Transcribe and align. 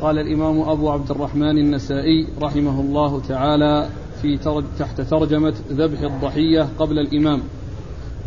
قال 0.00 0.18
الإمام 0.18 0.60
أبو 0.60 0.90
عبد 0.90 1.10
الرحمن 1.10 1.58
النسائي 1.58 2.26
رحمه 2.42 2.80
الله 2.80 3.20
تعالى 3.20 3.88
في 4.22 4.36
ترج 4.36 4.64
تحت 4.78 5.00
ترجمة 5.00 5.54
ذبح 5.70 6.00
الضحية 6.00 6.68
قبل 6.78 6.98
الإمام. 6.98 7.40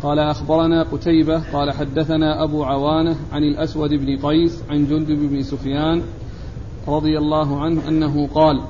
قال 0.02 0.18
أخبرنا 0.18 0.82
قتيبة 0.82 1.42
قال 1.52 1.70
حدثنا 1.70 2.44
أبو 2.44 2.64
عوانة 2.64 3.16
عن 3.32 3.42
الأسود 3.42 3.90
بن 3.90 4.16
قيس 4.16 4.62
عن 4.70 4.86
جندب 4.86 5.30
بن 5.30 5.42
سفيان 5.42 6.02
رضي 6.88 7.18
الله 7.18 7.60
عنه 7.60 7.88
أنه 7.88 8.26
قال 8.26 8.62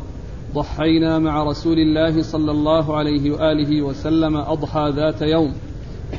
ضحينا 0.55 1.19
مع 1.19 1.43
رسول 1.43 1.79
الله 1.79 2.23
صلى 2.23 2.51
الله 2.51 2.97
عليه 2.97 3.31
وآله 3.31 3.83
وسلم 3.83 4.37
أضحى 4.37 4.93
ذات 4.97 5.23
يوم 5.23 5.53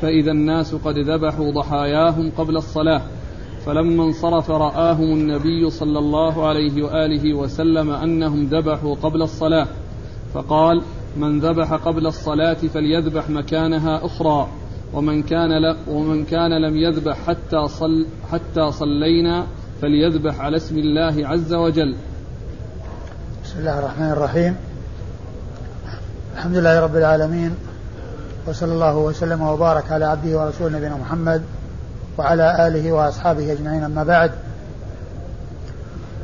فإذا 0.00 0.30
الناس 0.30 0.74
قد 0.74 0.98
ذبحوا 0.98 1.50
ضحاياهم 1.50 2.30
قبل 2.38 2.56
الصلاة 2.56 3.02
فلما 3.66 4.04
انصرف 4.04 4.50
رآهم 4.50 5.12
النبي 5.12 5.70
صلى 5.70 5.98
الله 5.98 6.48
عليه 6.48 6.82
وآله 6.82 7.34
وسلم 7.34 7.90
أنهم 7.90 8.44
ذبحوا 8.46 8.94
قبل 8.94 9.22
الصلاة 9.22 9.66
فقال 10.34 10.82
من 11.16 11.40
ذبح 11.40 11.72
قبل 11.72 12.06
الصلاة 12.06 12.54
فليذبح 12.54 13.30
مكانها 13.30 14.06
أخرى 14.06 14.48
ومن 14.92 15.22
كان. 15.22 15.76
ومن 15.88 16.24
كان 16.24 16.62
لم 16.62 16.76
يذبح 16.76 17.16
حتى 17.26 17.68
صل 17.68 18.06
حتى 18.32 18.72
صلينا 18.72 19.46
فليذبح 19.82 20.40
على 20.40 20.56
اسم 20.56 20.78
الله 20.78 21.28
عز 21.28 21.54
وجل. 21.54 21.96
بسم 23.44 23.58
الله 23.58 23.78
الرحمن 23.78 24.10
الرحيم. 24.10 24.56
الحمد 26.36 26.56
لله 26.56 26.80
رب 26.80 26.96
العالمين 26.96 27.54
وصلى 28.46 28.72
الله 28.72 28.96
وسلم 28.96 29.42
وبارك 29.42 29.92
على 29.92 30.04
عبده 30.04 30.38
ورسوله 30.38 30.78
نبينا 30.78 30.96
محمد 30.96 31.42
وعلى 32.18 32.66
آله 32.66 32.92
وأصحابه 32.92 33.52
أجمعين 33.52 33.84
أما 33.84 34.04
بعد. 34.04 34.30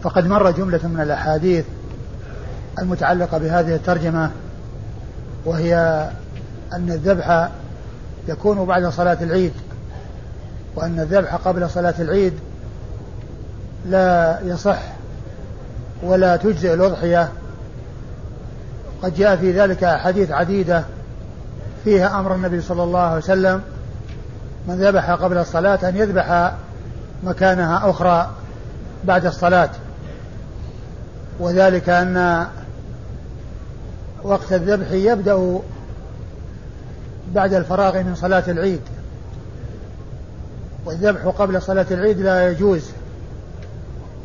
فقد 0.02 0.26
مر 0.26 0.50
جملة 0.50 0.80
من 0.88 1.00
الأحاديث 1.00 1.64
المتعلقة 2.78 3.38
بهذه 3.38 3.74
الترجمة 3.74 4.30
وهي 5.44 5.74
أن 6.72 6.90
الذبح 6.90 7.48
يكون 8.28 8.64
بعد 8.64 8.86
صلاة 8.86 9.18
العيد 9.20 9.52
وأن 10.76 11.00
الذبح 11.00 11.34
قبل 11.34 11.70
صلاة 11.70 11.94
العيد 11.98 12.32
لا 13.86 14.38
يصح 14.44 14.78
ولا 16.02 16.36
تجزئ 16.36 16.74
الأضحية. 16.74 17.28
قد 19.02 19.14
جاء 19.14 19.36
في 19.36 19.52
ذلك 19.52 19.84
أحاديث 19.84 20.30
عديدة 20.30 20.84
فيها 21.84 22.20
أمر 22.20 22.34
النبي 22.34 22.60
صلى 22.60 22.82
الله 22.82 23.00
عليه 23.00 23.18
وسلم 23.18 23.62
من 24.66 24.74
ذبح 24.74 25.10
قبل 25.10 25.38
الصلاة 25.38 25.88
أن 25.88 25.96
يذبح 25.96 26.52
مكانها 27.24 27.90
أخرى 27.90 28.30
بعد 29.04 29.26
الصلاة. 29.26 29.70
وذلك 31.40 31.88
أن 31.88 32.46
وقت 34.22 34.52
الذبح 34.52 34.90
يبدأ 34.90 35.58
بعد 37.34 37.54
الفراغ 37.54 38.02
من 38.02 38.14
صلاة 38.14 38.44
العيد. 38.48 38.80
والذبح 40.84 41.26
قبل 41.26 41.62
صلاة 41.62 41.86
العيد 41.90 42.20
لا 42.20 42.50
يجوز 42.50 42.90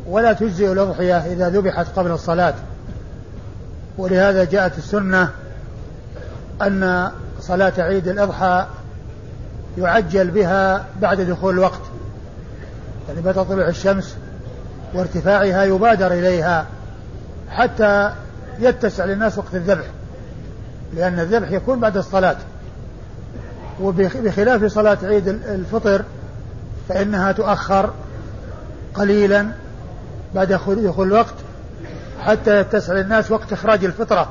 ولا 0.06 0.32
تجزئ 0.32 0.72
الأضحية 0.72 1.18
إذا 1.18 1.48
ذبحت 1.48 1.86
قبل 1.96 2.10
الصلاة. 2.10 2.54
ولهذا 3.98 4.44
جاءت 4.44 4.78
السنة 4.78 5.30
أن 6.62 7.10
صلاة 7.40 7.72
عيد 7.78 8.08
الأضحى 8.08 8.66
يعجل 9.78 10.30
بها 10.30 10.84
بعد 11.00 11.20
دخول 11.20 11.54
الوقت. 11.54 11.80
يعني 13.08 13.20
بعد 13.20 13.34
طلوع 13.34 13.68
الشمس 13.68 14.16
وارتفاعها 14.94 15.64
يبادر 15.64 16.12
إليها 16.12 16.66
حتى 17.50 18.12
يتسع 18.58 19.04
للناس 19.04 19.38
وقت 19.38 19.54
الذبح 19.54 19.84
لأن 20.94 21.20
الذبح 21.20 21.50
يكون 21.50 21.80
بعد 21.80 21.96
الصلاة. 21.96 22.36
وبخلاف 23.80 24.64
صلاة 24.64 24.98
عيد 25.02 25.28
الفطر 25.28 26.04
فإنها 26.88 27.32
تؤخر 27.32 27.90
قليلا 28.94 29.48
بعد 30.34 30.52
دخول 30.52 31.06
الوقت 31.06 31.34
حتى 32.20 32.60
يتسع 32.60 32.92
للناس 32.92 33.30
وقت 33.30 33.52
إخراج 33.52 33.84
الفطرة 33.84 34.28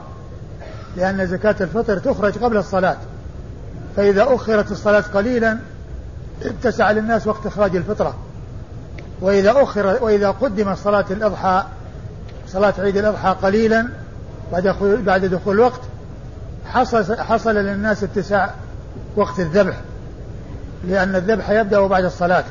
لأن 0.98 1.28
زكاة 1.28 1.56
الفطر 1.62 1.98
تخرج 2.00 2.38
قبل 2.38 2.58
الصلاة. 2.58 2.98
فإذا 3.96 4.26
أخرت 4.36 4.72
الصلاة 4.72 5.04
قليلا 5.14 5.58
اتسع 6.44 6.92
للناس 6.92 7.28
وقت 7.28 7.46
إخراج 7.46 7.76
الفطرة. 7.76 8.16
وإذا 9.22 9.54
أخر 9.64 10.04
وإذا 10.04 10.30
قدمت 10.30 10.78
صلاة 10.78 11.06
الأضحى 11.12 11.64
صلاة 12.48 12.74
عيد 12.80 12.98
الأضحى 12.98 13.36
قليلا 13.42 13.88
بعد 14.52 14.76
بعد 14.82 15.26
دخول 15.26 15.56
الوقت 15.56 15.82
حصل 16.66 17.18
حصل 17.18 17.56
للناس 17.56 18.04
اتساع 18.04 18.54
وقت 19.16 19.40
الذبح. 19.40 19.82
لأن 20.88 21.16
الذبح 21.16 21.50
يبدأ 21.50 21.88
بعد 21.88 22.04
الصلاة. 22.04 22.44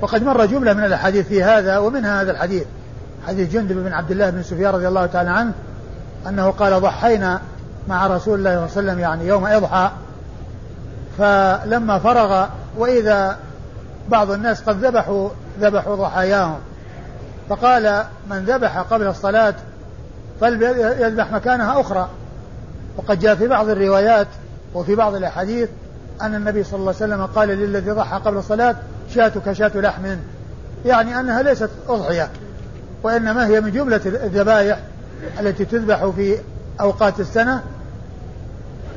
وقد 0.00 0.22
مر 0.22 0.46
جملة 0.46 0.72
من 0.72 0.84
الأحاديث 0.84 1.26
في 1.26 1.42
هذا 1.42 1.78
ومنها 1.78 2.22
هذا 2.22 2.30
الحديث. 2.30 2.64
حديث 3.26 3.52
جندب 3.52 3.76
بن 3.76 3.92
عبد 3.92 4.10
الله 4.10 4.30
بن 4.30 4.42
سفيان 4.42 4.74
رضي 4.74 4.88
الله 4.88 5.06
تعالى 5.06 5.30
عنه 5.30 5.52
أنه 6.28 6.50
قال 6.50 6.80
ضحينا 6.80 7.40
مع 7.90 8.06
رسول 8.06 8.38
الله 8.38 8.50
صلى 8.50 8.50
الله 8.50 8.60
عليه 8.60 8.72
وسلم 8.72 8.98
يعني 8.98 9.26
يوم 9.26 9.46
إضحى. 9.46 9.90
فلما 11.18 11.98
فرغ 11.98 12.46
وإذا 12.76 13.36
بعض 14.08 14.30
الناس 14.30 14.62
قد 14.62 14.84
ذبحوا 14.84 15.28
ذبحوا 15.60 15.96
ضحاياهم. 15.96 16.58
فقال 17.48 18.04
من 18.30 18.44
ذبح 18.44 18.78
قبل 18.78 19.06
الصلاة 19.06 19.54
فليذبح 20.40 21.32
مكانها 21.32 21.80
أخرى. 21.80 22.08
وقد 22.96 23.20
جاء 23.20 23.34
في 23.34 23.48
بعض 23.48 23.68
الروايات 23.68 24.28
وفي 24.74 24.94
بعض 24.94 25.14
الأحاديث 25.14 25.68
أن 26.22 26.34
النبي 26.34 26.64
صلى 26.64 26.78
الله 26.78 26.94
عليه 27.00 27.14
وسلم 27.14 27.26
قال 27.26 27.48
للذي 27.48 27.90
ضحى 27.90 28.16
قبل 28.16 28.36
الصلاة 28.36 28.76
شاتك 29.14 29.52
شاة 29.52 29.72
لحم. 29.74 30.16
يعني 30.84 31.20
أنها 31.20 31.42
ليست 31.42 31.70
أضحية 31.88 32.30
وإنما 33.02 33.46
هي 33.46 33.60
من 33.60 33.70
جملة 33.70 34.00
الذبائح 34.06 34.78
التي 35.40 35.64
تذبح 35.64 36.06
في 36.06 36.38
أوقات 36.80 37.20
السنة 37.20 37.62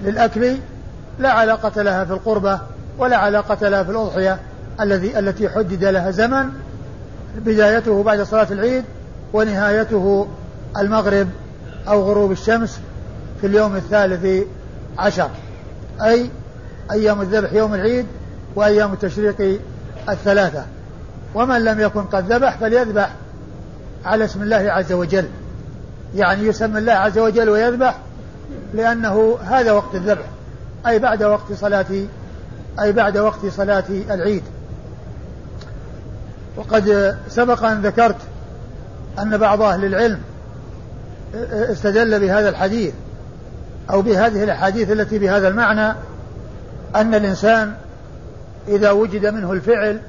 للأكل 0.04 0.58
لا 1.20 1.30
علاقة 1.30 1.82
لها 1.82 2.06
في 2.06 2.12
القربة 2.12 2.60
ولا 2.98 3.18
علاقة 3.18 3.70
لها 3.70 3.84
في 3.84 3.92
الأضحية 3.92 4.40
الذي 4.82 5.20
التي 5.20 5.50
حدد 5.50 5.84
لها 5.84 6.12
زمن 6.12 6.50
بدايته 7.38 8.04
بعد 8.04 8.22
صلاة 8.22 8.48
العيد 8.52 8.84
ونهايته 9.34 10.28
المغرب 10.78 11.28
أو 11.88 12.02
غروب 12.02 12.32
الشمس 12.32 12.80
في 13.42 13.48
اليوم 13.48 13.76
الثالث 13.76 14.46
عشر 14.98 15.30
أي 16.02 16.30
أيام 16.92 17.22
الذبح 17.22 17.54
يوم 17.54 17.74
العيد 17.74 18.06
وأيام 18.56 18.94
التشريق 18.94 19.60
الثلاثة. 20.10 20.64
ومن 21.36 21.64
لم 21.64 21.80
يكن 21.80 22.02
قد 22.02 22.34
ذبح 22.34 22.58
فليذبح 22.58 23.12
على 24.06 24.26
اسم 24.26 24.42
الله 24.42 24.72
عز 24.72 24.94
وجل. 24.94 25.26
يعني 26.16 26.48
يسمى 26.48 26.80
الله 26.80 26.94
عز 26.94 27.18
وجل 27.18 27.50
ويذبح 27.50 27.98
لأنه 28.74 29.38
هذا 29.44 29.72
وقت 29.72 29.96
الذبح 29.96 30.26
أي 30.88 31.00
بعد 31.00 31.24
وقت 31.24 31.54
صلاة 31.54 31.86
أي 32.80 32.92
بعد 32.92 33.18
وقت 33.18 33.46
صلاة 33.46 33.84
العيد. 33.90 34.44
وقد 36.58 37.18
سبق 37.30 37.64
أن 37.64 37.82
ذكرت 37.82 38.18
أن 39.20 39.38
بعض 39.38 39.62
أهل 39.62 39.86
العلم 39.86 40.20
استدل 41.72 42.20
بهذا 42.20 42.50
الحديث 42.50 42.94
أو 43.92 44.02
بهذه 44.02 44.44
الأحاديث 44.44 44.92
التي 44.92 45.20
بهذا 45.20 45.48
المعنى 45.48 45.96
أن 46.96 47.16
الإنسان 47.16 47.74
إذا 48.68 48.92
وجد 48.92 49.26
منه 49.26 49.52
الفعل 49.52 50.00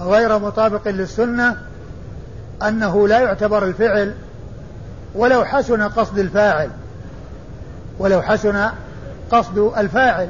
غير 0.00 0.38
مطابق 0.38 0.88
للسنة 0.88 1.56
أنه 2.68 3.08
لا 3.08 3.20
يعتبر 3.20 3.64
الفعل 3.64 4.14
ولو 5.14 5.44
حسن 5.44 5.82
قصد 5.82 6.18
الفاعل. 6.18 6.70
ولو 7.98 8.22
حسن 8.22 8.68
قصد 9.30 9.58
الفاعل 9.76 10.28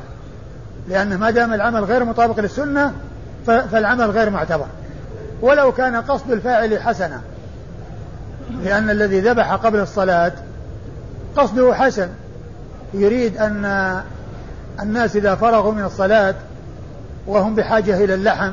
لأن 0.89 1.17
ما 1.17 1.31
دام 1.31 1.55
العمل 1.55 1.85
غير 1.85 2.05
مطابق 2.05 2.41
للسنة 2.41 2.93
فالعمل 3.47 4.11
غير 4.11 4.31
معتبر. 4.31 4.67
ولو 5.43 5.73
كان 5.73 5.97
قصد 5.97 6.31
الفاعل 6.31 6.83
حسنا 6.83 7.21
لأن 8.65 8.91
الذي 8.91 9.21
ذبح 9.21 9.53
قبل 9.53 9.81
الصلاة 9.81 10.33
قصده 11.37 11.75
حسن. 11.75 12.09
يريد 12.95 13.37
أن 13.37 14.01
الناس 14.83 15.17
إذا 15.17 15.35
فرغوا 15.35 15.73
من 15.73 15.85
الصلاة 15.85 16.35
وهم 17.27 17.55
بحاجة 17.55 18.05
إلى 18.05 18.15
اللحم 18.15 18.53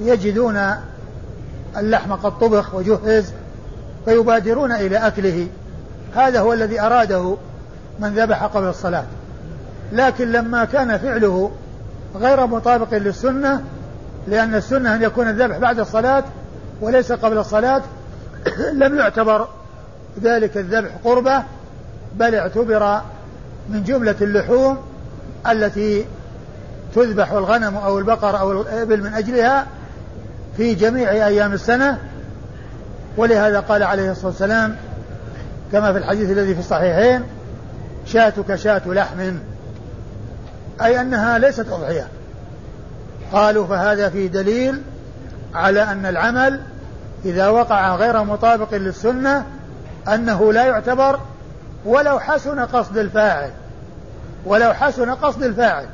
يجدون 0.00 0.74
اللحم 1.76 2.12
قد 2.12 2.38
طبخ 2.38 2.74
وجهز 2.74 3.32
فيبادرون 4.04 4.72
إلى 4.72 4.96
أكله. 4.96 5.48
هذا 6.14 6.40
هو 6.40 6.52
الذي 6.52 6.80
أراده 6.80 7.36
من 7.98 8.14
ذبح 8.14 8.44
قبل 8.44 8.68
الصلاة. 8.68 9.04
لكن 9.92 10.32
لما 10.32 10.64
كان 10.64 10.98
فعله 10.98 11.50
غير 12.16 12.46
مطابق 12.46 12.94
للسنة 12.94 13.62
لأن 14.28 14.54
السنة 14.54 14.94
أن 14.94 15.02
يكون 15.02 15.28
الذبح 15.28 15.58
بعد 15.58 15.78
الصلاة 15.78 16.24
وليس 16.80 17.12
قبل 17.12 17.38
الصلاة 17.38 17.82
لم 18.72 18.98
يعتبر 18.98 19.48
ذلك 20.22 20.56
الذبح 20.56 20.90
قربة 21.04 21.42
بل 22.14 22.34
اعتبر 22.34 23.00
من 23.68 23.82
جملة 23.82 24.14
اللحوم 24.20 24.78
التي 25.50 26.04
تذبح 26.94 27.32
الغنم 27.32 27.76
أو 27.76 27.98
البقر 27.98 28.38
أو 28.38 28.62
الإبل 28.62 29.02
من 29.02 29.14
أجلها 29.14 29.66
في 30.56 30.74
جميع 30.74 31.10
أيام 31.10 31.52
السنة. 31.52 31.98
ولهذا 33.16 33.60
قال 33.60 33.82
عليه 33.82 34.10
الصلاة 34.10 34.26
والسلام 34.26 34.76
كما 35.72 35.92
في 35.92 35.98
الحديث 35.98 36.30
الذي 36.30 36.54
في 36.54 36.60
الصحيحين 36.60 37.22
شاتك 38.06 38.54
شاة 38.54 38.82
لحم. 38.86 39.38
أي 40.82 41.00
أنها 41.00 41.38
ليست 41.38 41.68
أضحية. 41.68 42.08
قالوا 43.32 43.66
فهذا 43.66 44.08
في 44.08 44.28
دليل 44.28 44.82
على 45.54 45.82
أن 45.82 46.06
العمل 46.06 46.60
إذا 47.24 47.48
وقع 47.48 47.96
غير 47.96 48.24
مطابق 48.24 48.74
للسنة 48.74 49.46
أنه 50.08 50.52
لا 50.52 50.64
يعتبر 50.64 51.20
ولو 51.84 52.20
حسن 52.20 52.60
قصد 52.60 52.98
الفاعل. 52.98 53.50
ولو 54.44 54.72
حسن 54.72 55.10
قصد 55.10 55.42
الفاعل. 55.42 55.86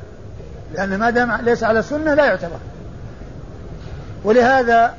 لأن 0.73 0.99
ما 0.99 1.09
دام 1.09 1.31
ليس 1.41 1.63
على 1.63 1.79
السنة 1.79 2.13
لا 2.13 2.25
يعتبر. 2.25 2.59
ولهذا 4.23 4.93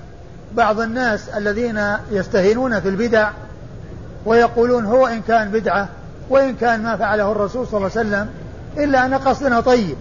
بعض 0.55 0.81
الناس 0.81 1.29
الذين 1.29 1.81
يستهينون 2.11 2.81
في 2.81 2.89
البدع 2.89 3.31
ويقولون 4.27 4.85
هو 4.85 5.07
إن 5.07 5.23
كان 5.23 5.51
بدعة 5.51 5.89
وإن 6.31 6.55
كان 6.55 6.83
ما 6.83 6.97
فعله 6.97 7.33
الرسول 7.33 7.67
صلى 7.67 7.77
الله 7.77 7.91
عليه 7.97 8.09
وسلم 8.09 8.29
إلا 8.77 9.07
أن 9.07 9.15
قصدنا 9.15 9.61
طيب 9.61 9.97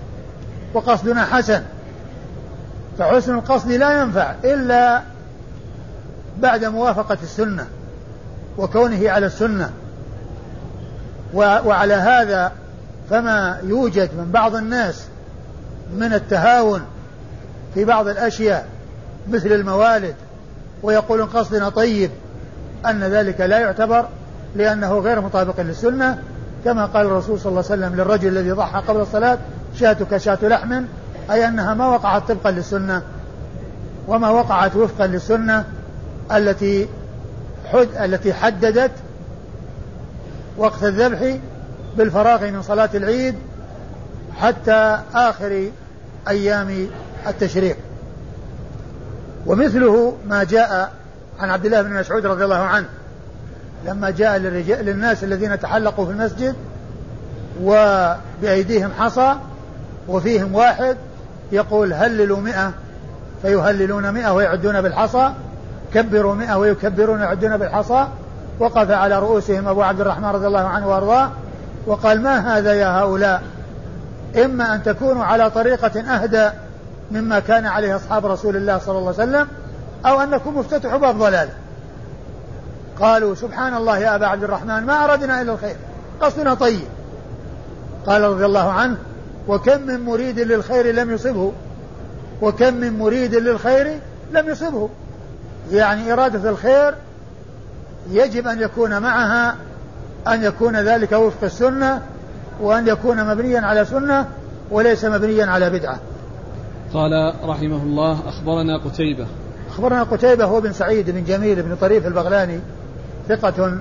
وقصدنا 0.74 1.26
حسن. 1.26 1.64
فحسن 3.00 3.36
القصد 3.36 3.72
لا 3.72 4.02
ينفع 4.02 4.34
إلا 4.44 5.02
بعد 6.40 6.66
موافقة 6.66 7.18
السنة 7.24 7.68
وكونه 8.58 9.10
على 9.10 9.26
السنة. 9.26 9.72
وعلى 11.34 11.94
هذا 11.94 12.52
فما 13.10 13.60
يوجد 13.64 14.10
من 14.18 14.32
بعض 14.32 14.56
الناس 14.56 15.06
من 15.98 16.14
التهاون 16.14 16.82
في 17.74 17.86
بعض 17.86 18.08
الأشياء 18.08 18.68
مثل 19.30 19.48
الموالد 19.48 20.16
ويقولون 20.84 21.28
قصدنا 21.28 21.70
طيب 21.70 22.12
أن 22.86 23.04
ذلك 23.04 23.42
لا 23.42 23.60
يعتبر 23.60 24.08
لأنه 24.56 25.00
غير 25.00 25.22
مطابق 25.22 25.62
للسنة 25.62 26.20
كما 26.66 26.86
قال 26.86 27.06
الرسول 27.06 27.40
صلى 27.40 27.50
الله 27.50 27.64
عليه 27.72 27.86
وسلم 27.86 27.96
للرجل 27.96 28.28
الذي 28.28 28.52
ضحى 28.52 28.82
قبل 28.88 29.02
الصلاة 29.02 29.38
شاتك 29.76 30.18
شاة 30.18 30.38
لحم 30.42 30.84
أي 31.32 31.48
أنها 31.48 31.74
ما 31.74 31.88
وقعت 31.88 32.32
طبقا 32.32 32.52
للسنة. 32.52 33.02
وما 34.08 34.30
وقعت 34.30 34.76
وفقا 34.76 35.08
للسنة 35.08 35.66
التي 36.32 36.88
حد 37.72 37.88
التي 38.00 38.34
حددت 38.34 38.92
وقت 40.58 40.84
الذبح 40.84 41.38
بالفراغ 41.98 42.52
من 42.52 42.62
صلاة 42.62 42.90
العيد 42.94 43.36
حتى 44.40 45.00
آخر 45.14 45.70
أيام 46.28 46.88
التشريق. 47.28 47.78
ومثله 49.46 50.18
ما 50.28 50.44
جاء 50.44 50.92
عن 51.40 51.50
عبد 51.50 51.66
الله 51.66 51.82
بن 51.82 51.94
مسعود 51.94 52.26
رضي 52.26 52.44
الله 52.44 52.56
عنه. 52.56 52.88
لما 53.86 54.10
جاء 54.10 54.38
للرجال 54.38 54.86
للناس 54.86 55.24
الذين 55.24 55.60
تحلقوا 55.60 56.06
في 56.06 56.12
المسجد 56.12 56.56
وبأيديهم 57.62 58.92
حصى 59.00 59.36
وفيهم 60.08 60.56
واحد 60.56 60.98
يقول 61.52 61.94
هللوا 61.94 62.40
مئة 62.40 62.72
فيهللون 63.42 64.12
مئة 64.12 64.34
ويعدون 64.34 64.82
بالحصى 64.82 65.32
كبروا 65.94 66.36
مئة 66.36 66.56
ويكبرون 66.56 67.20
ويعدون 67.22 67.58
بالحصى 67.58 68.08
وقف 68.60 68.92
على 68.92 69.20
رؤوسهم 69.20 69.68
أبو 69.68 69.82
عبد 69.82 70.02
الرحمن 70.02 70.26
رضي 70.26 70.48
الله 70.48 70.68
عنه 70.68 70.88
وأرضاه 70.88 71.30
وقال 71.86 72.22
ما 72.22 72.58
هذا 72.58 72.74
يا 72.74 73.00
هؤلاء؟ 73.00 73.42
إما 74.46 74.76
أن 74.76 74.84
تكونوا 74.84 75.24
على 75.24 75.50
طريقة 75.50 76.00
أهدى 76.02 76.50
مما 77.12 77.40
كان 77.40 77.66
عليه 77.66 77.96
أصحاب 77.96 78.26
رسول 78.26 78.56
الله 78.56 78.78
صلى 78.78 78.98
الله 78.98 79.14
عليه 79.20 79.30
وسلم 79.30 79.48
أو 80.06 80.22
أنكم 80.22 80.58
مفتتحوا 80.58 80.98
باب 80.98 81.18
ضلال. 81.18 81.50
قالوا 83.00 83.36
سبحان 83.36 83.74
الله 83.74 83.98
يا 83.98 84.16
أبا 84.16 84.26
عبد 84.26 84.44
الرحمن 84.44 84.86
ما 84.86 85.04
أردنا 85.04 85.42
إلا 85.42 85.54
الخير 85.54 85.76
قصدنا 86.22 86.54
طيب. 86.54 86.88
قال 88.08 88.22
رضي 88.22 88.46
الله 88.46 88.72
عنه 88.72 88.98
وكم 89.48 89.82
من 89.82 90.06
مريد 90.06 90.40
للخير 90.40 90.96
لم 90.96 91.12
يصبه 91.12 91.52
وكم 92.42 92.74
من 92.74 93.00
مريد 93.00 93.36
للخير 93.36 94.00
لم 94.32 94.50
يصبه. 94.50 94.90
يعني 95.72 96.14
إرادة 96.14 96.50
الخير 96.50 96.96
يجب 98.12 98.48
أن 98.48 98.62
يكون 98.62 99.02
معها 99.02 99.56
أن 100.28 100.44
يكون 100.44 100.76
ذلك 100.76 101.12
وفق 101.12 101.44
السنة 101.44 102.02
وأن 102.62 102.88
يكون 102.88 103.26
مبنيا 103.26 103.62
على 103.62 103.86
سنة 103.86 104.28
وليس 104.72 105.06
مبنيا 105.06 105.46
على 105.46 105.70
بدعة. 105.70 106.00
قال 106.94 107.34
رحمه 107.44 107.84
الله 107.84 108.20
أخبرنا 108.30 108.78
قتيبة. 108.78 109.26
أخبرنا 109.70 110.04
قتيبة 110.04 110.46
هو 110.46 110.62
بن 110.62 110.74
سعيد 110.74 111.10
بن 111.10 111.24
جميل 111.24 111.62
بن 111.62 111.76
طريف 111.76 112.08
البغلاني 112.08 112.60
ثقة 113.28 113.80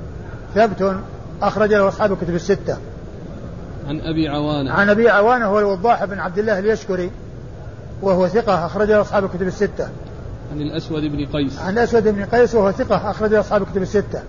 ثبت 0.55 0.97
أخرج 1.43 1.75
له 1.75 1.89
أصحاب 1.89 2.13
الكتب 2.13 2.35
الستة. 2.35 2.77
عن 3.89 4.01
أبي 4.01 4.29
عوانة. 4.29 4.73
عن 4.73 4.91
أبي 4.91 5.09
عوانة 5.09 5.47
هو 5.47 5.59
الوضاح 5.59 6.05
بن 6.05 6.19
عبد 6.19 6.39
الله 6.39 6.59
اليشكري 6.59 7.11
وهو 8.03 8.29
ثقة 8.29 8.67
أخرج 8.67 8.89
له 8.89 9.01
أصحاب 9.01 9.25
الكتب 9.25 9.43
الستة. 9.43 9.89
عن 10.53 10.61
الأسود 10.61 11.03
بن 11.03 11.27
قيس. 11.27 11.59
عن 11.59 11.73
الأسود 11.73 12.09
بن 12.09 12.25
قيس 12.25 12.55
وهو 12.55 12.73
ثقة 12.73 13.11
أخرج 13.11 13.31
له 13.31 13.41
أصحاب 13.41 13.63
الكتب 13.63 13.83
الستة. 13.83 14.23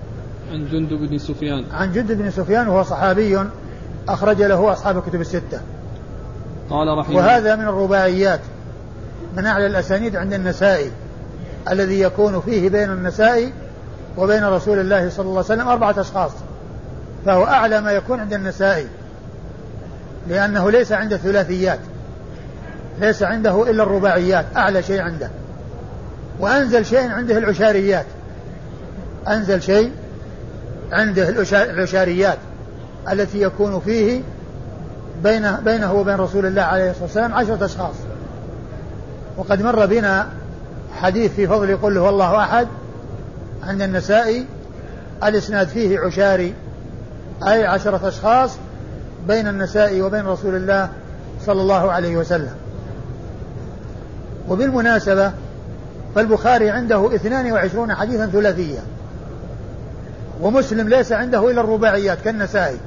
عن 0.52 0.68
جندب 0.72 1.10
بن 1.10 1.18
سفيان. 1.18 1.66
عن 1.74 1.92
جندب 1.92 2.18
بن 2.18 2.32
سفيان 2.32 2.68
وهو 2.68 2.84
صحابي 2.84 3.40
أخرج 4.10 4.42
له 4.42 4.72
أصحاب 4.74 4.98
الكتب 4.98 5.22
الستة. 5.22 5.62
قال 6.70 6.98
رحمه 6.98 7.16
وهذا 7.16 7.56
من 7.56 7.64
الرباعيات 7.64 8.40
من 9.38 9.46
أعلى 9.46 9.66
الأسانيد 9.66 10.16
عند 10.16 10.34
النسائي 10.34 10.92
الذي 11.72 12.00
يكون 12.00 12.42
فيه 12.42 12.70
بين 12.70 12.90
النسائي 12.92 13.54
وبين 14.18 14.44
رسول 14.44 14.80
الله 14.80 15.10
صلى 15.10 15.24
الله 15.26 15.44
عليه 15.44 15.46
وسلم 15.46 15.68
أربعة 15.68 15.96
أشخاص 15.98 16.32
فهو 17.26 17.46
أعلى 17.46 17.82
ما 17.82 17.92
يكون 17.92 18.20
عند 18.20 18.34
النسائي 18.34 18.88
لأنه 20.28 20.72
ليس 20.72 20.92
عنده 20.92 21.18
ثلاثيات 21.18 21.80
ليس 23.00 23.24
عنده 23.24 23.70
إلا 23.70 23.84
الرباعيات 23.84 24.46
أعلى 24.56 24.84
شيء 24.84 25.02
عنده. 25.02 25.30
وأنزل 26.40 26.86
شيء 26.86 27.12
عنده 27.12 27.38
العشاريات 27.38 28.06
أنزل 29.28 29.62
شيء 29.62 29.92
عنده 30.92 31.30
العشاريات 31.52 32.38
التي 33.12 33.42
يكون 33.42 33.80
فيه 33.80 34.22
بينه, 35.24 35.60
بينه 35.60 35.94
وبين 35.94 36.16
رسول 36.16 36.46
الله 36.46 36.62
عليه 36.62 36.90
الصلاة 36.90 37.04
والسلام 37.04 37.34
عشرة 37.34 37.66
أشخاص. 37.66 37.96
وقد 39.38 39.62
مر 39.62 39.86
بنا 39.86 40.28
حديث 41.02 41.34
في 41.34 41.48
فضل 41.48 41.78
قل 41.78 41.98
هو 41.98 42.10
الله 42.10 42.44
أحد 42.44 42.68
عند 43.68 43.82
النسائي 43.82 44.46
الإسناد 45.24 45.68
فيه 45.68 46.00
عشاري 46.00 46.54
أي 47.48 47.66
عشرة 47.66 48.08
أشخاص 48.08 48.52
بين 49.28 49.48
النسائي 49.48 50.02
وبين 50.02 50.26
رسول 50.26 50.56
الله 50.56 50.90
صلى 51.46 51.62
الله 51.62 51.92
عليه 51.92 52.18
وسلم. 52.18 52.54
وبالمناسبة 54.50 55.32
فالبخاري 56.16 56.70
عنده 56.70 57.16
22 57.16 57.94
حديثا 57.96 58.26
ثلاثيا 58.26 58.82
ومسلم 60.42 60.90
ليس 60.90 61.12
عنده 61.12 61.52
إلا 61.52 61.62
الرباعيات 61.62 62.18
كالنسائي 62.22 62.78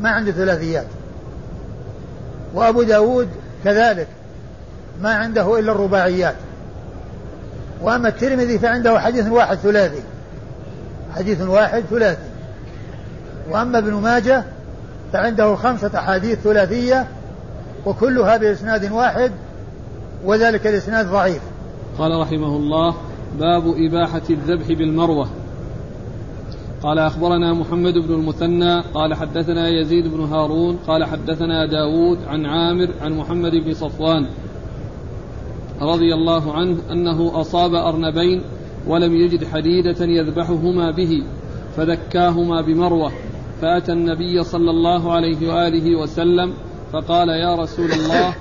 ما 0.00 0.10
عنده 0.10 0.32
ثلاثيات. 0.32 0.86
وأبو 2.54 2.82
داود 2.82 3.28
كذلك 3.64 4.06
ما 5.02 5.14
عنده 5.14 5.58
إلا 5.58 5.72
الرباعيات. 5.72 6.34
وأما 7.82 8.08
الترمذي 8.08 8.58
فعنده 8.58 9.00
حديث 9.00 9.26
واحد 9.26 9.56
ثلاثي. 9.56 10.02
حديث 11.12 11.40
واحد 11.40 11.82
ثلاثي. 11.90 12.22
وأما 13.50 13.78
ابن 13.78 13.94
ماجه 13.94 14.44
فعنده 15.12 15.54
خمسة 15.54 15.90
أحاديث 15.94 16.38
ثلاثية 16.38 17.06
وكلها 17.86 18.36
بإسناد 18.36 18.92
واحد 18.92 19.32
وذلك 20.24 20.66
الإسناد 20.66 21.10
ضعيف. 21.10 21.40
قال 21.98 22.20
رحمه 22.20 22.56
الله 22.56 22.94
باب 23.38 23.74
إباحة 23.76 24.22
الذبح 24.30 24.66
بالمروة. 24.66 25.28
قال 26.82 26.98
أخبرنا 26.98 27.52
محمد 27.52 27.94
بن 27.94 28.14
المثنى 28.14 28.80
قال 28.80 29.14
حدثنا 29.14 29.68
يزيد 29.68 30.08
بن 30.08 30.20
هارون 30.20 30.76
قال 30.86 31.04
حدثنا 31.04 31.66
داود 31.66 32.18
عن 32.26 32.46
عامر 32.46 32.88
عن 33.02 33.12
محمد 33.12 33.52
بن 33.52 33.74
صفوان 33.74 34.26
رضي 35.80 36.14
الله 36.14 36.52
عنه 36.52 36.78
أنه 36.90 37.40
أصاب 37.40 37.74
أرنبين 37.74 38.42
ولم 38.86 39.16
يجد 39.16 39.44
حديدة 39.44 40.04
يذبحهما 40.04 40.90
به 40.90 41.22
فذكاهما 41.76 42.60
بمروة. 42.60 43.12
فأتى 43.62 43.92
النبي 43.92 44.44
صلى 44.44 44.70
الله 44.70 45.12
عليه 45.12 45.54
وآله 45.54 45.96
وسلم 45.96 46.52
فقال 46.92 47.28
يا 47.28 47.54
رسول 47.54 47.92
الله 47.92 48.34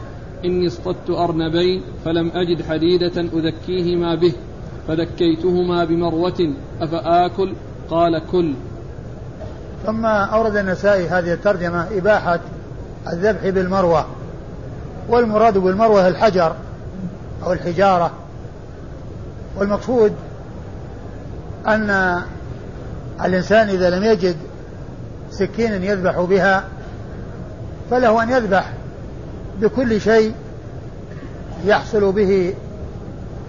إني 0.45 0.67
اصطدت 0.67 1.09
أرنبين 1.09 1.81
فلم 2.05 2.31
أجد 2.33 2.61
حديدة 2.61 3.21
أذكيهما 3.21 4.15
به 4.15 4.33
فذكيتهما 4.87 5.83
بمروة 5.83 6.53
أفآكل؟ 6.81 7.53
قال 7.89 8.21
كل. 8.31 8.53
ثم 9.85 10.05
أورد 10.05 10.55
النسائي 10.55 11.07
هذه 11.07 11.33
الترجمة 11.33 11.87
إباحة 11.97 12.39
الذبح 13.13 13.49
بالمروة. 13.49 14.05
والمراد 15.09 15.57
بالمروة 15.57 16.07
الحجر 16.07 16.55
أو 17.43 17.53
الحجارة. 17.53 18.11
والمقصود 19.57 20.13
أن 21.67 22.21
الإنسان 23.25 23.69
إذا 23.69 23.89
لم 23.89 24.03
يجد 24.03 24.35
سكين 25.31 25.83
يذبح 25.83 26.19
بها 26.19 26.63
فله 27.91 28.23
أن 28.23 28.29
يذبح 28.29 28.73
بكل 29.61 30.01
شيء 30.01 30.33
يحصل 31.65 32.11
به 32.11 32.53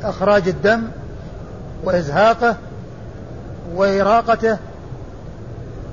إخراج 0.04 0.48
الدم 0.48 0.82
وإزهاقه 1.84 2.56
وإراقته 3.74 4.58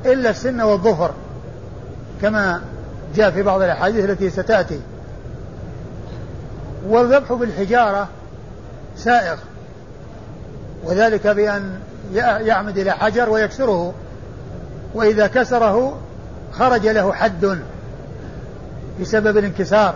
إلا 0.05 0.29
السن 0.29 0.61
والظفر 0.61 1.11
كما 2.21 2.61
جاء 3.15 3.31
في 3.31 3.43
بعض 3.43 3.61
الأحاديث 3.61 4.09
التي 4.09 4.29
ستأتي. 4.29 4.79
والذبح 6.87 7.33
بالحجارة 7.33 8.07
سائغ 8.95 9.37
وذلك 10.83 11.27
بأن 11.27 11.79
يعمد 12.13 12.77
إلى 12.77 12.91
حجر 12.91 13.29
ويكسره. 13.29 13.93
وإذا 14.93 15.27
كسره 15.27 15.97
خرج 16.51 16.87
له 16.87 17.13
حد 17.13 17.59
بسبب 19.01 19.37
الانكسار 19.37 19.95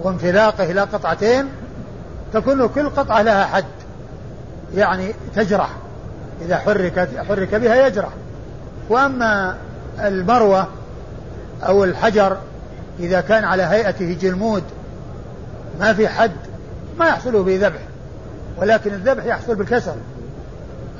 وانفلاقه 0.00 0.70
إلى 0.70 0.80
قطعتين 0.80 1.48
تكون 2.32 2.68
كل 2.68 2.90
قطعة 2.90 3.22
لها 3.22 3.44
حد 3.44 3.64
يعني 4.74 5.14
تجرح. 5.34 5.70
إذا 6.42 6.58
حركت 6.58 7.08
حرك 7.28 7.54
بها 7.54 7.86
يجرح. 7.86 8.10
وأما 8.88 9.56
المروة 10.00 10.66
أو 11.62 11.84
الحجر 11.84 12.36
إذا 13.00 13.20
كان 13.20 13.44
على 13.44 13.62
هيئته 13.62 14.16
جلمود 14.20 14.62
ما 15.80 15.92
في 15.92 16.08
حد 16.08 16.32
ما 16.98 17.06
يحصل 17.06 17.42
به 17.42 17.58
ذبح. 17.66 17.80
ولكن 18.58 18.92
الذبح 18.92 19.24
يحصل 19.24 19.54
بالكسر. 19.54 19.94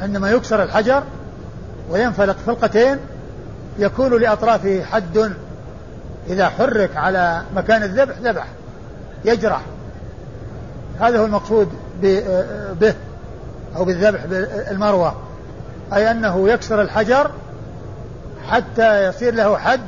عندما 0.02 0.30
يكسر 0.30 0.62
الحجر 0.62 1.02
وينفلق 1.90 2.36
فلقتين 2.46 2.98
يكون 3.78 4.20
لأطرافه 4.20 4.84
حد 4.84 5.32
إذا 6.28 6.48
حرك 6.48 6.96
على 6.96 7.42
مكان 7.56 7.82
الذبح 7.82 8.18
ذبح 8.18 8.46
يجرح. 9.24 9.60
هذا 11.00 11.18
هو 11.18 11.24
المقصود 11.24 11.68
به 12.80 12.94
أو 13.76 13.84
بالذبح 13.84 14.26
بالمروة. 14.26 15.16
أي 15.92 16.10
أنه 16.10 16.48
يكسر 16.48 16.82
الحجر 16.82 17.30
حتى 18.48 19.04
يصير 19.08 19.34
له 19.34 19.56
حد 19.56 19.80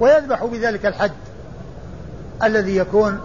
ويذبح 0.00 0.44
بذلك 0.44 0.86
الحد 0.86 1.12
الذي 2.42 2.76
يكون 2.76 3.20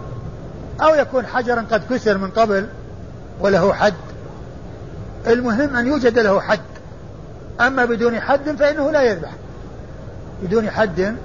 أو 0.80 0.94
يكون 0.94 1.26
حجرا 1.26 1.66
قد 1.70 1.82
كسر 1.90 2.18
من 2.18 2.30
قبل 2.30 2.66
وله 3.40 3.72
حد. 3.72 3.94
المهم 5.26 5.76
أن 5.76 5.86
يوجد 5.86 6.18
له 6.18 6.40
حد. 6.40 6.60
أما 7.60 7.84
بدون 7.84 8.20
حد 8.20 8.50
فإنه 8.50 8.90
لا 8.90 9.02
يذبح. 9.02 9.30
بدون 10.42 10.70
حد 10.70 11.16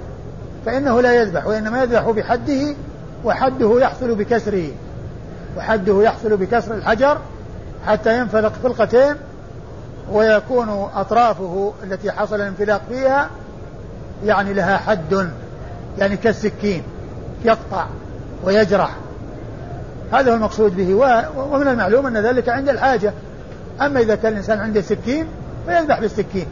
فإنه 0.66 1.00
لا 1.00 1.14
يذبح 1.14 1.46
وإنما 1.46 1.82
يذبح 1.82 2.10
بحده 2.10 2.74
وحده 3.24 3.80
يحصل 3.80 4.14
بكسره. 4.14 4.68
وحده 5.56 6.02
يحصل 6.02 6.36
بكسر 6.36 6.74
الحجر 6.74 7.18
حتى 7.86 8.18
ينفلق 8.18 8.52
فلقتين 8.62 9.14
ويكون 10.12 10.88
أطرافه 10.94 11.72
التي 11.84 12.12
حصل 12.12 12.36
الانفلاق 12.36 12.82
فيها 12.88 13.30
يعني 14.24 14.52
لها 14.52 14.76
حد 14.76 15.30
يعني 15.98 16.16
كالسكين 16.16 16.82
يقطع 17.44 17.86
ويجرح. 18.44 18.96
هذا 20.12 20.30
هو 20.30 20.34
المقصود 20.34 20.76
به. 20.76 20.94
ومن 21.36 21.68
المعلوم 21.68 22.06
أن 22.06 22.16
ذلك 22.16 22.48
عند 22.48 22.68
الحاجة. 22.68 23.12
أما 23.86 24.00
إذا 24.00 24.14
كان 24.14 24.32
الإنسان 24.32 24.60
عنده 24.60 24.80
سكين 24.80 25.26
فيذبح 25.66 26.00
بالسكين. 26.00 26.46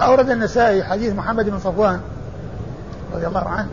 أورد 0.00 0.30
النسائي 0.30 0.84
حديث 0.84 1.14
محمد 1.14 1.50
بن 1.50 1.58
صفوان 1.58 2.00
رضي 3.14 3.26
الله 3.26 3.48
عنه 3.48 3.68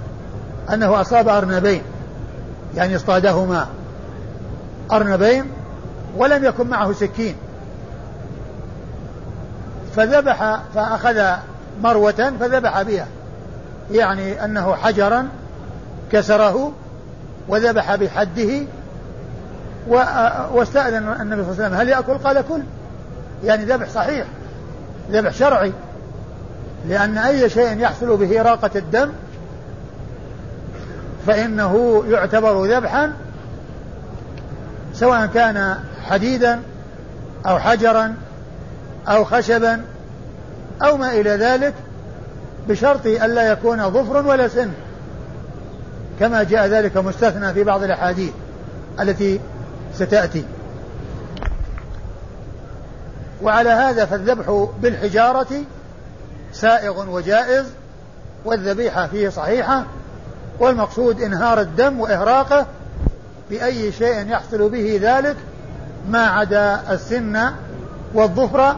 أنه 0.73 1.01
أصاب 1.01 1.27
أرنبين 1.27 1.81
يعني 2.75 2.95
اصطادهما 2.95 3.67
أرنبين 4.91 5.45
ولم 6.17 6.43
يكن 6.43 6.67
معه 6.67 6.93
سكين. 6.93 7.35
فذبح 9.95 10.59
فأخذ 10.75 11.23
مروة 11.83 12.33
فذبح 12.39 12.81
بها 12.81 13.07
يعني 13.91 14.45
أنه 14.45 14.75
حجرا 14.75 15.27
كسره 16.11 16.71
وذبح 17.47 17.95
بحده 17.95 18.61
واستأذن 19.87 21.15
النبي 21.21 21.43
صلى 21.43 21.51
الله 21.51 21.63
عليه 21.63 21.65
وسلم. 21.65 21.73
هل 21.73 21.89
يأكل؟ 21.89 22.17
قال 22.17 22.43
كل 22.49 22.61
يعني 23.43 23.65
ذبح 23.65 23.89
صحيح. 23.89 24.25
ذبح 25.11 25.33
شرعي. 25.33 25.73
لأن 26.89 27.17
أي 27.17 27.49
شيء 27.49 27.79
يحصل 27.79 28.17
به 28.17 28.41
إراقة 28.41 28.69
الدم 28.75 29.09
فإنه 31.27 32.03
يعتبر 32.07 32.65
ذبحا 32.65 33.13
سواء 34.93 35.25
كان 35.25 35.77
حديدا 36.03 36.59
أو 37.45 37.59
حجرا 37.59 38.15
أو 39.07 39.23
خشبا 39.23 39.81
أو 40.83 40.97
ما 40.97 41.11
إلى 41.11 41.29
ذلك 41.29 41.73
بشرط 42.69 43.05
ألا 43.05 43.51
يكون 43.51 43.89
ظفر 43.89 44.27
ولا 44.27 44.47
سن 44.47 44.71
كما 46.19 46.43
جاء 46.43 46.67
ذلك 46.67 46.97
مستثنى 46.97 47.53
في 47.53 47.63
بعض 47.63 47.83
الأحاديث 47.83 48.31
التي 48.99 49.39
ستأتي. 49.95 50.45
وعلى 53.43 53.69
هذا 53.69 54.05
فالذبح 54.05 54.67
بالحجارة 54.81 55.47
سائغ 56.53 57.09
وجائز 57.09 57.65
والذبيحة 58.45 59.07
فيه 59.07 59.29
صحيحة 59.29 59.85
والمقصود 60.59 61.21
إنهار 61.21 61.61
الدم 61.61 61.99
وإهراقه 61.99 62.65
بأي 63.49 63.91
شيء 63.91 64.27
يحصل 64.27 64.69
به 64.69 64.99
ذلك 65.01 65.35
ما 66.09 66.27
عدا 66.27 66.93
السن 66.93 67.39
والظفر 68.13 68.75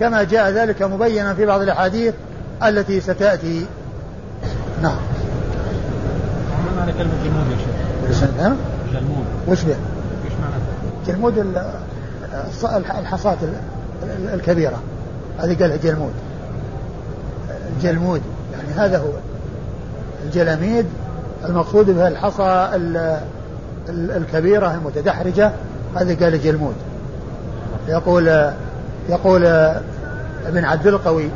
كما 0.00 0.22
جاء 0.22 0.50
ذلك 0.50 0.82
مبينا 0.82 1.34
في 1.34 1.46
بعض 1.46 1.60
الأحاديث 1.60 2.14
التي 2.62 3.00
ستأتي. 3.00 3.66
نعم. 4.82 4.96
كلمة 6.98 7.12
جلمود 7.24 7.46
يا 7.52 7.56
شيخ؟ 8.12 8.52
وش 9.48 9.62
به؟ 9.62 9.76
جلمود 11.06 11.46
الحصاة 12.98 13.36
الكبيرة. 14.34 14.82
هذه 15.38 15.62
قالها 15.62 15.76
جلمود 15.76 16.12
الجلمود 17.76 18.22
يعني 18.52 18.68
هذا 18.76 18.98
هو. 18.98 19.10
الجلاميد 20.24 20.86
المقصود 21.44 21.90
بها 21.90 22.08
الحصى 22.08 22.70
الكبيرة 23.88 24.74
المتدحرجة. 24.74 25.52
هذه 25.96 26.24
قال 26.24 26.42
جلمود 26.42 26.74
يقول 27.88 28.52
يقول 29.08 29.46
ابن 30.46 30.64
عبد 30.64 30.86
القوي 30.86 31.28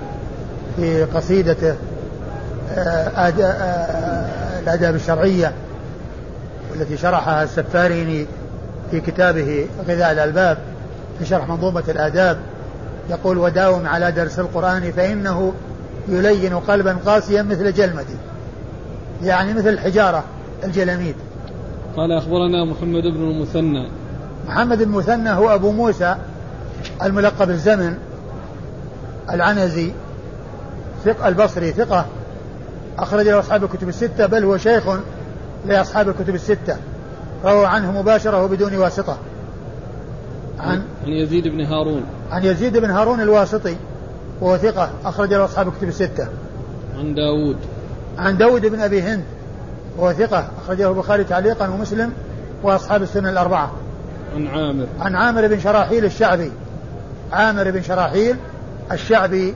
في 0.76 1.04
قصيدته 1.04 1.74
آه، 2.74 2.82
آه، 2.82 4.60
الآداب 4.60 4.94
الشرعية 4.94 5.52
والتي 6.70 6.96
شرحها 6.96 7.42
السفاريني 7.42 8.26
في 8.90 9.00
كتابه 9.00 9.66
غذاء 9.88 10.12
الألباب 10.12 10.58
في 11.18 11.26
شرح 11.26 11.48
منظومة 11.48 11.84
الآداب 11.88 12.38
يقول 13.10 13.38
وداوم 13.38 13.86
على 13.86 14.12
درس 14.12 14.38
القرآن 14.38 14.92
فإنه 14.92 15.52
يلين 16.08 16.54
قلبا 16.54 16.96
قاسيا 17.06 17.42
مثل 17.42 17.72
جلمتي 17.72 18.16
يعني 19.22 19.54
مثل 19.54 19.68
الحجارة 19.68 20.24
الجلاميد 20.64 21.14
قال 21.96 22.12
أخبرنا 22.12 22.64
محمد 22.64 23.02
بن 23.02 23.30
المثنى. 23.30 23.88
محمد 24.48 24.80
المثنى 24.80 25.30
هو 25.30 25.54
أبو 25.54 25.72
موسى 25.72 26.16
الملقب 27.02 27.50
الزمن 27.50 27.94
العنزي 29.30 29.92
ثقة 31.04 31.28
البصري 31.28 31.72
ثقة 31.72 32.06
أخرج 32.98 33.28
له 33.28 33.38
أصحاب 33.38 33.64
الكتب 33.64 33.88
الستة 33.88 34.26
بل 34.26 34.44
هو 34.44 34.56
شيخ 34.56 34.82
لأصحاب 35.66 36.08
الكتب 36.08 36.34
الستة. 36.34 36.76
روى 37.44 37.66
عنه 37.66 38.00
مباشرة 38.00 38.44
وبدون 38.44 38.76
واسطة. 38.76 39.18
عن 40.58 40.82
عن 41.04 41.12
يزيد 41.12 41.48
بن 41.48 41.60
هارون. 41.60 42.02
عن 42.30 42.44
يزيد 42.44 42.76
بن 42.76 42.90
هارون 42.90 43.20
الواسطي 43.20 43.76
وهو 44.40 44.56
ثقة 44.56 44.90
أخرج 45.04 45.34
له 45.34 45.44
أصحاب 45.44 45.68
الكتب 45.68 45.88
الستة. 45.88 46.28
عن 46.98 47.14
داود. 47.14 47.56
عن 48.18 48.36
داود 48.36 48.66
بن 48.66 48.80
أبي 48.80 49.02
هند 49.02 49.24
وهو 49.98 50.12
ثقة 50.12 50.48
أخرجه 50.64 50.88
البخاري 50.88 51.24
تعليقا 51.24 51.68
ومسلم 51.68 52.12
وأصحاب 52.62 53.02
السنة 53.02 53.30
الأربعة. 53.30 53.70
عن 54.34 54.46
عامر. 54.46 54.86
عن 55.00 55.14
عامر 55.14 55.46
بن 55.46 55.60
شراحيل 55.60 56.04
الشعبي. 56.04 56.52
عامر 57.32 57.70
بن 57.70 57.82
شراحيل 57.82 58.36
الشعبي 58.92 59.54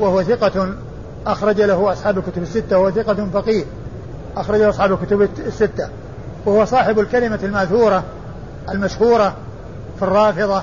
وهو 0.00 0.22
ثقة 0.22 0.74
أخرج 1.26 1.60
له 1.60 1.92
أصحاب 1.92 2.18
الكتب 2.18 2.42
الستة 2.42 2.78
وهو 2.78 2.90
ثقة 2.90 3.28
فقيه 3.32 3.64
أخرج 4.36 4.60
له 4.60 4.68
أصحاب 4.68 4.92
الكتب 4.92 5.28
الستة. 5.46 5.88
وهو 6.46 6.64
صاحب 6.64 6.98
الكلمة 6.98 7.38
المأثورة 7.42 8.04
المشهورة 8.70 9.34
في 9.98 10.02
الرافضة 10.02 10.62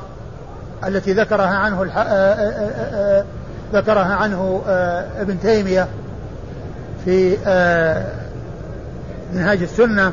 التي 0.86 1.14
ذكرها 1.14 1.56
عنه 1.56 1.84
الح... 1.84 1.98
آآ 1.98 2.04
آآ 2.04 2.72
آآ 2.94 3.26
ذكرها 3.74 4.16
عنه 4.16 4.62
ابن 5.18 5.40
تيمية 5.40 5.88
في 7.06 7.38
منهاج 9.34 9.62
السنة 9.62 10.12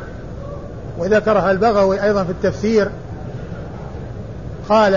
وذكرها 0.99 1.51
البغوي 1.51 2.03
أيضا 2.03 2.25
في 2.25 2.31
التفسير. 2.31 2.91
قال 4.69 4.95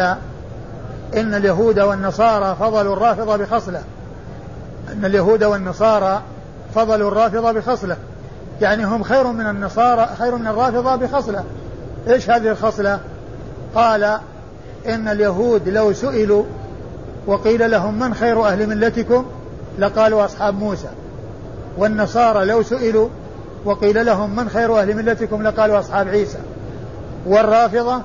إن 1.17 1.33
اليهود 1.33 1.79
والنصارى 1.79 2.55
فضلوا 2.59 2.93
الرافضة 2.93 3.37
بخصلة. 3.37 3.81
أن 4.93 5.05
اليهود 5.05 5.43
والنصارى 5.43 6.21
فضلوا 6.75 7.11
الرافضة 7.11 7.51
بخصلة. 7.51 7.95
يعني 8.61 8.85
هم 8.85 9.03
خير 9.03 9.27
من 9.27 9.45
النصارى 9.49 10.09
خير 10.19 10.35
من 10.35 10.47
الرافضة 10.47 10.95
بخصلة. 10.95 11.43
إيش 12.07 12.29
هذه 12.29 12.51
الخصلة؟ 12.51 12.99
قال 13.75 14.19
إن 14.87 15.07
اليهود 15.07 15.69
لو 15.69 15.93
سئلوا 15.93 16.43
وقيل 17.27 17.71
لهم 17.71 17.99
من 17.99 18.13
خير 18.13 18.47
أهل 18.47 18.67
ملتكم؟ 18.69 19.25
لقالوا 19.79 20.25
أصحاب 20.25 20.59
موسى. 20.59 20.89
والنصارى 21.77 22.45
لو 22.45 22.63
سئلوا 22.63 23.09
وقيل 23.65 24.05
لهم 24.05 24.35
من 24.35 24.49
خير 24.49 24.79
أهل 24.79 24.95
ملتكم؟ 24.95 25.43
لقالوا 25.43 25.79
أصحاب 25.79 26.07
عيسى. 26.07 26.39
والرافضة 27.25 28.01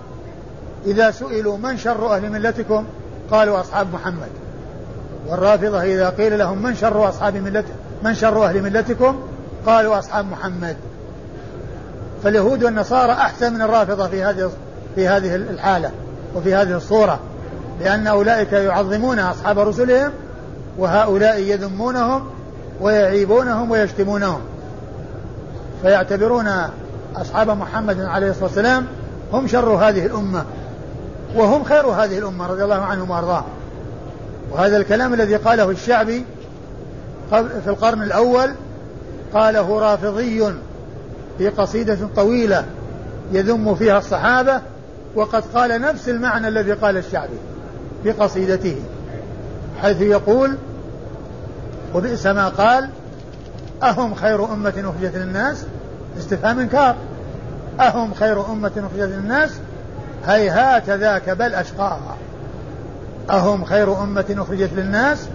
إذا 0.86 1.10
سئلوا 1.10 1.56
من 1.56 1.78
شر 1.78 2.14
أهل 2.14 2.30
ملتكم؟ 2.32 2.84
قالوا 3.30 3.60
أصحاب 3.60 3.94
محمد. 3.94 4.28
والرافضة 5.28 5.82
إذا 5.82 6.08
قيل 6.08 6.38
لهم 6.38 6.62
من 6.62 6.74
شر 6.74 7.08
أصحاب 7.08 7.36
ملت 7.36 7.64
من 8.02 8.14
شر 8.14 8.44
أهل 8.44 8.62
ملتكم؟ 8.62 9.31
قالوا 9.66 9.98
أصحاب 9.98 10.26
محمد. 10.30 10.76
فاليهود 12.24 12.64
والنصارى 12.64 13.12
أحسن 13.12 13.54
من 13.54 13.62
الرافضة 13.62 14.06
في 14.06 14.22
هذه 14.22 14.50
في 14.94 15.08
هذه 15.08 15.34
الحالة 15.34 15.90
وفي 16.34 16.54
هذه 16.54 16.76
الصورة 16.76 17.20
لأن 17.80 18.06
أولئك 18.06 18.52
يعظمون 18.52 19.18
أصحاب 19.18 19.58
رسلهم 19.58 20.12
وهؤلاء 20.78 21.38
يذمونهم 21.38 22.26
ويعيبونهم 22.80 23.70
ويشتمونهم. 23.70 24.40
فيعتبرون 25.82 26.48
أصحاب 27.16 27.50
محمد 27.50 28.00
عليه 28.00 28.30
الصلاة 28.30 28.44
والسلام 28.44 28.86
هم 29.32 29.46
شر 29.46 29.68
هذه 29.68 30.06
الأمة 30.06 30.44
وهم 31.34 31.64
خير 31.64 31.86
هذه 31.86 32.18
الأمة 32.18 32.46
رضي 32.46 32.64
الله 32.64 32.80
عنهم 32.80 33.10
وأرضاهم. 33.10 33.44
وهذا 34.52 34.76
الكلام 34.76 35.14
الذي 35.14 35.36
قاله 35.36 35.70
الشعبي 35.70 36.24
في 37.30 37.66
القرن 37.66 38.02
الأول 38.02 38.54
قاله 39.34 39.80
رافضي 39.80 40.54
في 41.38 41.48
قصيدة 41.48 41.98
طويلة 42.16 42.64
يذم 43.32 43.74
فيها 43.74 43.98
الصحابة 43.98 44.60
وقد 45.14 45.44
قال 45.54 45.80
نفس 45.80 46.08
المعنى 46.08 46.48
الذي 46.48 46.72
قال 46.72 46.96
الشعبي 46.96 47.38
في 48.02 48.12
قصيدته 48.12 48.76
حيث 49.82 50.00
يقول 50.00 50.56
وبئس 51.94 52.26
ما 52.26 52.48
قال 52.48 52.88
أهم 53.82 54.14
خير 54.14 54.52
أمة 54.52 54.94
أخرجت 54.96 55.16
للناس؟ 55.16 55.64
استفهام 56.18 56.58
إنكار 56.58 56.96
أهم 57.80 58.14
خير 58.14 58.46
أمة 58.46 58.72
أخرجت 58.76 59.12
للناس؟ 59.12 59.50
هيهات 60.26 60.90
ذاك 60.90 61.30
بل 61.30 61.54
أشقاها. 61.54 62.16
أهم 63.30 63.64
خير 63.64 64.02
أمة 64.02 64.34
أخرجت 64.38 64.70
للناس؟ 64.76 65.28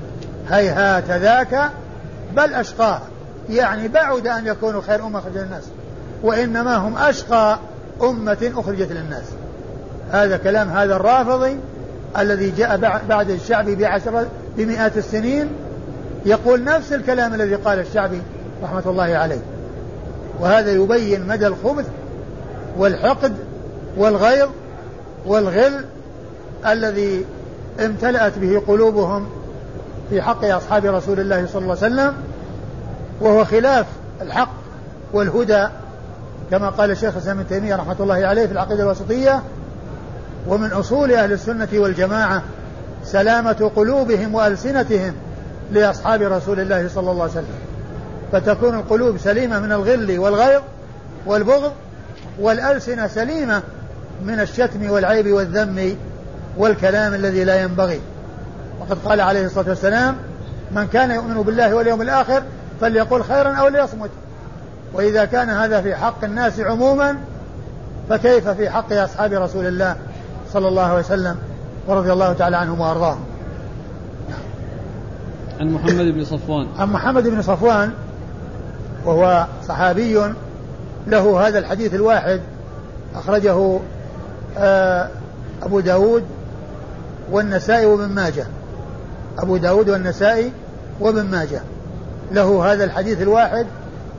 هيهات 0.50 1.12
ذاك 1.12 1.70
بل 2.36 2.54
أشقاها. 2.54 3.02
يعني 3.50 3.88
بعد 3.88 4.28
أن 4.28 4.48
يكونوا 4.48 4.82
خير 4.82 5.08
أمة 5.08 5.20
أخرجت 5.20 5.38
للناس 5.38 5.64
وإنما 6.24 6.76
هم 6.76 6.98
أشقى 6.98 7.60
أمة 8.02 8.52
أخرجت 8.56 8.92
للناس. 8.92 9.24
هذا 10.12 10.38
كلام 10.38 10.70
هذا 10.70 10.96
الرافضي 10.96 11.58
الذي 12.18 12.52
جاء 12.52 12.78
بعد 13.10 13.30
الشعبي 13.30 13.76
بعشرة 13.76 14.28
بمئات 14.58 14.98
السنين 14.98 15.50
يقول 16.26 16.64
نفس 16.64 16.94
الكلام 16.94 17.34
الذي 17.34 17.56
قال 17.56 17.80
الشعبي 17.80 18.22
رحمة 18.64 18.84
الله 18.86 19.18
عليه. 19.18 19.42
وهذا 20.40 20.72
يبين 20.72 21.28
مدى 21.28 21.48
الخبث 21.48 21.86
والحقد 22.78 23.34
والغيظ 23.98 24.50
والغل 25.26 25.86
الذي 26.68 27.26
امتلأت 27.80 28.38
به 28.38 28.62
قلوبهم 28.68 29.30
في 30.10 30.22
حق 30.22 30.46
أصحاب 30.46 30.86
رسول 30.86 31.20
الله 31.20 31.48
صلى 31.54 31.62
الله 31.62 31.78
عليه 31.84 31.94
وسلم 31.94 32.14
وهو 33.22 33.46
خلاف 33.46 33.86
الحق 34.22 34.54
والهدى 35.14 35.68
كما 36.52 36.70
قال 36.70 36.92
الشيخ 36.92 37.14
الإسلام 37.14 37.40
ابن 37.40 37.50
تيمية 37.50 37.76
رحمة 37.76 37.96
الله 38.00 38.28
عليه 38.28 38.46
في 38.46 38.52
العقيدة 38.52 38.84
الوسطية 38.84 39.42
ومن 40.48 40.72
أصول 40.72 41.12
أهل 41.12 41.32
السنة 41.32 41.68
والجماعة 41.74 42.44
سلامة 43.04 43.72
قلوبهم 43.76 44.36
وألسنتهم 44.36 45.14
لأصحاب 45.72 46.22
رسول 46.22 46.60
الله 46.60 46.88
صلى 46.88 47.12
الله 47.12 47.24
عليه 47.24 47.32
وسلم 47.32 47.56
فتكون 48.32 48.76
القلوب 48.76 49.18
سليمة 49.18 49.60
من 49.60 49.72
الغل 49.72 50.20
والغيظ 50.20 50.62
والبغض 51.26 51.72
والألسنة 52.40 53.08
سليمة 53.08 53.62
من 54.26 54.40
الشتم 54.40 54.90
والعيب 54.90 55.32
والذم 55.32 55.96
والكلام 56.58 57.14
الذي 57.14 57.44
لا 57.44 57.62
ينبغي. 57.62 58.02
وقد 58.80 58.98
قال 59.06 59.22
عليه 59.22 59.46
الصلاة 59.46 59.70
والسلام 59.70 60.16
من 60.72 60.88
كان 60.88 61.12
يؤمن 61.12 61.42
بالله 61.42 61.76
واليوم 61.76 62.02
الآخر 62.02 62.44
فليقول 62.82 63.24
خيرا 63.24 63.54
أو 63.54 63.68
ليصمت. 63.68 64.10
وإذا 64.94 65.26
كان 65.26 65.50
هذا 65.50 65.82
في 65.82 65.96
حق 65.96 66.24
الناس 66.24 66.60
عموما 66.60 67.18
فكيف 68.10 68.48
في 68.48 68.70
حق 68.70 68.94
أصحاب 68.94 69.34
رسول 69.34 69.66
الله 69.66 69.96
صلى 70.54 70.68
الله 70.68 70.84
عليه 70.84 71.00
وسلم 71.00 71.36
ورضي 71.88 72.14
الله 72.14 72.34
تعالى 72.34 72.58
عنهم 72.58 72.80
وأرضاهم؟ 72.80 73.24
عن 75.60 75.74
محمد 75.74 76.06
بن 76.06 76.26
صفوان. 76.26 76.68
عن 76.80 76.92
محمد 76.92 77.28
بن 77.28 77.42
صفوان 77.42 77.92
وهو 79.06 79.46
صحابي 79.68 80.34
له 81.08 81.48
هذا 81.48 81.60
الحديث 81.60 81.94
الواحد 81.94 82.42
أخرجه 83.16 83.80
آه، 84.58 85.10
أبو 85.64 85.80
داود 85.80 86.24
والنسائي 87.32 87.86
وابن 87.86 88.10
ماجه. 88.10 88.46
أبو 89.40 89.58
داود 89.58 89.90
والنسائي 89.90 90.52
وابن 91.00 91.26
ماجه. 91.26 91.62
له 92.32 92.74
هذا 92.74 92.84
الحديث 92.84 93.22
الواحد 93.22 93.68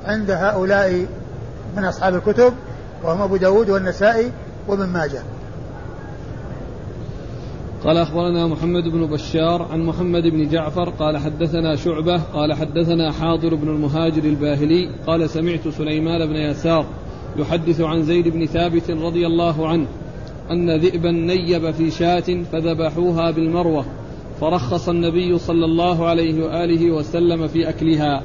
عند 0.05 0.31
هؤلاء 0.31 1.07
من 1.77 1.85
أصحاب 1.85 2.15
الكتب 2.15 2.53
وهم 3.05 3.23
أبو 3.23 3.37
داود 3.37 3.71
والنسائي 3.71 4.33
وابن 4.69 4.87
ماجه. 4.87 5.23
قال 7.85 7.97
أخبرنا 7.97 8.47
محمد 8.47 8.85
بن 8.85 9.07
بشار 9.07 9.63
عن 9.73 9.87
محمد 9.87 10.23
بن 10.23 10.49
جعفر 10.49 10.89
قال 10.91 11.19
حدثنا 11.19 11.77
شعبة 11.77 12.23
قال 12.23 12.53
حدثنا 12.53 13.13
حاضر 13.13 13.55
بن 13.55 13.69
المهاجر 13.69 14.25
الباهلي 14.25 14.91
قال 15.07 15.31
سمعت 15.31 15.69
سليمان 15.69 16.27
بن 16.27 16.37
يسار 16.37 16.87
يحدث 17.37 17.81
عن 17.81 18.03
زيد 18.03 18.29
بن 18.29 18.47
ثابت 18.47 18.91
رضي 18.91 19.27
الله 19.27 19.69
عنه 19.69 19.87
أن 20.51 20.77
ذئبا 20.77 21.11
نيب 21.11 21.71
في 21.71 21.91
شاة 21.91 22.45
فذبحوها 22.53 23.31
بالمروة 23.31 23.85
فرخص 24.41 24.89
النبي 24.89 25.39
صلى 25.39 25.65
الله 25.65 26.09
عليه 26.09 26.45
وآله 26.45 26.91
وسلم 26.91 27.49
في 27.49 27.69
أكلها. 27.69 28.23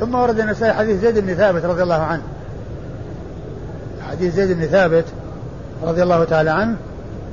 ثم 0.00 0.14
ورد 0.14 0.40
النسائي 0.40 0.72
حديث 0.72 1.00
زيد 1.00 1.18
بن 1.18 1.34
ثابت 1.34 1.64
رضي 1.64 1.82
الله 1.82 2.02
عنه. 2.02 2.22
حديث 4.10 4.34
زيد 4.34 4.58
بن 4.58 4.66
ثابت 4.66 5.04
رضي 5.82 6.02
الله 6.02 6.24
تعالى 6.24 6.50
عنه 6.50 6.76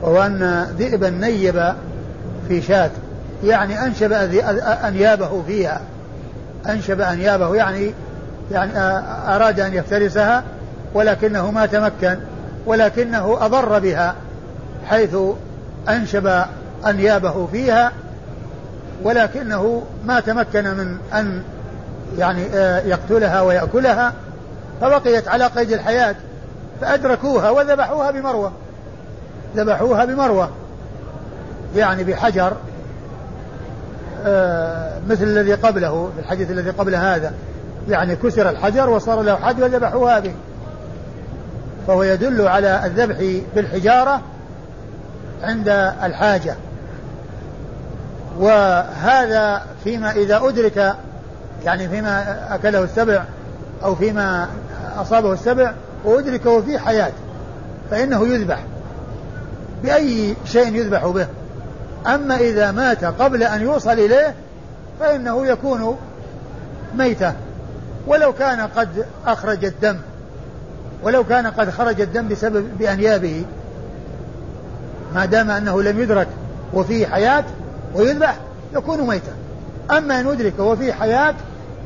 وهو 0.02 0.22
أن 0.22 0.68
ذئبا 0.78 1.10
نيب 1.10 1.74
في 2.48 2.62
شاة 2.62 2.92
يعني 3.44 3.86
أنشب 3.86 4.12
أنيابه 4.84 5.44
فيها. 5.48 5.82
أنشب 6.70 7.02
أنيابه 7.02 7.56
يعني 7.56 7.94
يعني 8.52 8.72
أراد 9.36 9.60
أن 9.60 9.74
يفترسها 9.74 10.44
ولكنه 10.94 11.52
ما 11.52 11.65
تمكن 11.65 12.18
ولكنه 12.65 13.38
أضر 13.46 13.80
بها 13.80 14.15
حيث 14.89 15.15
أنشب 15.89 16.44
أنيابه 16.86 17.48
فيها 17.52 17.92
ولكنه 19.03 19.83
ما 20.05 20.19
تمكن 20.19 20.63
من 20.63 20.97
أن 21.13 21.43
يعني 22.17 22.41
يقتلها 22.89 23.41
ويأكلها 23.41 24.13
فبقيت 24.81 25.27
على 25.27 25.45
قيد 25.45 25.71
الحياة 25.71 26.15
فأدركوها 26.81 27.49
وذبحوها 27.49 28.12
بمروة. 28.12 28.51
ذبحوها 29.55 30.05
بمروة. 30.05 30.49
يعني 31.75 32.03
بحجر 32.03 32.53
آه 34.25 34.99
مثل 35.09 35.23
الذي 35.23 35.53
قبله 35.53 36.12
في 36.15 36.21
الحديث 36.21 36.51
الذي 36.51 36.69
قبل 36.69 36.95
هذا. 36.95 37.33
يعني 37.89 38.15
كسر 38.15 38.49
الحجر 38.49 38.89
وصار 38.89 39.21
له 39.21 39.35
حد 39.35 39.62
وذبحوها 39.62 40.19
به. 40.19 40.33
فهو 41.88 42.03
يدل 42.03 42.47
على 42.47 42.85
الذبح 42.85 43.41
بالحجارة 43.55 44.21
عند 45.43 45.69
الحاجة. 46.03 46.55
وهذا 48.39 49.62
فيما 49.84 50.12
إذا 50.12 50.41
أدرك 50.43 50.95
يعني 51.65 51.89
فيما 51.89 52.38
أكله 52.56 52.84
السبع 52.84 53.23
أو 53.84 53.95
فيما 53.95 54.47
أصابه 54.97 55.34
السبع 55.34 55.73
وأدركه 56.04 56.62
في 56.62 56.80
حياة 56.80 57.12
فإنه 57.91 58.28
يذبح 58.28 58.63
بأي 59.84 60.36
شيء 60.45 60.75
يذبح 60.75 61.06
به. 61.06 61.28
أما 62.08 62.38
إذا 62.38 62.71
مات 62.71 63.06
قبل 63.06 63.43
أن 63.43 63.62
يوصل 63.62 63.91
إليه 63.91 64.34
فإنه 64.99 65.47
يكون 65.47 65.97
ميتة. 66.95 67.34
ولو 68.08 68.34
كان 68.34 68.62
قد 68.62 69.06
أخرج 69.28 69.65
الدم 69.65 69.97
ولو 71.04 71.23
كان 71.23 71.47
قد 71.47 71.69
خرج 71.69 72.02
الدم 72.02 72.28
بسبب 72.28 72.78
بأنيابه 72.80 73.45
ما 75.15 75.25
دام 75.25 75.52
أنه 75.52 75.82
لم 75.82 75.99
يدرك 75.99 76.28
وفيه 76.73 77.08
حياة 77.08 77.43
ويذبح 77.95 78.38
يكون 78.73 79.08
ميتا. 79.08 79.32
أما 79.91 80.19
إن 80.19 80.28
أدرك 80.28 80.60
وفيه 80.60 80.93
حياة 80.93 81.36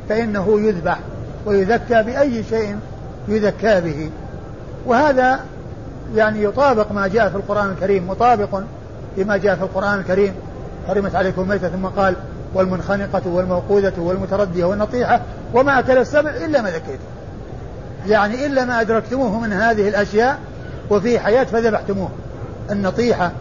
فإنه 0.09 0.61
يذبح 0.61 0.99
ويذكى 1.45 2.03
بأي 2.03 2.43
شيء 2.43 2.77
يذكى 3.27 3.81
به. 3.81 4.09
وهذا 4.85 5.39
يعني 6.15 6.43
يطابق 6.43 6.91
ما 6.91 7.07
جاء 7.07 7.29
في 7.29 7.35
القرآن 7.35 7.69
الكريم 7.69 8.07
مطابق 8.07 8.63
لما 9.17 9.37
جاء 9.37 9.55
في 9.55 9.63
القرآن 9.63 9.99
الكريم. 9.99 10.33
حرمت 10.87 11.15
عليكم 11.15 11.47
ميتة 11.47 11.69
ثم 11.69 11.85
قال 11.85 12.15
والمنخنقة 12.53 13.21
والموقوذة 13.25 13.93
والمتردية 13.97 14.65
والنطيحة 14.65 15.21
وما 15.53 15.79
أكل 15.79 15.97
السبع 15.97 16.29
إلا 16.29 16.61
ما 16.61 16.69
ذكيتم 16.69 17.03
يعني 18.07 18.45
إلا 18.45 18.65
ما 18.65 18.81
أدركتموه 18.81 19.39
من 19.39 19.53
هذه 19.53 19.89
الأشياء 19.89 20.39
وفي 20.89 21.19
حياة 21.19 21.43
فذبحتموه. 21.43 22.09
النطيحة 22.71 23.31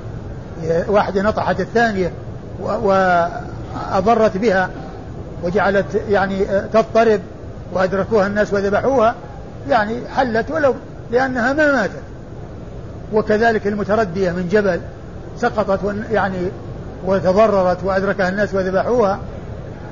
واحدة 0.88 1.22
نطحت 1.22 1.60
الثانية. 1.60 2.12
وأضرت 2.60 4.36
بها 4.36 4.70
وجعلت 5.42 6.02
يعني 6.08 6.44
تضطرب 6.72 7.20
وأدركوها 7.72 8.26
الناس 8.26 8.52
وذبحوها 8.52 9.14
يعني 9.68 10.08
حلت 10.16 10.50
ولو 10.50 10.74
لأنها 11.10 11.52
ما 11.52 11.72
ماتت. 11.72 12.02
وكذلك 13.12 13.66
المتردية 13.66 14.30
من 14.30 14.48
جبل 14.48 14.80
سقطت 15.38 15.80
يعني 16.10 16.48
وتضررت 17.06 17.84
وأدركها 17.84 18.28
الناس 18.28 18.54
وذبحوها 18.54 19.18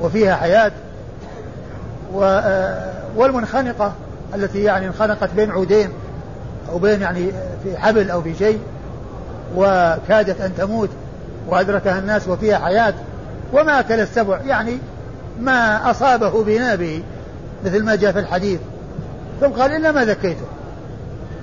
وفيها 0.03 0.37
حياة. 0.37 0.73
والمنخنقة 3.17 3.93
التي 4.35 4.63
يعني 4.63 4.87
انخنقت 4.87 5.31
بين 5.37 5.51
عودين 5.51 5.91
أو 6.73 6.79
بين 6.79 7.01
يعني 7.01 7.33
في 7.65 7.79
حبل 7.79 8.11
أو 8.11 8.23
في 8.23 8.35
شيء 8.35 8.59
وكادت 9.57 10.41
أن 10.41 10.53
تموت. 10.59 10.91
وأدركها 11.49 11.99
الناس 11.99 12.29
وفيها 12.29 12.59
حياة 12.59 12.95
وما 13.53 13.81
أكل 13.81 14.01
السبع 14.01 14.41
يعني 14.47 14.79
ما 15.41 15.91
أصابه 15.91 16.45
بنابه 16.45 17.03
مثل 17.65 17.85
ما 17.85 17.95
جاء 17.95 18.13
في 18.13 18.19
الحديث. 18.19 18.61
ثم 19.41 19.47
قال 19.47 19.73
إلا 19.77 19.93
ما 19.93 20.05
ذكيته. 20.05 20.45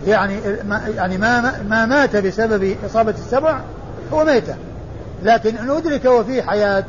يعني 0.08 0.40
ما 0.68 0.82
يعني 0.96 1.18
ما 1.18 1.54
ما 1.70 1.86
مات 1.86 2.16
بسبب 2.16 2.76
إصابة 2.86 3.12
السبع 3.12 3.60
هو 4.14 4.26
ميتة 4.26 4.56
لكن 5.24 5.58
إن 5.58 5.70
أدرك 5.70 6.06
وفيه 6.06 6.42
حياة 6.42 6.84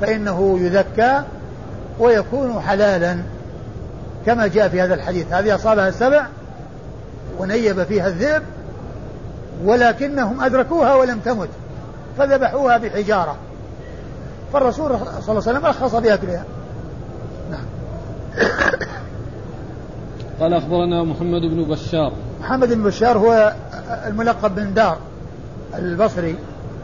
فإنه 0.00 0.58
يذكى 0.60 1.22
ويكون 1.98 2.60
حلالا 2.60 3.16
كما 4.26 4.46
جاء 4.46 4.68
في 4.68 4.80
هذا 4.80 4.94
الحديث. 4.94 5.32
هذه 5.32 5.54
أصابها 5.54 5.88
السبع 5.88 6.26
ونيب 7.38 7.82
فيها 7.82 8.08
الذئب 8.08 8.42
ولكنهم 9.64 10.42
أدركوها 10.42 10.94
ولم 10.94 11.18
تمت. 11.18 11.48
فذبحوها 12.18 12.78
بحجارة 12.78 13.36
فالرسول 14.52 14.88
صلى 14.88 14.98
الله 14.98 15.22
عليه 15.28 15.36
وسلم 15.36 15.66
رخص 15.66 15.94
بأكلها 15.94 16.44
نعم 17.50 17.64
قال 20.40 20.54
أخبرنا 20.54 21.02
محمد 21.02 21.40
بن 21.40 21.64
بشار 21.64 22.12
محمد 22.40 22.72
بن 22.72 22.82
بشار 22.82 23.18
هو 23.18 23.52
الملقب 24.06 24.54
بن 24.54 24.74
دار 24.74 24.98
البصري 25.74 26.36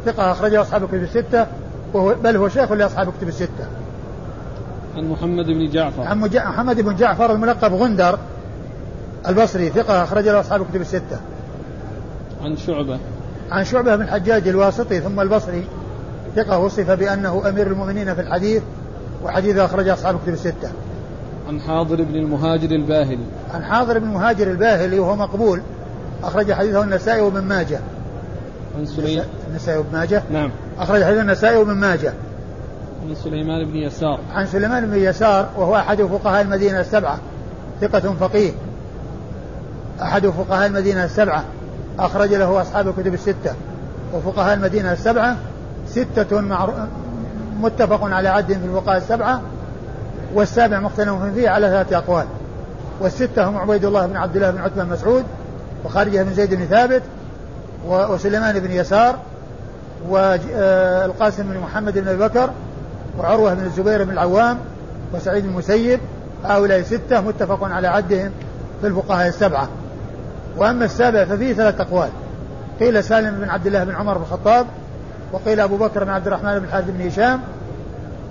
ثقة 0.05 0.33
أخرجه 0.33 0.61
أصحاب 0.61 0.83
الكتب 0.83 1.03
الستة 1.03 1.47
وهو 1.95 2.15
بل 2.15 2.37
هو 2.37 2.49
شيخ 2.49 2.73
لأصحاب 2.73 3.09
الكتب 3.09 3.29
الستة. 3.29 3.67
عن 4.97 5.09
محمد 5.09 5.47
بن 5.47 5.71
جعفر. 5.71 6.03
عن 6.03 6.19
محمد 6.19 6.81
بن 6.81 6.97
جعفر 6.97 7.33
الملقب 7.33 7.75
غندر 7.75 8.19
البصري 9.29 9.71
ثقة 9.71 10.03
أخرج 10.03 10.29
له 10.29 10.41
أصحاب 10.41 10.63
الكتب 10.63 10.81
الستة. 10.81 11.21
عن 12.43 12.57
شعبة. 12.57 12.99
عن 13.51 13.65
شعبة 13.65 13.97
بن 13.97 14.03
الحجاج 14.03 14.49
الواسطي 14.49 15.01
ثم 15.01 15.21
البصري 15.21 15.65
ثقة 16.37 16.59
وصف 16.59 16.91
بأنه 16.91 17.49
أمير 17.49 17.67
المؤمنين 17.67 18.15
في 18.15 18.21
الحديث 18.21 18.63
وحديثه 19.25 19.65
أخرج 19.65 19.89
أصحاب 19.89 20.15
الكتب 20.17 20.33
الستة. 20.33 20.71
عن 21.49 21.61
حاضر 21.61 22.03
بن 22.03 22.17
المهاجر 22.17 22.71
الباهلي. 22.71 23.25
عن 23.55 23.65
حاضر 23.65 23.99
بن 23.99 24.05
المهاجر 24.05 24.51
الباهلي 24.51 24.99
وهو 24.99 25.17
مقبول 25.17 25.63
أخرج 26.23 26.53
حديثه 26.53 26.83
النسائي 26.83 27.21
وابن 27.21 27.41
ماجه. 27.41 27.81
عن 28.79 28.87
سليمان 28.87 29.27
النسائي 29.51 29.79
وابن 29.79 29.93
ماجه 29.93 30.23
نعم 30.31 30.51
أخرج 30.79 31.05
حديث 31.05 31.19
النسائي 31.19 31.57
وابن 31.57 31.73
ماجه 31.73 32.13
عن 33.09 33.15
سليمان 33.15 33.65
بن 33.65 33.77
يسار 33.77 34.21
عن 34.33 34.47
سليمان 34.47 34.87
بن 34.87 34.97
يسار 34.97 35.49
وهو 35.57 35.77
أحد 35.77 36.03
فقهاء 36.03 36.43
المدينة 36.43 36.81
السبعة 36.81 37.19
ثقة 37.81 38.01
فقيه 38.01 38.53
أحد 40.03 40.27
فقهاء 40.27 40.67
المدينة 40.67 41.05
السبعة 41.05 41.45
أخرج 42.01 42.35
له 42.35 42.63
أصحاب 42.63 42.89
الكتب 42.89 43.15
الستة 43.15 43.55
وفقهاء 44.15 44.55
المدينة 44.55 44.93
السبعة 44.93 45.37
ستة. 45.87 46.41
متفق 47.61 48.05
على 48.05 48.29
عدهم 48.29 48.61
في 48.61 48.67
الفقهاء 48.67 48.99
السبعة 48.99 49.41
والسابع 50.35 50.81
مختلف 50.81 51.23
فيه 51.35 51.49
على 51.49 51.69
ثلاثة 51.69 51.99
أقوال 51.99 52.25
والستة 53.01 53.49
هم 53.49 53.57
عبيد 53.57 53.85
الله 53.85 54.07
بن 54.07 54.17
عبد 54.17 54.37
الله 54.37 54.51
بن 54.51 54.59
عتبة 54.59 54.85
بن 54.85 54.91
مسعود 54.91 55.25
وخارجة 55.85 56.23
بن 56.23 56.35
زيد 56.35 56.55
بن 56.55 56.65
ثابت 56.65 57.03
وسليمان 57.89 58.59
بن 58.59 58.71
يسار 58.71 59.19
والقاسم 60.09 61.43
بن 61.43 61.59
محمد 61.59 61.99
بن 61.99 62.09
أبي 62.09 62.19
بكر 62.19 62.51
وعروة 63.19 63.55
بن 63.55 63.65
الزبير 63.65 64.05
بن 64.05 64.11
العوام 64.11 64.59
وسعيد 65.15 65.45
بن 65.45 65.51
المسيب 65.51 66.01
هؤلاء 66.45 66.83
ستة 66.83 67.21
متفق 67.21 67.65
على 67.65 67.89
عدهم 67.89 68.31
في 68.81 68.87
الفقهاء 68.87 69.29
السبعة 69.29 69.69
وأما 70.57 70.85
السابع 70.85 71.25
ففيه 71.25 71.53
ثلاث 71.53 71.81
أقوال. 71.81 72.09
قيل 72.81 73.05
سالم 73.05 73.41
بن 73.41 73.49
عبد 73.49 73.67
الله 73.67 73.85
بن 73.85 73.95
عمر 73.95 74.19
بن 74.19 74.23
الخطاب 74.23 74.67
وقيل 75.33 75.61
أبو 75.61 75.77
بكر 75.77 76.05
بن 76.05 76.11
عبد 76.11 76.27
الرحمن 76.27 76.59
بن 76.59 76.65
الحارث 76.65 76.91
بن 76.91 77.07
هشام 77.07 77.41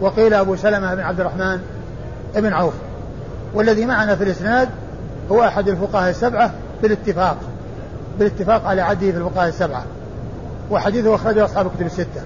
وقيل 0.02 0.34
أبو 0.34 0.56
سلمة 0.56 0.96
بن 0.96 1.02
عبد 1.02 1.20
الرحمن 1.20 1.60
بن 2.36 2.54
عوف. 2.54 2.74
والذي 3.54 3.86
معنا 3.86 4.16
في 4.16 4.24
الإسناد 4.24 4.70
هو 5.32 5.44
أحد 5.44 5.68
الفقهاء 5.68 6.10
السبعة 6.10 6.52
بالاتفاق 6.82 7.38
بالاتفاق 8.20 8.66
على 8.66 8.82
عده 8.82 9.12
في 9.12 9.18
الفقهاء 9.18 9.50
السبعة. 9.50 9.84
وحديثه 10.72 11.16
أخرجه 11.16 11.46
أصحاب 11.46 11.66
الكتب 11.66 11.86
الستة. 11.86 12.22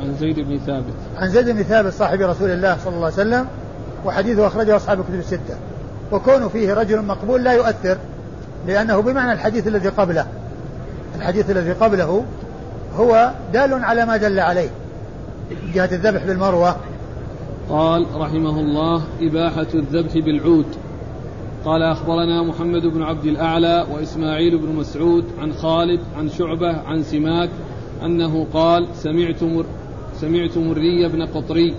عن 0.00 0.14
زيد 0.20 0.40
بن 0.40 0.58
ثابت. 0.66 0.94
عن 1.16 1.28
زيد 1.28 1.48
بن 1.50 1.62
ثابت 1.62 1.92
صاحب 1.92 2.20
رسول 2.20 2.50
الله 2.50 2.76
صلى 2.84 2.94
الله 2.94 3.04
عليه 3.04 3.14
وسلم 3.14 3.46
وحديثه 4.04 4.46
أخرجه 4.46 4.76
أصحاب 4.76 5.00
الكتب 5.00 5.14
الستة. 5.14 5.56
وكون 6.12 6.48
فيه 6.48 6.74
رجل 6.74 7.02
مقبول 7.02 7.44
لا 7.44 7.52
يؤثر. 7.52 7.96
لأنه 8.66 9.00
بمعنى 9.00 9.32
الحديث 9.32 9.66
الذي 9.66 9.88
قبله. 9.88 10.26
الحديث 11.16 11.50
الذي 11.50 11.72
قبله 11.72 12.24
هو 12.96 13.32
دال 13.52 13.84
على 13.84 14.06
ما 14.06 14.16
دل 14.16 14.40
عليه. 14.40 14.70
جهة 15.74 15.88
الذبح 15.92 16.24
بالمروة. 16.24 16.76
قال 17.70 18.06
رحمه 18.14 18.60
الله 18.60 19.02
إباحة 19.20 19.66
الذبح 19.74 20.12
بالعود. 20.14 20.66
قال 21.64 21.82
أخبرنا 21.82 22.42
محمد 22.42 22.86
بن 22.86 23.02
عبد 23.02 23.24
الأعلى 23.24 23.86
وإسماعيل 23.94 24.58
بن 24.58 24.68
مسعود 24.74 25.24
عن 25.38 25.52
خالد 25.52 26.00
عن 26.18 26.28
شعبة 26.28 26.76
عن 26.86 27.02
سماك 27.02 27.50
أنه 28.04 28.46
قال 28.54 28.86
سمعت 28.94 29.42
مر 29.42 29.64
سمعت 30.20 30.58
مري 30.58 31.08
بن 31.08 31.26
قطري 31.26 31.74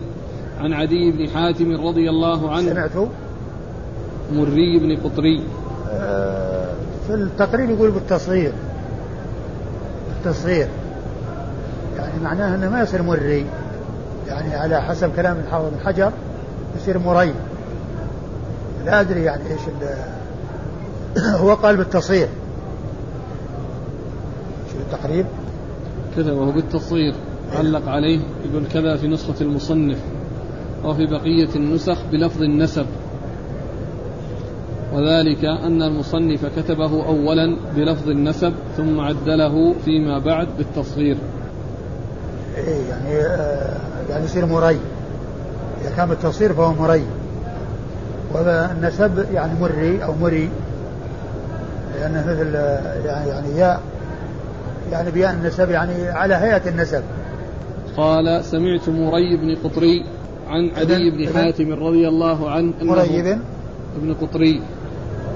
عن 0.60 0.74
عدي 0.74 1.12
بن 1.12 1.30
حاتم 1.30 1.88
رضي 1.88 2.10
الله 2.10 2.52
عنه. 2.52 2.70
سمعت 2.74 3.10
مري 4.34 4.80
بن 4.80 4.98
قطري. 5.04 5.44
آه 5.92 6.33
في 7.08 7.14
التقرير 7.14 7.70
يقول 7.70 7.92
بالتصغير. 7.92 8.52
التصغير 10.18 10.68
يعني 11.98 12.24
معناه 12.24 12.56
إنه 12.56 12.70
ما 12.70 12.82
يصير 12.82 13.02
مري. 13.02 13.46
يعني 14.28 14.56
على 14.56 14.82
حسب 14.82 15.16
كلام 15.16 15.38
الحافظ 15.38 15.66
بن 15.70 15.80
حجر 15.80 16.12
يصير 16.78 17.00
مري. 17.00 17.34
لا 18.86 19.02
أدري 19.02 19.24
يعني 19.24 19.44
إيش 19.52 19.62
هو 21.42 21.54
قال 21.54 21.78
بالتصغير. 21.78 22.28
شو 24.72 24.78
التقريب؟ 24.80 25.26
كذا 26.16 26.32
وهو 26.32 26.52
بالتصغير. 26.52 27.16
علق 27.56 27.90
عليه 27.90 28.20
يقول 28.50 28.64
كذا 28.74 28.98
في 28.98 29.08
نسخة 29.08 29.42
المصنف. 29.42 29.98
وفي 30.84 31.06
بقية 31.06 31.56
النسخ 31.56 31.98
بلفظ 32.12 32.42
النسب. 32.42 32.86
وذلك 34.94 35.46
أن 35.46 35.82
المصنف 35.82 36.46
كتبه 36.58 37.06
أولا 37.06 37.58
بلفظ 37.76 38.10
النسب 38.10 38.54
ثم 38.78 39.00
عدله 39.00 39.76
فيما 39.86 40.20
بعد 40.20 40.48
بالتصغير. 40.58 41.18
إيه 42.58 42.90
يعني 42.90 43.26
آه 43.26 43.78
يعني 44.10 44.26
يصير 44.26 44.46
مري 44.46 44.78
إذا 45.82 45.96
كان 45.98 46.10
بالتصغير 46.10 46.54
فهو 46.54 46.74
مري 46.74 47.04
والنسب 48.34 49.26
يعني 49.34 49.60
مري 49.62 50.04
أو 50.04 50.14
مري 50.22 50.50
لأنه 51.96 52.26
مثل 52.28 52.56
يعني 53.06 53.30
يعني 53.30 53.58
ياء 53.58 53.82
يعني 54.92 55.12
بيان 55.12 55.36
النسب 55.36 55.70
يعني 55.70 56.10
على 56.10 56.36
هيئة 56.36 56.70
النسب. 56.70 57.04
قال 57.98 58.46
سمعت 58.46 58.90
مري 58.90 59.38
بن 59.38 59.56
قطري 59.64 60.06
عن 60.48 60.72
عدي 60.78 61.12
بن 61.12 61.34
حاتم 61.34 61.74
رضي 61.74 62.08
الله 62.08 62.52
عنه 62.52 62.74
مري 62.82 63.22
بن 63.22 63.40
ابن 63.98 64.14
قطري. 64.14 64.62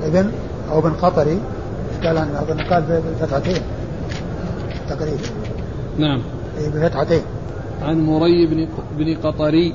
ابن 0.03 0.31
أو 0.71 0.81
بن 0.81 0.93
قطري 0.93 1.39
قال 2.03 2.17
أن 2.17 2.35
أظن 2.35 2.61
قال 2.61 3.01
بفتحتين 3.19 3.61
تقريبا. 4.89 5.17
نعم. 5.97 6.21
إيه 6.57 6.69
بفتحتين. 6.69 7.21
عن 7.81 8.05
مري 8.05 8.45
بن 8.47 8.67
بن 8.97 9.15
قطري 9.15 9.73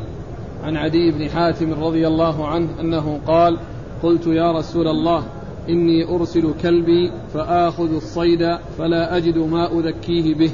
عن 0.64 0.76
عدي 0.76 1.10
بن 1.10 1.28
حاتم 1.28 1.84
رضي 1.84 2.06
الله 2.06 2.46
عنه 2.46 2.68
أنه 2.80 3.20
قال 3.26 3.58
قلت 4.02 4.26
يا 4.26 4.52
رسول 4.52 4.88
الله 4.88 5.24
إني 5.68 6.14
أرسل 6.14 6.54
كلبي 6.62 7.12
فآخذ 7.34 7.94
الصيد 7.94 8.56
فلا 8.78 9.16
أجد 9.16 9.38
ما 9.38 9.72
أذكيه 9.72 10.34
به 10.34 10.50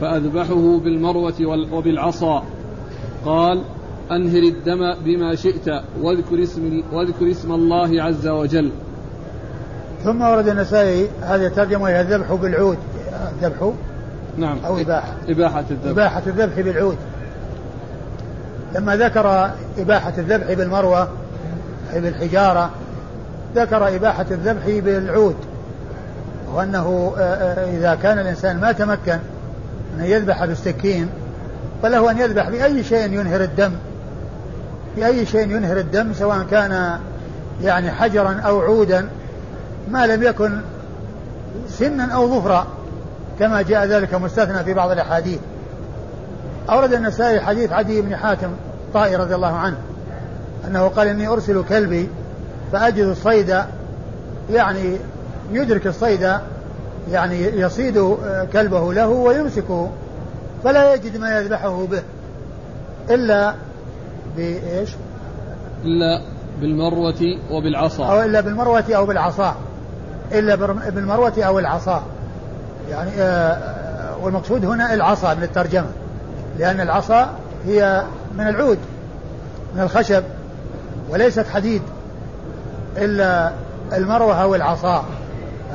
فأذبحه 0.00 0.78
بالمروة 0.78 1.46
وبالعصا. 1.72 2.44
قال 3.24 3.60
أنهر 4.10 4.42
الدم 4.42 4.94
بما 5.04 5.34
شئت 5.34 5.68
واذكر 6.02 6.42
اسم 6.42 6.82
واذكر 6.92 7.30
اسم 7.30 7.52
الله 7.52 8.02
عز 8.02 8.28
وجل. 8.28 8.70
ثم 10.04 10.22
ورد 10.22 10.48
النسائي 10.48 11.08
هذه 11.22 11.46
الترجمة 11.46 11.82
وهي 11.82 12.00
الذبح 12.00 12.32
بالعود. 12.32 12.78
الذبح 13.42 13.72
نعم. 14.38 14.58
أو 14.66 14.80
إباحة. 14.80 15.12
إباحة 15.28 15.64
الذبح. 15.70 15.90
إباحة 15.90 16.22
الذبح 16.26 16.60
بالعود. 16.60 16.96
لما 18.74 18.96
ذكر 18.96 19.50
إباحة 19.78 20.12
الذبح 20.18 20.52
بالمروة 20.52 21.08
أي 21.92 22.00
بالحجارة 22.00 22.70
ذكر 23.54 23.96
إباحة 23.96 24.26
الذبح 24.30 24.66
بالعود. 24.66 25.36
وأنه 26.54 27.14
آه، 27.18 27.20
آه، 27.20 27.76
إذا 27.76 27.94
كان 27.94 28.18
الإنسان 28.18 28.60
ما 28.60 28.72
تمكن 28.72 29.18
أن 29.98 30.04
يذبح 30.04 30.44
بالسكين 30.44 31.08
فله 31.82 32.10
أن 32.10 32.18
يذبح 32.18 32.48
بأي 32.48 32.84
شيء 32.84 33.12
ينهر 33.12 33.40
الدم. 33.40 33.72
بأي 34.96 35.26
شيء 35.26 35.50
ينهر 35.50 35.76
الدم 35.76 36.12
سواء 36.12 36.46
كان 36.50 36.98
يعني 37.62 37.90
حجرا 37.90 38.40
أو 38.46 38.60
عودا. 38.60 39.08
ما 39.88 40.06
لم 40.06 40.22
يكن 40.22 40.60
سنا 41.68 42.12
أو 42.12 42.28
ظفرا 42.28 42.66
كما 43.38 43.62
جاء 43.62 43.86
ذلك 43.86 44.14
مستثنى 44.14 44.64
في 44.64 44.74
بعض 44.74 44.90
الأحاديث. 44.90 45.38
أورد 46.70 46.92
النسائي 46.92 47.40
حديث 47.40 47.72
عدي 47.72 48.00
بن 48.00 48.16
حاتم 48.16 48.50
طائي 48.94 49.16
رضي 49.16 49.34
الله 49.34 49.56
عنه 49.56 49.76
أنه 50.68 50.88
قال 50.88 51.08
إني 51.08 51.28
أرسل 51.28 51.64
كلبي 51.68 52.08
فأجد 52.72 53.04
الصيد 53.04 53.56
يعني 54.50 54.96
يدرك 55.52 55.86
الصيد 55.86 56.32
يعني 57.10 57.40
يصيد 57.40 58.16
كلبه 58.52 58.92
له 58.92 59.08
ويمسكه 59.08 59.90
فلا 60.64 60.94
يجد 60.94 61.16
ما 61.16 61.38
يذبحه 61.38 61.86
به 61.86 62.02
إلا 63.10 63.54
بإيش؟ 64.36 64.90
إلا 65.84 66.22
بالمروة 66.60 67.38
وبالعصا. 67.50 68.06
أو 68.06 68.22
إلا 68.22 68.40
بالمروة 68.40 68.84
أو 68.90 69.06
بالعصا. 69.06 69.56
إلا 70.32 70.54
بالمروة 70.90 71.32
أو 71.38 71.58
العصا. 71.58 72.02
يعني 72.90 73.10
آه 73.18 74.16
والمقصود 74.22 74.64
هنا 74.64 74.94
العصا 74.94 75.34
من 75.34 75.42
الترجمة. 75.42 75.90
لأن 76.58 76.80
العصا 76.80 77.30
هي 77.66 78.02
من 78.38 78.48
العود 78.48 78.78
من 79.74 79.82
الخشب 79.82 80.22
وليست 81.10 81.46
حديد 81.48 81.82
إلا 82.96 83.52
المروة 83.92 84.42
أو 84.42 84.54
العصا. 84.54 85.04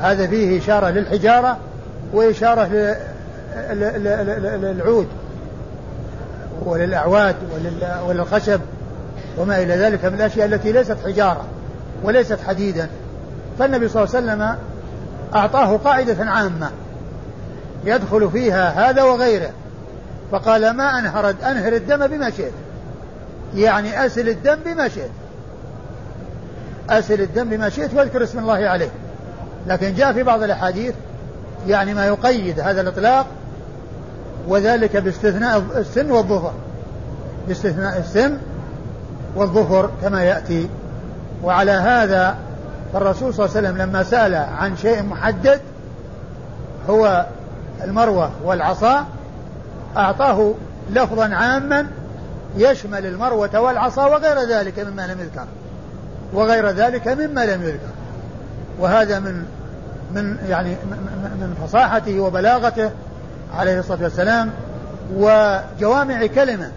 هذا 0.00 0.26
فيه 0.26 0.58
إشارة 0.58 0.88
للحجارة 0.88 1.56
وإشارة 2.12 2.94
للعود 4.62 5.06
وللأعواد 6.64 7.36
وللخشب 8.08 8.60
وما 9.38 9.62
إلى 9.62 9.76
ذلك 9.76 10.04
من 10.04 10.14
الأشياء 10.14 10.46
التي 10.46 10.72
ليست 10.72 10.96
حجارة 11.04 11.44
وليست 12.02 12.38
حديدا. 12.46 12.88
فالنبي 13.58 13.88
صلى 13.88 14.04
الله 14.04 14.16
عليه 14.16 14.26
وسلم 14.26 14.56
أعطاه 15.34 15.76
قاعدة 15.76 16.30
عامة 16.30 16.70
يدخل 17.84 18.30
فيها 18.30 18.90
هذا 18.90 19.02
وغيره 19.02 19.50
فقال 20.32 20.70
ما 20.70 20.98
أنهر 20.98 21.30
أنهر 21.30 21.72
الدم 21.72 22.06
بما 22.06 22.30
شئت. 22.30 22.52
يعني 23.54 24.06
أسل 24.06 24.28
الدم 24.28 24.56
بما 24.66 24.88
شئت. 24.88 25.10
أسل 26.90 27.20
الدم 27.20 27.48
بما 27.48 27.68
شئت 27.68 27.94
واذكر 27.94 28.22
اسم 28.22 28.38
الله 28.38 28.68
عليه. 28.68 28.88
لكن 29.66 29.94
جاء 29.94 30.12
في 30.12 30.22
بعض 30.22 30.42
الأحاديث 30.42 30.94
يعني 31.68 31.94
ما 31.94 32.06
يقيد 32.06 32.60
هذا 32.60 32.80
الإطلاق 32.80 33.26
وذلك 34.48 34.96
باستثناء 34.96 35.62
السن 35.76 36.10
والظفر. 36.10 36.52
باستثناء 37.48 37.98
السن 37.98 38.38
والظفر 39.36 39.90
كما 40.02 40.24
يأتي. 40.24 40.68
وعلى 41.44 41.70
هذا 41.70 42.36
فالرسول 42.92 43.34
صلى 43.34 43.46
الله 43.46 43.56
عليه 43.56 43.68
وسلم 43.68 43.82
لما 43.82 44.02
سأل 44.02 44.34
عن 44.34 44.76
شيء 44.76 45.02
محدد 45.02 45.60
هو 46.88 47.26
المروة 47.84 48.30
والعصا 48.44 49.06
أعطاه 49.96 50.54
لفظا 50.90 51.34
عاما 51.34 51.86
يشمل 52.56 53.06
المروة 53.06 53.60
والعصا 53.60 54.06
وغير 54.06 54.48
ذلك 54.48 54.78
مما 54.78 55.06
لم 55.06 55.20
يذكر 55.20 55.46
وغير 56.32 56.70
ذلك 56.70 57.08
مما 57.08 57.46
لم 57.46 57.62
يذكر. 57.62 57.96
وهذا 58.78 59.18
من 59.18 59.44
من 60.14 60.36
يعني 60.48 60.70
من 61.40 61.66
فصاحته 61.66 62.20
وبلاغته 62.20 62.90
عليه 63.54 63.78
الصلاة 63.78 64.02
والسلام 64.02 64.50
وجوامع 65.14 66.26
كلمة 66.26 66.70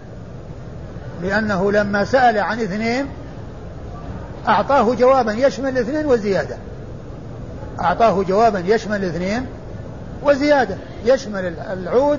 لأنه 1.22 1.72
لما 1.72 2.04
سأل 2.04 2.38
عن 2.38 2.60
اثنين 2.60 3.06
أعطاه 4.48 4.94
جوابا 4.94 5.32
يشمل 5.32 5.68
الاثنين 5.68 6.06
وزيادة. 6.06 6.56
أعطاه 7.80 8.22
جوابا 8.22 8.58
يشمل 8.58 8.96
الاثنين 8.96 9.46
وزيادة. 10.22 10.76
يشمل 11.04 11.54
العود 11.72 12.18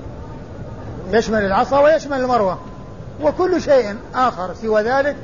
يشمل 1.11 1.45
العصا 1.45 1.79
ويشمل 1.79 2.19
المروة. 2.19 2.59
وكل 3.21 3.61
شيء 3.61 3.95
آخر 4.15 4.53
سوى 4.53 4.81
ذلك 4.81 5.15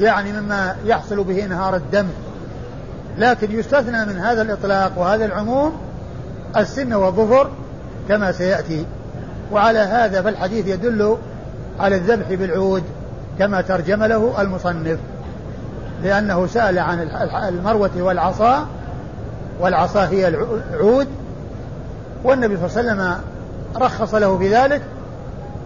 يعني 0.00 0.32
مما 0.32 0.76
يحصل 0.84 1.24
به 1.24 1.44
انهار 1.44 1.76
الدم. 1.76 2.06
لكن 3.18 3.58
يستثنى 3.58 4.06
من 4.06 4.18
هذا 4.18 4.42
الإطلاق 4.42 4.92
وهذا 4.96 5.24
العموم 5.24 5.72
السن 6.56 6.92
والظفر 6.94 7.50
كما 8.08 8.32
سيأتي. 8.32 8.86
وعلى 9.52 9.78
هذا 9.78 10.22
فالحديث 10.22 10.66
يدل 10.66 11.16
على 11.80 11.96
الذبح 11.96 12.28
بالعود 12.28 12.82
كما 13.38 13.60
ترجم 13.60 14.04
له 14.04 14.40
المصنف. 14.40 14.98
لأنه 16.02 16.46
سأل 16.46 16.78
عن 16.78 17.08
المروة 17.48 17.90
والعصا 17.96 18.66
والعصا 19.60 20.06
هي 20.06 20.28
العود. 20.28 21.06
والنبي 22.24 22.56
صلى 22.56 22.66
الله 22.66 22.78
عليه 22.78 23.02
وسلم 23.02 23.20
رخص 23.76 24.14
له 24.14 24.38
في 24.38 24.54
ذلك 24.54 24.82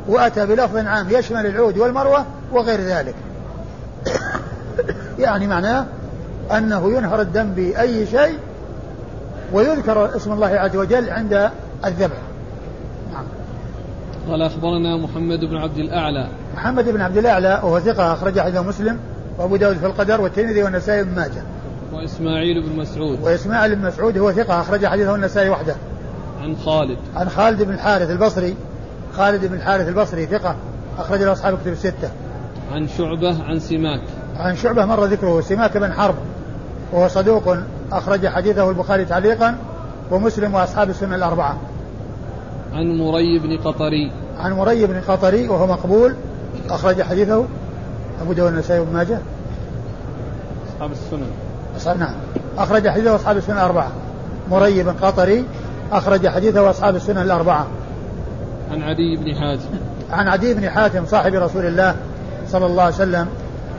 وأتى 0.08 0.46
بلفظ 0.46 0.76
عام 0.76 1.06
يشمل 1.10 1.46
العود 1.46 1.78
والمروة 1.78 2.24
وغير 2.52 2.80
ذلك. 2.80 3.14
يعني 5.18 5.46
معناه 5.46 5.86
أنه 6.50 6.96
ينهر 6.96 7.20
الدم 7.20 7.50
بأي 7.50 8.06
شيء 8.06 8.38
ويذكر 9.52 10.16
اسم 10.16 10.32
الله 10.32 10.46
عز 10.48 10.76
وجل 10.76 11.10
عند 11.10 11.50
الذبح. 11.84 12.16
نعم. 13.12 13.24
قال 14.30 14.42
أخبرنا 14.42 14.96
محمد 14.96 15.40
بن 15.40 15.56
عبد 15.56 15.78
الأعلى. 15.78 16.28
محمد 16.56 16.88
بن 16.88 17.00
عبد 17.00 17.16
الأعلى 17.16 17.60
وهو 17.62 17.80
ثقة 17.80 18.12
أخرج 18.12 18.40
حديث 18.40 18.60
مسلم. 18.60 18.98
وأبو 19.38 19.56
داود 19.56 19.76
في 19.76 19.86
القدر 19.86 20.20
والترمذي 20.20 20.62
والنسائي 20.62 21.04
بن 21.04 21.14
ماجه. 21.14 21.42
وإسماعيل 21.92 22.62
بن 22.62 22.76
مسعود. 22.76 23.18
وإسماعيل 23.22 23.76
بن 23.76 23.86
مسعود 23.86 24.18
هو 24.18 24.32
ثقة 24.32 24.60
أخرج 24.60 24.86
حديثه 24.86 25.14
النسائي 25.14 25.50
وحده. 25.50 25.74
عن 26.42 26.56
خالد. 26.56 26.98
عن 27.16 27.28
خالد 27.28 27.62
بن 27.62 27.74
الحارث 27.74 28.10
البصري. 28.10 28.54
خالد 29.16 29.46
بن 29.46 29.54
الحارث 29.54 29.88
البصري 29.88 30.26
ثقة 30.26 30.56
أخرج 30.98 31.22
له 31.22 31.32
أصحاب 31.32 31.58
كتب 31.58 31.72
الستة. 31.72 32.10
عن 32.72 32.88
شعبة 32.88 33.42
عن 33.42 33.58
سماك. 33.58 34.00
عن 34.36 34.56
شعبة 34.56 34.84
مر 34.84 35.04
ذكره 35.04 35.40
سماك 35.40 35.76
بن 35.76 35.92
حرب. 35.92 36.14
وهو 36.92 37.08
صدوق 37.08 37.56
أخرج 37.92 38.26
حديثه 38.26 38.70
البخاري 38.70 39.04
تعليقا 39.04 39.56
ومسلم 40.10 40.54
وأصحاب 40.54 40.90
السنة 40.90 41.14
الأربعة. 41.16 41.56
عن 42.72 42.98
مري 42.98 43.38
بن 43.38 43.58
قطري. 43.58 44.12
عن 44.38 44.52
مري 44.52 44.86
بن 44.86 45.00
قطري 45.00 45.48
وهو 45.48 45.66
مقبول 45.66 46.14
أخرج 46.70 47.02
حديثه 47.02 47.46
أبو 48.22 48.32
داود 48.32 48.52
النسائي 48.52 48.80
وابن 48.80 48.92
ماجه؟ 48.92 49.18
أصحاب 50.68 50.92
السنن. 50.92 51.30
أصحاب 51.76 51.98
نعم. 51.98 52.14
أخرج 52.58 52.88
حديثه 52.88 53.14
أصحاب 53.14 53.36
السنة 53.36 53.56
الأربعة. 53.56 53.90
مريب 54.50 54.88
قطري 54.88 55.44
أخرج 55.92 56.28
حديثه 56.28 56.70
أصحاب 56.70 56.96
السنة 56.96 57.22
الأربعة. 57.22 57.66
عن 58.70 58.82
عدي 58.82 59.16
بن 59.16 59.34
حاتم. 59.34 59.68
عن 60.10 60.28
عدي 60.28 60.54
بن 60.54 60.70
حاتم 60.70 61.06
صاحب 61.06 61.34
رسول 61.34 61.66
الله 61.66 61.96
صلى 62.48 62.66
الله 62.66 62.82
عليه 62.82 62.94
وسلم 62.94 63.28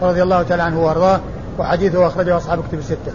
رضي 0.02 0.24
الله 0.24 0.44
تعالى 0.44 0.64
عنه 0.64 0.86
وأرضاه 0.86 1.20
وحديثه 1.60 2.08
أخرجه 2.08 2.38
أصحاب 2.38 2.64
كتب 2.68 2.80
الستة. 2.80 3.12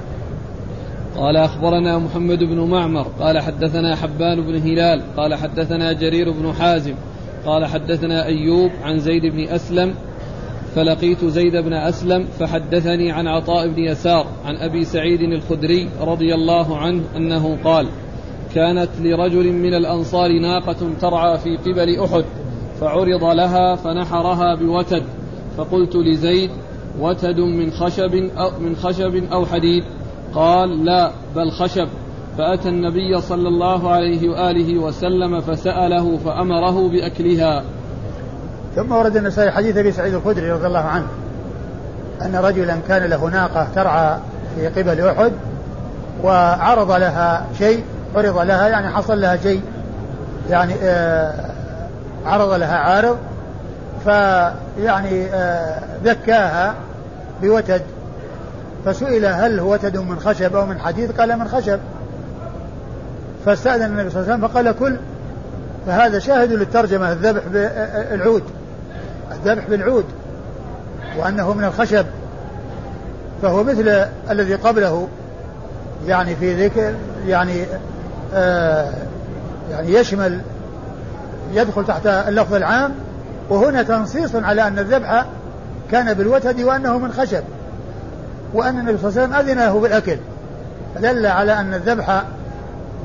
قال 1.17 1.37
أخبرنا 1.37 1.99
محمد 1.99 2.39
بن 2.39 2.61
معمر 2.61 3.07
قال 3.21 3.41
حدثنا 3.41 3.97
حبان 3.97 4.41
بن 4.41 4.57
هلال 4.57 5.03
قال 5.17 5.35
حدثنا 5.35 5.93
جرير 5.93 6.33
بن 6.33 6.53
حازم 6.53 6.95
قال 7.47 7.67
حدثنا 7.67 8.25
أيوب 8.25 8.71
عن 8.83 8.99
زيد 8.99 9.23
بن 9.27 9.49
أسلم 9.49 9.95
فلقيت 10.79 11.25
زيد 11.25 11.57
بن 11.57 11.73
أسلم 11.73 12.25
فحدثني 12.25 13.13
عن 13.13 13.27
عطاء 13.27 13.69
بن 13.69 13.79
يسار 13.79 14.27
عن 14.45 14.57
أبي 14.57 14.85
سعيد 14.85 15.21
الخدري 15.21 15.89
رضي 16.01 16.35
الله 16.35 16.77
عنه 16.77 17.03
أنه 17.17 17.59
قال 17.65 17.89
كانت 18.55 18.89
لرجل 19.01 19.53
من 19.53 19.75
الأنصار 19.75 20.39
ناقة 20.39 20.77
ترعى 21.01 21.39
في 21.39 21.57
قبل 21.57 22.01
أحد 22.01 22.25
فعرض 22.81 23.25
لها 23.25 23.75
فنحرها 23.75 24.55
بوتد 24.55 25.03
فقلت 25.57 25.97
لزيد 25.97 26.51
وتد 27.01 27.41
من 27.41 27.71
خشب 27.71 28.15
أو 28.15 28.51
من 28.61 28.77
خشب 28.77 29.25
أو 29.33 29.47
حديد؟ 29.47 29.85
قال 30.35 30.85
لا 30.85 31.13
بل 31.37 31.51
خشب. 31.51 31.89
فأتى 32.39 32.69
النبي 32.69 33.21
صلى 33.21 33.49
الله 33.49 33.91
عليه 33.91 34.29
وآله 34.29 34.79
وسلم 34.79 35.41
فسأله 35.41 36.17
فأمره 36.17 36.89
بأكلها. 36.89 37.65
ثم 38.79 38.93
ورد 38.93 39.17
النسائي 39.17 39.51
حديث 39.51 39.77
أبي 39.77 39.93
سعيد 39.93 40.15
الخدري 40.15 40.51
رضي 40.51 40.67
الله 40.67 40.85
عنه 40.85 41.07
أن 42.23 42.37
رجلا 42.37 42.77
كان 42.89 43.03
له 43.03 43.25
ناقة 43.27 43.67
ترعى 43.75 44.17
في 44.57 44.69
قبل 44.69 45.09
أحد 45.09 45.33
وعرض 46.23 46.91
لها 46.91 47.47
شيء 47.59 47.85
عرض 48.17 48.39
لها 48.39 48.69
يعني 48.69 48.89
حصل 48.89 49.21
لها 49.21 49.37
شيء 49.37 49.63
يعني 50.51 50.75
آه 50.83 51.35
عرض 52.27 52.53
لها 52.53 52.77
عارض 52.77 53.17
فيعني 54.05 55.27
آه 55.27 55.81
ذكاها 56.05 56.75
بوتد 57.43 57.83
فسئل 58.85 59.27
هل 59.27 59.61
هو 59.61 59.73
وتد 59.73 59.97
من 59.97 60.21
خشب 60.21 60.57
أو 60.57 60.67
من 60.67 60.79
حديد؟ 60.79 61.21
قال 61.21 61.39
من 61.39 61.49
خشب. 61.49 61.79
فاستأذن 63.47 63.85
النبي 63.85 64.11
صلى 64.11 64.23
الله 64.23 64.33
عليه 64.33 64.45
وسلم 64.45 64.49
فقال 64.49 64.79
كل 64.79 64.97
فهذا 65.87 66.19
شاهد 66.19 66.53
للترجمة 66.53 67.13
الذبح 67.13 67.43
بالعود 67.53 68.43
الذبح 69.33 69.69
بالعود 69.69 70.05
وأنه 71.19 71.53
من 71.53 71.65
الخشب 71.65 72.07
فهو 73.43 73.65
مثل 73.65 74.07
الذي 74.31 74.55
قبله 74.55 75.09
يعني 76.07 76.37
في 76.37 76.67
ذكر 76.67 76.95
يعني 77.27 77.65
آه 78.35 78.93
يعني 79.71 79.93
يشمل 79.95 80.41
يدخل 81.55 81.85
تحت 81.87 82.07
اللفظ 82.07 82.55
العام 82.55 82.95
وهنا 83.51 83.83
تنصيص 83.83 84.35
على 84.35 84.67
أن 84.67 84.79
الذبح 84.79 85.25
كان 85.91 86.15
بالوتد 86.15 86.61
وأنه 86.61 86.99
من 86.99 87.13
خشب 87.13 87.43
وأن 88.55 88.79
النبي 88.79 88.99
صلى 88.99 89.09
الله 89.09 89.21
عليه 89.21 89.45
وسلم 89.45 89.51
أذن 89.51 89.59
له 89.59 89.81
بالأكل. 89.81 90.17
فدل 90.95 91.27
على 91.27 91.61
أن 91.61 91.75
الذبح 91.75 92.23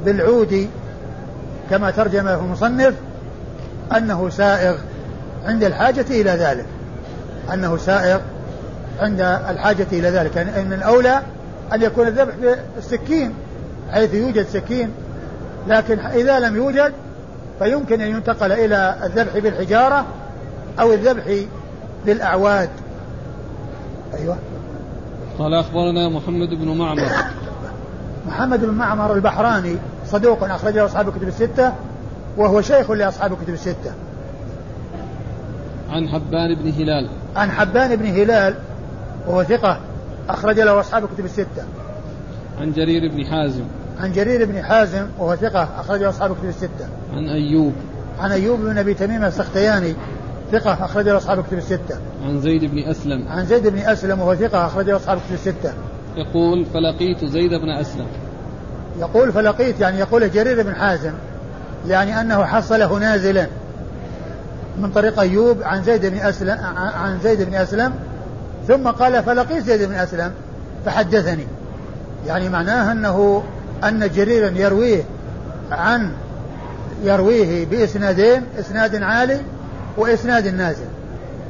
بالعود 0.05 0.67
كما 1.69 1.91
ترجمه 1.91 2.33
المصنف 2.33 2.93
أنه 3.97 4.29
سائغ. 4.29 4.75
عند 5.45 5.63
الحاجة 5.63 6.05
إلى 6.09 6.31
ذلك. 6.31 6.65
أنه 7.53 7.77
سائغ 7.77 8.19
عند 8.99 9.21
الحاجة 9.21 9.87
إلى 9.91 10.09
ذلك. 10.09 10.35
يعني 10.35 10.61
أن 10.61 10.73
الأولى 10.73 11.21
أن 11.73 11.81
يكون 11.81 12.07
الذبح 12.07 12.33
بالسكين 12.75 13.33
حيث 13.91 14.13
يوجد 14.13 14.47
سكين. 14.47 14.89
لكن 15.67 15.99
إذا 15.99 16.39
لم 16.39 16.55
يوجد 16.55 16.93
فيمكن 17.59 18.01
أن 18.01 18.07
ينتقل 18.07 18.51
إلى 18.51 18.97
الذبح 19.03 19.37
بالحجارة 19.37 20.05
أو 20.79 20.93
الذبح 20.93 21.23
بالأعواد. 22.05 22.69
أيوة. 24.13 24.37
قال 25.39 25.53
أخبرنا 25.53 26.09
محمد 26.09 26.49
بن 26.49 26.77
معمر. 26.77 27.09
محمد 28.27 28.65
بن 28.65 28.73
معمر 28.73 29.13
البحراني 29.13 29.77
صدوق 30.07 30.43
أخرجه 30.43 30.85
أصحاب 30.85 31.07
الكتب 31.07 31.27
الستة 31.27 31.73
وهو 32.37 32.61
شيخ 32.61 32.91
لأصحاب 32.91 33.33
الكتب 33.33 33.53
الستة. 33.53 33.93
عن 35.93 36.09
حبان 36.09 36.55
بن 36.55 36.71
هلال. 36.71 37.09
عن 37.35 37.51
حبان 37.51 37.95
بن 37.95 38.05
هلال 38.05 38.55
وهو 39.27 39.43
ثقة 39.43 39.79
أخرج 40.29 40.59
له 40.59 40.79
أصحاب 40.79 41.03
الكتب 41.03 41.25
الستة. 41.25 41.63
عن 42.61 42.71
جرير 42.71 43.11
بن 43.11 43.25
حازم. 43.25 43.63
عن 43.99 44.11
جرير 44.11 44.45
بن 44.45 44.63
حازم 44.63 45.05
وهو 45.19 45.35
ثقة 45.35 45.69
أخرجه 45.79 46.09
أصحاب 46.09 46.31
الكتب 46.31 46.49
الستة. 46.49 46.87
عن 47.15 47.29
أيوب. 47.29 47.73
عن 48.19 48.31
أيوب 48.31 48.59
بن 48.59 48.77
أبي 48.77 48.93
تميم 48.93 49.23
السختياني 49.23 49.93
ثقة 50.51 50.85
أخرجه 50.85 51.17
أصحاب 51.17 51.39
الكتب 51.39 51.57
الستة. 51.57 51.97
عن 52.25 52.41
زيد 52.41 52.65
بن 52.65 52.79
أسلم. 52.79 53.27
عن 53.27 53.45
زيد 53.45 53.67
بن 53.67 53.79
أسلم 53.79 54.19
وهو 54.19 54.35
ثقة 54.35 54.65
أخرجه 54.65 54.95
أصحاب 54.95 55.17
الكتب 55.17 55.33
الستة. 55.33 55.73
يقول 56.15 56.65
فلقيت 56.65 57.25
زيد 57.25 57.53
بن 57.53 57.69
أسلم. 57.69 58.07
يقول 58.99 59.31
فلقيت 59.31 59.79
يعني 59.79 59.99
يقول 59.99 60.31
جرير 60.31 60.63
بن 60.63 60.75
حازم 60.75 61.13
يعني 61.87 62.21
أنه 62.21 62.45
حصله 62.45 62.99
نازلا 62.99 63.47
من 64.77 64.91
طريق 64.95 65.19
أيوب 65.19 65.63
عن 65.63 65.83
زيد 65.83 66.05
بن 66.05 66.17
أسلم 66.17 66.57
عن 66.75 67.19
زيد 67.23 67.41
بن 67.41 67.55
أسلم 67.55 67.93
ثم 68.67 68.87
قال 68.87 69.23
فلقيت 69.23 69.63
زيد 69.63 69.89
بن 69.89 69.95
أسلم 69.95 70.31
فحدثني. 70.85 71.47
يعني 72.27 72.49
معناه 72.49 72.91
أنه 72.91 73.43
أن 73.83 74.09
جريرا 74.15 74.49
يرويه 74.49 75.03
عن 75.71 76.11
يرويه 77.03 77.65
بإسنادين 77.65 78.41
إسناد 78.59 79.03
عالي 79.03 79.41
وإسناد 79.97 80.47
نازل. 80.47 80.85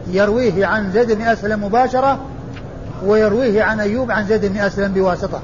يرويه 0.07 0.65
عن 0.65 0.91
زيد 0.91 1.11
بن 1.11 1.21
أسلم 1.21 1.63
مباشرة 1.63 2.19
ويرويه 3.05 3.63
عن 3.63 3.79
أيوب 3.79 4.11
عن 4.11 4.25
زيد 4.25 4.45
بن 4.45 4.57
أسلم 4.57 4.93
بواسطة. 4.93 5.41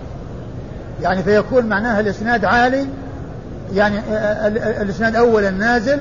يعني 1.02 1.24
فيكون 1.24 1.66
معناها 1.66 2.00
الإسناد 2.00 2.46
عالي 2.46 2.86
يعني 3.74 4.00
الإسناد 4.82 5.16
أولا 5.16 5.50
نازل 5.50 6.00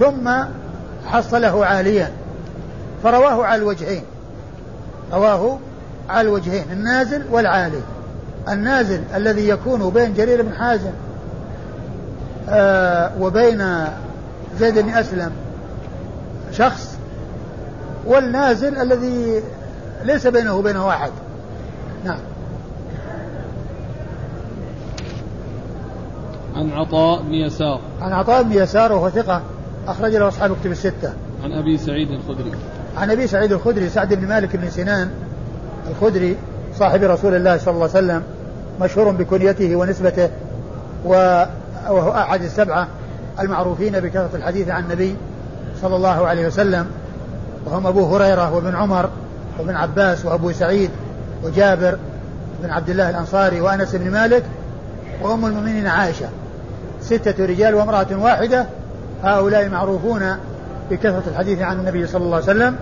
ثم 0.00 0.30
حصله 1.06 1.66
عاليا. 1.66 2.10
فرواه 3.02 3.44
على 3.44 3.62
الوجهين. 3.62 4.02
رواه 5.12 5.58
على 6.08 6.28
الوجهين 6.28 6.64
النازل 6.72 7.24
والعالي. 7.30 7.80
النازل 8.48 9.02
الذي 9.14 9.48
يكون 9.48 9.90
بين 9.90 10.14
جرير 10.14 10.42
بن 10.42 10.54
حازم 10.54 10.92
آه 12.48 13.10
وبين 13.20 13.86
زيد 14.58 14.78
بن 14.78 14.88
أسلم 14.88 15.32
شخص 16.52 16.96
والنازل 18.06 18.76
الذي 18.76 19.42
ليس 20.04 20.26
بينه 20.26 20.56
وبينه 20.56 20.88
أحد 20.88 21.10
نعم. 22.04 22.18
عن 26.56 26.72
عطاء 26.72 27.22
بن 27.22 27.34
يسار. 27.34 27.80
عن 28.02 28.12
عطاء 28.12 28.42
بن 28.42 28.52
يسار 28.52 28.92
وهو 28.92 29.10
ثقة. 29.10 29.42
أخرج 29.88 30.16
له 30.16 30.28
أصحاب 30.28 30.56
كتب 30.60 30.70
الستة. 30.70 31.12
عن 31.44 31.52
أبي 31.52 31.78
سعيد 31.78 32.10
الخدري. 32.10 32.52
عن 32.96 33.10
أبي 33.10 33.26
سعيد 33.26 33.52
الخدري 33.52 33.88
سعد 33.88 34.14
بن 34.14 34.28
مالك 34.28 34.56
بن 34.56 34.70
سنان 34.70 35.10
الخدري 35.90 36.36
صاحب 36.78 37.02
رسول 37.02 37.34
الله 37.34 37.56
صلى 37.56 37.74
الله 37.74 37.88
عليه 37.94 37.98
وسلم 37.98 38.22
مشهور 38.80 39.10
بكنيته 39.10 39.76
ونسبته 39.76 40.30
وهو 41.04 42.10
أحد 42.10 42.42
السبعة 42.42 42.88
المعروفين 43.40 44.00
بكثرة 44.00 44.30
الحديث 44.34 44.68
عن 44.68 44.84
النبي 44.84 45.16
صلى 45.82 45.96
الله 45.96 46.26
عليه 46.26 46.46
وسلم. 46.46 46.86
وهم 47.66 47.86
أبو 47.86 48.16
هريرة 48.16 48.54
وابن 48.54 48.74
عمر 48.74 49.10
وابن 49.58 49.74
عباس 49.74 50.24
وأبو 50.24 50.52
سعيد 50.52 50.90
وجابر 51.44 51.98
بن 52.62 52.70
عبد 52.70 52.90
الله 52.90 53.10
الأنصاري 53.10 53.60
وأنس 53.60 53.94
بن 53.94 54.10
مالك 54.10 54.42
وأم 55.22 55.46
المؤمنين 55.46 55.86
عائشة. 55.86 56.28
ستة 57.02 57.46
رجال 57.46 57.74
وامرأة 57.74 58.06
واحدة 58.12 58.66
هؤلاء 59.22 59.68
معروفون 59.68 60.36
بكثرة 60.90 61.22
الحديث 61.26 61.60
عن 61.60 61.80
النبي 61.80 62.06
صلى 62.06 62.24
الله 62.24 62.36
عليه 62.36 62.44
وسلم 62.44 62.76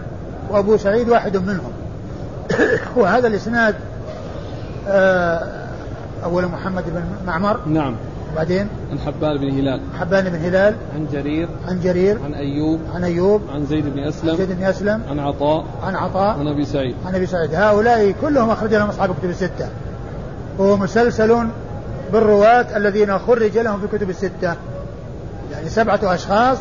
وأبو 0.51 0.77
سعيد 0.77 1.09
واحد 1.09 1.37
منهم. 1.37 1.73
وهذا 2.97 3.27
الإسناد 3.27 3.75
آه، 4.89 5.49
أول 6.25 6.47
محمد 6.47 6.85
بن 6.87 7.03
معمر. 7.27 7.61
نعم. 7.67 7.97
وبعدين؟ 8.33 8.69
عن 8.91 8.99
حبان 8.99 9.39
بن 9.39 9.51
هلال. 9.51 9.81
حبان 10.01 10.25
بن 10.25 10.37
هلال. 10.37 10.75
عن 10.95 11.07
جرير. 11.13 11.49
عن 11.69 11.81
جرير. 11.81 12.19
عن 12.25 12.35
أيوب. 12.35 12.81
عن 12.95 13.05
أيوب. 13.05 13.43
عن 13.55 13.67
زيد 13.67 13.95
بن 13.95 13.99
أسلم. 13.99 14.37
زيد 14.37 14.53
بن 14.53 14.65
أسلم. 14.65 15.03
عن 15.11 15.19
عطاء. 15.19 15.65
عن 15.83 15.97
عطاء. 15.97 16.39
عن 16.39 16.49
أبي 16.49 16.65
سعيد. 16.65 16.95
عن 17.07 17.15
أبي 17.15 17.27
سعيد. 17.27 17.55
هؤلاء 17.55 18.15
كلهم 18.21 18.51
أخرج 18.51 18.75
لهم 18.75 18.89
أصحاب 18.89 19.11
الكتب 19.11 19.31
الستة. 19.31 19.69
وهو 20.59 20.77
مسلسل 20.77 21.47
بالرواة 22.13 22.77
الذين 22.77 23.19
خرج 23.19 23.59
لهم 23.59 23.81
في 23.81 23.99
كتب 23.99 24.11
الستة. 24.11 24.55
يعني 25.59 25.71
سبعة 25.71 26.01
أشخاص 26.15 26.59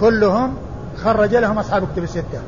كلهم 0.00 0.54
خرج 0.96 1.34
لهم 1.34 1.58
أصحاب 1.58 1.82
الكتب 1.82 2.02
الستة. 2.02 2.40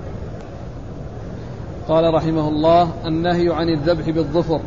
قال 1.88 2.14
رحمه 2.14 2.48
الله 2.48 2.90
النهي 3.06 3.54
عن 3.54 3.68
الذبح 3.68 4.10
بالظفر. 4.10 4.60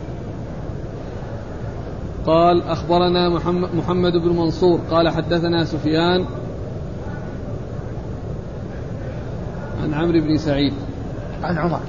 قال 2.26 2.64
أخبرنا 2.64 3.30
محمد, 3.30 3.76
محمد 3.76 4.14
بن 4.14 4.38
منصور 4.38 4.80
قال 4.92 5.10
حدثنا 5.10 5.66
سفيان 5.66 6.26
عن 9.84 9.94
عمرو 9.94 10.20
بن 10.22 10.38
سعيد. 10.38 10.74
عن 11.44 11.58
عمر. 11.58 11.80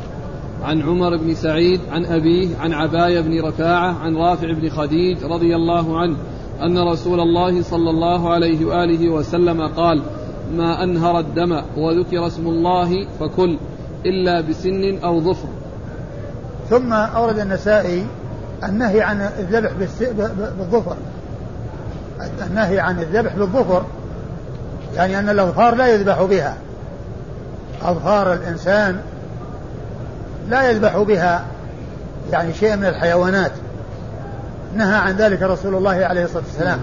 عن 0.62 0.82
عمر 0.82 1.16
بن 1.16 1.34
سعيد 1.34 1.80
عن 1.90 2.04
أبيه 2.04 2.56
عن 2.60 2.72
عباية 2.72 3.20
بن 3.20 3.40
رفاعة 3.40 3.98
عن 3.98 4.16
رافع 4.16 4.52
بن 4.52 4.68
خديج 4.68 5.24
رضي 5.24 5.56
الله 5.56 6.00
عنه. 6.00 6.16
أن 6.62 6.78
رسول 6.78 7.20
الله 7.20 7.62
صلى 7.62 7.90
الله 7.90 8.32
عليه 8.32 8.64
وآله 8.64 9.08
وسلم 9.08 9.66
قال 9.66 10.02
ما 10.54 10.82
أنهر 10.82 11.18
الدم 11.18 11.62
وذكر 11.76 12.26
اسم 12.26 12.46
الله 12.46 13.06
فكل 13.20 13.58
إلا 14.06 14.40
بسن 14.40 14.98
أو 15.04 15.20
ظفر. 15.20 15.48
ثم 16.70 16.92
أورد 16.92 17.38
النسائي 17.38 18.06
النهي 18.64 19.02
عن 19.02 19.20
الذبح 19.20 19.72
بالظفر. 20.58 20.96
النهي 22.46 22.80
عن 22.80 23.00
الذبح 23.00 23.36
بالظفر 23.36 23.84
يعني 24.96 25.18
أن 25.18 25.28
الأظفار 25.28 25.74
لا 25.74 25.94
يذبح 25.94 26.22
بها. 26.22 26.56
أظفار 27.82 28.32
الإنسان 28.32 29.00
لا 30.48 30.70
يذبح 30.70 30.98
بها 30.98 31.44
يعني 32.32 32.54
شيء 32.54 32.76
من 32.76 32.84
الحيوانات. 32.84 33.52
نهى 34.76 34.96
عن 34.96 35.16
ذلك 35.16 35.42
رسول 35.42 35.74
الله 35.74 36.04
عليه 36.04 36.24
الصلاة 36.24 36.42
والسلام. 36.42 36.78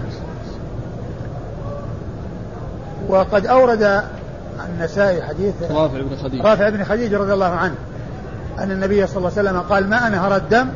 وقد 3.08 3.46
أورد 3.46 4.02
النسائي 4.68 5.22
حديث 5.22 5.54
رافع 5.70 6.00
بن 6.00 6.16
خديج 6.22 6.40
رافع 6.40 6.68
بن 6.68 6.84
خديج 6.84 7.14
رضي 7.14 7.32
الله 7.32 7.46
عنه 7.46 7.74
أن 8.58 8.70
النبي 8.70 9.06
صلى 9.06 9.16
الله 9.16 9.30
عليه 9.38 9.48
وسلم 9.50 9.60
قال 9.60 9.90
ما 9.90 10.06
أنهر 10.06 10.36
الدم 10.36 10.68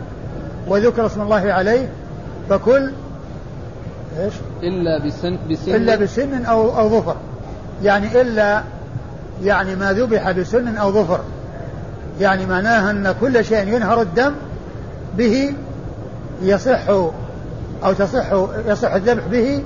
وذكر 0.69 1.07
اسم 1.07 1.21
الله 1.21 1.53
عليه 1.53 1.89
فكل 2.49 2.91
إيش؟ 4.19 4.35
إلا 4.63 5.07
بسن 5.07 5.39
بسن 5.51 5.75
إلا 5.75 5.97
بسن 5.97 6.45
أو 6.45 6.79
أو 6.79 6.89
ظفر. 6.89 7.17
يعني 7.83 8.21
إلا 8.21 8.63
يعني 9.43 9.77
ما 9.77 9.93
ذبح 9.93 10.31
بسن 10.31 10.77
أو 10.77 10.93
ظفر. 10.93 11.21
يعني 12.21 12.47
معناها 12.47 12.91
أن 12.91 13.15
كل 13.21 13.45
شيء 13.45 13.69
ينهر 13.69 14.03
الدم 14.03 14.33
به 15.17 15.55
يصح 16.43 16.89
أو 16.89 17.93
تصح 17.99 18.33
يصح 18.67 18.93
الذبح 18.93 19.27
به 19.27 19.63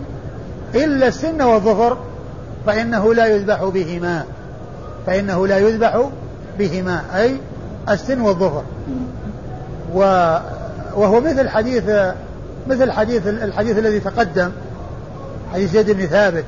إلا 0.75 1.09
السن 1.09 1.43
والظفر 1.43 1.99
فإنه 2.67 3.15
لا 3.15 3.27
يذبح 3.27 3.65
بهما 3.65 4.25
فإنه 5.07 5.47
لا 5.47 5.59
يذبح 5.59 6.09
بهما 6.59 7.03
أي 7.15 7.37
السن 7.89 8.21
والظفر. 8.21 8.63
و 9.95 10.01
وهو 10.95 11.21
مثل 11.21 11.49
حديث 11.49 11.85
مثل 12.67 12.91
حديث 12.93 13.27
الحديث 13.27 13.79
الذي 13.79 14.01
تقدم 14.01 14.51
حديث 15.53 15.73
زيد 15.73 15.91
بن 15.91 16.07
ثابت 16.07 16.45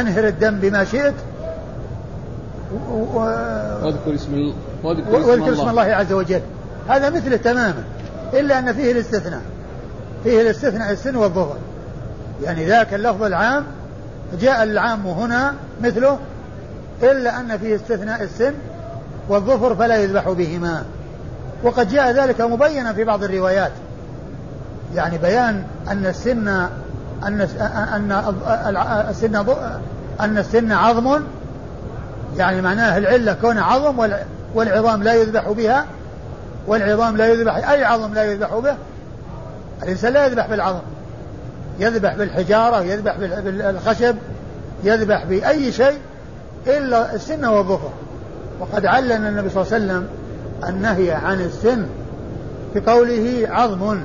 أنهر 0.00 0.26
الدم 0.26 0.58
بما 0.58 0.84
شئت 0.84 1.14
واذكر 3.14 4.14
اسم 4.14 4.34
الله 4.34 4.54
واذكر 4.84 5.52
اسم 5.52 5.68
الله 5.68 5.82
عز 5.82 6.12
وجل. 6.12 6.40
هذا 6.88 7.10
مثله 7.10 7.36
تماما. 7.36 7.84
إلا 8.34 8.58
أن 8.58 8.72
فيه 8.72 8.92
الاستثناء. 8.92 9.42
فيه 10.24 10.40
الاستثناء 10.40 10.92
السن 10.92 11.16
والظفر 11.16 11.56
يعني 12.44 12.66
ذاك 12.66 12.94
اللفظ 12.94 13.22
العام 13.22 13.64
جاء 14.40 14.62
العام 14.62 15.06
هنا 15.06 15.54
مثله 15.82 16.18
إلا 17.02 17.40
أن 17.40 17.58
فيه 17.58 17.76
استثناء 17.76 18.22
السن 18.22 18.54
والظفر 19.28 19.74
فلا 19.74 19.96
يذبح 19.96 20.28
بهما. 20.28 20.82
وقد 21.62 21.88
جاء 21.88 22.10
ذلك 22.10 22.40
مبينا 22.40 22.92
في 22.92 23.04
بعض 23.04 23.24
الروايات. 23.24 23.72
يعني 24.94 25.18
بيان 25.18 25.64
أن 25.90 26.06
السن 26.06 26.48
أن 26.48 26.68
أن 27.22 28.12
السن 29.10 29.36
أن 30.20 30.38
السن 30.38 30.72
عظم. 30.72 31.20
يعني 32.38 32.62
معناه 32.62 32.98
العلة 32.98 33.32
كون 33.32 33.58
عظم 33.58 34.10
والعظام 34.54 35.02
لا 35.02 35.14
يذبح 35.14 35.48
بها. 35.48 35.84
والعظام 36.66 37.16
لا 37.16 37.26
يذبح 37.26 37.70
أي 37.70 37.84
عظم 37.84 38.14
لا 38.14 38.24
يذبح 38.24 38.54
به؟ 38.54 38.74
الإنسان 39.82 40.12
لا 40.12 40.26
يذبح 40.26 40.46
بالعظم. 40.46 40.80
يذبح 41.78 42.14
بالحجارة 42.14 42.82
يذبح 42.82 43.16
بالخشب 43.16 44.16
يذبح 44.84 45.24
بأي 45.24 45.72
شيء 45.72 45.98
إلا 46.66 47.14
السن 47.14 47.44
والظفر. 47.44 47.90
وقد 48.60 48.86
علن 48.86 49.26
النبي 49.26 49.50
صلى 49.50 49.62
الله 49.62 49.74
عليه 49.74 49.84
وسلم 49.84 50.08
النهي 50.68 51.12
عن 51.12 51.40
السن 51.40 51.86
بقوله 52.74 53.48
عظم. 53.50 54.00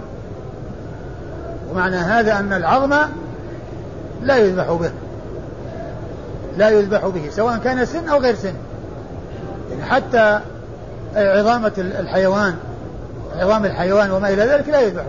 ومعنى 1.71 1.95
هذا 1.95 2.39
أن 2.39 2.53
العظم 2.53 2.95
لا 4.21 4.37
يذبح 4.37 4.71
به. 4.71 4.91
لا 6.57 6.69
يذبح 6.69 7.05
به 7.07 7.29
سواء 7.29 7.57
كان 7.57 7.85
سن 7.85 8.09
أو 8.09 8.17
غير 8.17 8.35
سن. 8.35 8.53
يعني 9.71 9.83
حتى 9.83 10.39
عظامة 11.15 11.71
الحيوان 11.77 12.55
عظام 13.39 13.65
الحيوان 13.65 14.11
وما 14.11 14.29
إلى 14.29 14.43
ذلك 14.43 14.69
لا 14.69 14.81
يذبح 14.81 15.03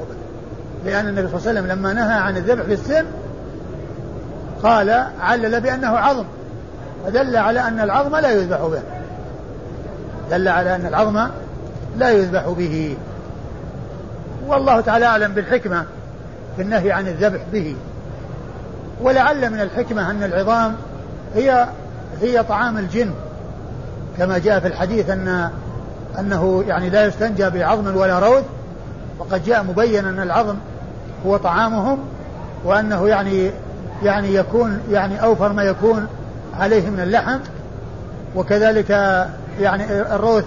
لأن 0.85 1.09
النبي 1.09 1.29
صلى 1.29 1.39
الله 1.39 1.49
عليه 1.49 1.61
وسلم 1.61 1.67
لما 1.67 1.93
نهى 1.93 2.15
عن 2.15 2.37
الذبح 2.37 2.65
بالسن 2.65 3.05
قال 4.63 5.07
علل 5.21 5.61
بأنه 5.61 5.89
عظم. 5.89 6.25
فدل 7.07 7.37
على 7.37 7.61
أن 7.61 7.81
العظم 7.81 8.17
لا 8.17 8.33
يذبح 8.33 8.61
به. 8.61 8.83
دل 10.31 10.49
على 10.49 10.75
أن 10.75 10.87
العظم 10.87 11.29
لا 11.99 12.11
يذبح 12.11 12.49
به. 12.49 12.97
والله 14.47 14.81
تعالى 14.81 15.07
أعلم 15.07 15.33
بالحكمة 15.33 15.85
في 16.57 16.63
النهي 16.63 16.93
عن 16.93 17.07
الذبح 17.07 17.41
به. 17.53 17.77
ولعل 19.03 19.51
من 19.51 19.61
الحكمة 19.61 20.11
أن 20.11 20.23
العظام 20.23 20.77
هي 21.35 21.67
هي 22.21 22.43
طعام 22.43 22.79
الجن. 22.79 23.11
كما 24.19 24.39
جاء 24.39 24.61
في 24.61 24.67
الحديث 24.67 25.11
أن 25.11 25.51
أنه 26.19 26.65
يعني 26.69 26.91
لا 26.91 27.07
يستنجى 27.07 27.51
بعظم 27.51 27.97
ولا 27.97 28.19
روث 28.19 28.45
وقد 29.19 29.45
جاء 29.45 29.63
مبين 29.63 30.05
أن 30.05 30.21
العظم 30.21 30.57
هو 31.27 31.37
طعامهم 31.37 31.99
وأنه 32.65 33.09
يعني 33.09 33.51
يعني 34.03 34.35
يكون 34.35 34.81
يعني 34.91 35.23
أوفر 35.23 35.53
ما 35.53 35.63
يكون 35.63 36.07
عليه 36.59 36.91
من 36.91 37.01
اللحم 37.01 37.39
وكذلك 38.37 38.91
يعني 39.61 39.85
الروث 39.93 40.45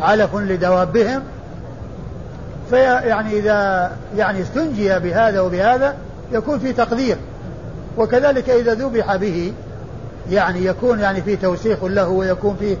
علف 0.00 0.34
لدوابهم. 0.34 1.22
فيعني 2.70 3.38
إذا 3.38 3.90
يعني 4.16 4.42
استنجي 4.42 4.98
بهذا 4.98 5.40
وبهذا 5.40 5.94
يكون 6.32 6.58
في 6.58 6.72
تقدير 6.72 7.16
وكذلك 7.98 8.50
إذا 8.50 8.74
ذبح 8.74 9.16
به 9.16 9.52
يعني 10.30 10.64
يكون 10.64 11.00
يعني 11.00 11.22
في 11.22 11.36
توسيخ 11.36 11.84
له 11.84 12.08
ويكون 12.08 12.56
في 12.60 12.76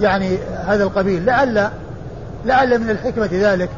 يعني 0.00 0.38
هذا 0.66 0.84
القبيل 0.84 1.26
لعل 1.26 1.70
لعل 2.44 2.78
من 2.78 2.90
الحكمة 2.90 3.28
ذلك. 3.32 3.70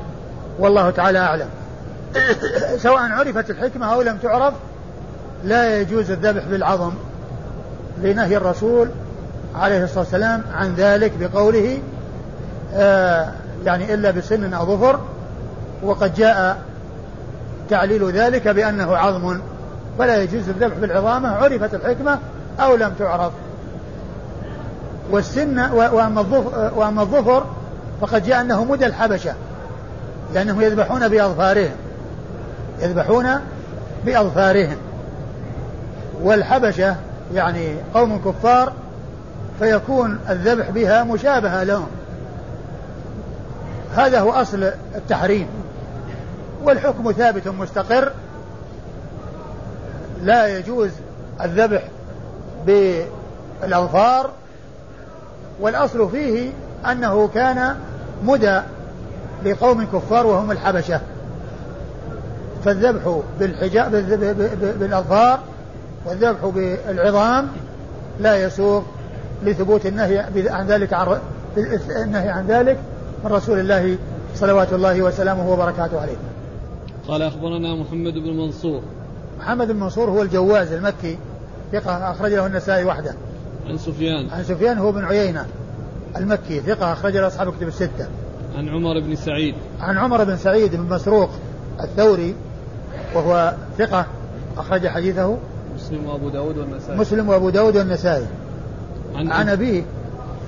والله 0.58 0.90
تعالى 0.90 1.18
أعلم. 1.18 1.48
سواء 2.82 3.12
عرفت 3.12 3.50
الحكمة 3.50 3.94
أو 3.94 4.02
لم 4.02 4.16
تعرف 4.16 4.54
لا 5.44 5.80
يجوز 5.80 6.10
الذبح 6.10 6.44
بالعظم 6.44 6.92
لنهي 8.02 8.36
الرسول 8.36 8.88
عليه 9.54 9.84
الصلاة 9.84 9.98
والسلام 9.98 10.42
عن 10.54 10.74
ذلك 10.74 11.12
بقوله 11.20 11.78
آه 12.74 13.28
يعني 13.64 13.94
إلا 13.94 14.10
بسن 14.10 14.54
أو 14.54 14.76
ظفر. 14.76 15.00
وقد 15.82 16.14
جاء 16.14 16.58
تعليل 17.70 18.10
ذلك 18.10 18.48
بأنه 18.48 18.96
عظم. 18.96 19.40
فلا 19.98 20.22
يجوز 20.22 20.48
الذبح 20.48 20.76
بالعظامة 20.76 21.28
عرفت 21.28 21.74
الحكمة 21.74 22.18
أو 22.60 22.76
لم 22.76 22.92
تعرف. 22.98 23.32
والسن 25.10 25.58
وأما 25.70 26.20
الظفر, 26.20 26.72
وأما 26.76 27.02
الظفر 27.02 27.46
فقد 28.00 28.24
جاء 28.24 28.40
أنه 28.40 28.64
مدى 28.64 28.86
الحبشة 28.86 29.34
لأنهم 30.34 30.60
يذبحون 30.60 31.08
بأظفارهم. 31.08 31.76
يذبحون 32.82 33.26
بأظفارهم. 34.04 34.76
والحبشة 36.22 36.96
يعني 37.34 37.74
قوم 37.94 38.20
كفار 38.24 38.72
فيكون 39.58 40.18
الذبح 40.30 40.70
بها 40.70 41.04
مشابهة 41.04 41.62
لهم. 41.62 41.88
هذا 43.96 44.20
هو 44.20 44.30
أصل 44.30 44.72
التحريم. 44.94 45.46
والحكم 46.62 47.12
ثابت 47.12 47.48
مستقر. 47.48 48.12
لا 50.22 50.58
يجوز 50.58 50.90
الذبح 51.40 51.82
بالأظفار 52.66 54.30
والأصل 55.60 56.10
فيه 56.10 56.50
أنه 56.90 57.28
كان 57.28 57.76
مدى 58.24 58.60
لقوم 59.44 59.84
كفار 59.84 60.26
وهم 60.26 60.50
الحبشة. 60.50 61.00
فالذبح 62.64 63.20
بالحجاب 63.40 63.90
بالأظفار 64.80 65.40
والذبح 66.06 66.44
بالعظام 66.44 67.48
لا 68.20 68.44
يسوق 68.44 68.84
لثبوت 69.42 69.86
النهي 69.86 70.18
عن 70.48 70.66
ذلك 70.66 70.92
عن 70.92 71.18
النهي 71.88 72.28
عن 72.28 72.46
ذلك 72.46 72.78
من 73.24 73.32
رسول 73.32 73.58
الله 73.58 73.98
صلوات 74.34 74.72
الله 74.72 75.02
وسلامه 75.02 75.50
وبركاته 75.50 76.00
عليه. 76.00 76.16
قال 77.08 77.22
أخبرنا 77.22 77.74
محمد 77.74 78.14
بن 78.14 78.36
منصور. 78.36 78.82
محمد 79.38 79.72
بن 79.72 79.80
منصور 79.80 80.10
هو 80.10 80.22
الجواز 80.22 80.72
المكي 80.72 81.18
ثقة 81.72 82.10
أخرج 82.10 82.32
له 82.32 82.46
النسائي 82.46 82.84
وحده. 82.84 83.14
عن 83.68 83.78
سفيان. 83.78 84.30
عن 84.30 84.44
سفيان 84.44 84.78
هو 84.78 84.92
بن 84.92 85.04
عيينة 85.04 85.46
المكي 86.16 86.60
ثقة 86.60 86.92
أخرج 86.92 87.16
له 87.16 87.26
أصحاب 87.26 87.56
كتب 87.56 87.68
الستة. 87.68 88.08
عن 88.56 88.68
عمر 88.68 89.00
بن 89.00 89.16
سعيد. 89.16 89.54
عن 89.80 89.98
عمر 89.98 90.24
بن 90.24 90.36
سعيد 90.36 90.76
بن 90.76 90.82
مسروق 90.82 91.30
الثوري 91.80 92.34
وهو 93.14 93.54
ثقة 93.78 94.06
أخرج 94.56 94.86
حديثه. 94.86 95.36
مسلم 95.74 96.06
وأبو 96.06 96.28
داود 96.28 96.58
والنسائي. 96.58 96.98
مسلم 96.98 97.28
وأبو 97.28 97.50
داود 97.50 97.76
والنسائي. 97.76 98.26
عن, 99.14 99.32
عن 99.32 99.48
أبيه 99.48 99.82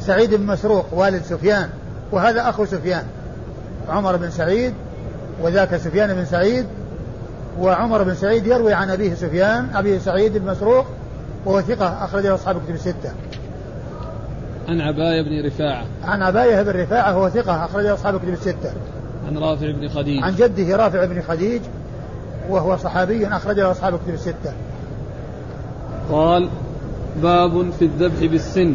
سعيد 0.00 0.34
بن 0.34 0.46
مسروق 0.46 0.86
والد 0.92 1.22
سفيان 1.22 1.68
وهذا 2.12 2.48
أخو 2.48 2.64
سفيان. 2.64 3.04
عمر 3.88 4.16
بن 4.16 4.30
سعيد 4.30 4.74
وذاك 5.42 5.76
سفيان 5.76 6.14
بن 6.14 6.24
سعيد 6.24 6.66
وعمر 7.58 8.02
بن 8.02 8.14
سعيد 8.14 8.46
يروي 8.46 8.72
عن 8.72 8.90
أبيه 8.90 9.14
سفيان 9.14 9.68
أبي 9.74 9.98
سعيد 9.98 10.38
بن 10.38 10.50
مسروق 10.50 10.86
وهو 11.46 11.60
ثقة 11.60 12.04
أخرجه 12.04 12.34
أصحاب 12.34 12.62
كتب 12.64 12.74
الستة. 12.74 13.12
عن 14.68 14.80
عباية 14.80 15.22
بن 15.22 15.46
رفاعة. 15.46 15.84
عن 16.04 16.22
عباية 16.22 16.62
بن 16.62 16.70
رفاعة 16.70 17.12
هو 17.12 17.28
ثقة 17.28 17.64
أخرجه 17.64 17.94
أصحاب 17.94 18.18
كتب 18.18 18.28
الستة. 18.28 18.72
عن 19.28 19.38
رافع 19.38 19.70
بن 19.70 19.88
خديج. 19.88 20.22
عن 20.22 20.34
جده 20.34 20.76
رافع 20.76 21.04
بن 21.04 21.22
خديج 21.22 21.62
وهو 22.50 22.76
صحابي 22.76 23.26
أخرجه 23.26 23.70
أصحاب 23.70 23.98
كتب 23.98 24.14
الستة. 24.14 24.52
قال 26.10 26.48
باب 27.22 27.70
في 27.70 27.84
الذبح 27.84 28.24
بالسن. 28.30 28.74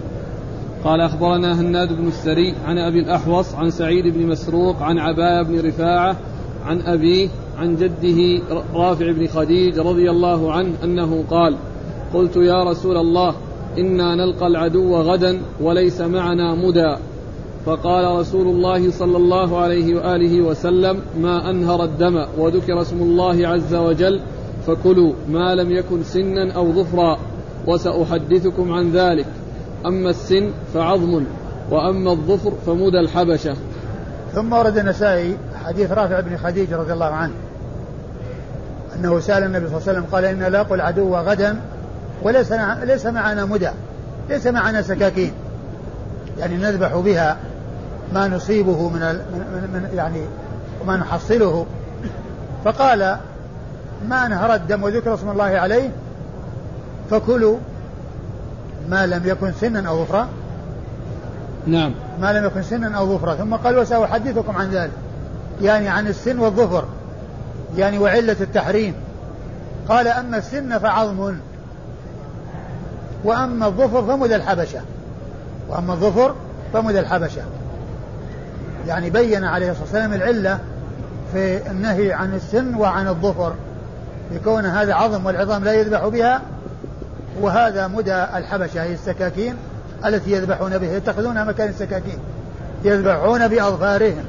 قال 0.83 1.01
أخبرنا 1.01 1.61
هناد 1.61 1.93
بن 1.93 2.07
السري 2.07 2.55
عن 2.65 2.77
أبي 2.77 2.99
الأحوص 2.99 3.55
عن 3.55 3.69
سعيد 3.69 4.13
بن 4.13 4.27
مسروق 4.27 4.81
عن 4.81 4.99
عباية 4.99 5.41
بن 5.43 5.67
رفاعة 5.67 6.15
عن 6.65 6.81
أبيه 6.81 7.29
عن 7.57 7.75
جده 7.75 8.43
رافع 8.73 9.11
بن 9.11 9.27
خديج 9.27 9.79
رضي 9.79 10.09
الله 10.09 10.53
عنه 10.53 10.73
أنه 10.83 11.23
قال 11.29 11.57
قلت 12.15 12.35
يا 12.35 12.63
رسول 12.63 12.97
الله 12.97 13.35
إنا 13.77 14.15
نلقى 14.15 14.47
العدو 14.47 14.95
غدا 14.95 15.41
وليس 15.61 16.01
معنا 16.01 16.55
مدى. 16.55 16.95
فقال 17.65 18.19
رسول 18.19 18.47
الله 18.47 18.91
صلى 18.91 19.17
الله 19.17 19.57
عليه 19.57 19.95
وآله 19.95 20.41
وسلم 20.41 21.01
ما 21.19 21.49
أنهر 21.49 21.83
الدم 21.83 22.25
وذكر 22.37 22.81
اسم 22.81 23.01
الله 23.01 23.47
عز 23.47 23.75
وجل 23.75 24.21
فكلوا 24.67 25.13
ما 25.29 25.55
لم 25.55 25.71
يكن 25.71 26.03
سنا 26.03 26.53
أو 26.53 26.71
ظفرا 26.71 27.17
وسأحدثكم 27.67 28.71
عن 28.71 28.91
ذلك. 28.91 29.25
أما 29.85 30.09
السن 30.09 30.49
فعظم 30.73 31.23
وأما 31.71 32.11
الظفر 32.11 32.51
فمدى 32.65 32.99
الحبشة. 32.99 33.55
ثم 34.33 34.53
ورد 34.53 34.77
النسائي 34.77 35.37
حديث 35.65 35.91
رافع 35.91 36.19
بن 36.19 36.37
خديج 36.37 36.73
رضي 36.73 36.93
الله 36.93 37.05
عنه 37.05 37.33
أنه 38.95 39.19
سأل 39.19 39.43
النبي 39.43 39.67
صلى 39.67 39.77
الله 39.77 39.87
عليه 39.87 39.99
وسلم 39.99 40.05
قال 40.11 40.25
إن 40.25 40.51
لاقوا 40.51 40.75
العدو 40.75 41.15
غدا 41.15 41.61
وليس 42.23 42.51
ليس 42.83 43.05
معنا 43.05 43.45
مدى 43.45 43.69
ليس 44.29 44.47
معنا 44.47 44.81
سكاكين. 44.81 45.31
يعني 46.39 46.57
نذبح 46.57 46.95
بها 46.95 47.37
ما 48.13 48.27
نصيبه 48.27 48.89
من, 48.89 48.99
من, 48.99 49.69
من 49.73 49.89
يعني 49.95 50.21
وما 50.81 50.97
نحصله. 50.97 51.65
فقال 52.65 53.17
ما 54.09 54.25
انهر 54.25 54.53
الدم 54.53 54.83
وذكر 54.83 55.13
اسم 55.13 55.29
الله 55.29 55.43
عليه 55.43 55.89
فكلوا 57.09 57.57
ما 58.89 59.05
لم 59.05 59.21
يكن 59.25 59.51
سنا 59.51 59.89
أو 59.89 60.03
ظفرا 60.03 60.27
نعم. 61.67 61.93
ما 62.21 62.33
لم 62.33 62.45
يكن 62.45 62.63
سنا 62.63 62.97
أو 62.97 63.17
ظفرا 63.17 63.35
ثم 63.35 63.55
قال 63.55 63.77
وسأحدثكم 63.77 64.57
عن 64.57 64.69
ذلك. 64.69 64.91
يعني 65.61 65.87
عن 65.89 66.07
السن 66.07 66.39
والظفر 66.39 66.85
يعني 67.77 67.99
وعلة 67.99 68.35
التحريم. 68.41 68.93
قال 69.89 70.07
أما 70.07 70.37
السن 70.37 70.77
فعظم. 70.77 71.35
وأما 73.25 73.67
الظفر 73.67 74.01
فمدى 74.01 74.35
الحبشة. 74.35 74.81
وأما 75.69 75.93
الظفر 75.93 76.35
فمدى 76.73 76.99
الحبشة. 76.99 77.41
يعني 78.87 79.09
بين 79.09 79.43
عليه 79.43 79.71
الصلاة 79.71 79.83
والسلام 79.83 80.13
العلة 80.13 80.59
في 81.33 81.71
النهي 81.71 82.13
عن 82.13 82.35
السن 82.35 82.75
وعن 82.75 83.07
الظفر 83.07 83.53
لكون 84.31 84.65
هذا 84.65 84.93
عظم 84.93 85.25
والعظام 85.25 85.63
لا 85.63 85.73
يذبح 85.73 86.07
بها 86.07 86.41
وهذا 87.41 87.87
مدى 87.87 88.23
الحبشة 88.23 88.83
هي 88.83 88.93
السكاكين 88.93 89.55
التي 90.05 90.31
يذبحون 90.31 90.77
بها 90.77 90.97
يتخذونها 90.97 91.43
مكان 91.43 91.69
السكاكين 91.69 92.17
يذبحون 92.83 93.47
بأظفارهم. 93.47 94.23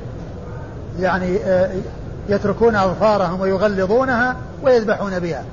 يعني 1.00 1.36
آه، 1.44 1.70
يتركون 2.28 2.76
أظفارهم 2.76 3.40
ويغلظونها 3.40 4.36
ويذبحون 4.62 5.18
بها. 5.18 5.44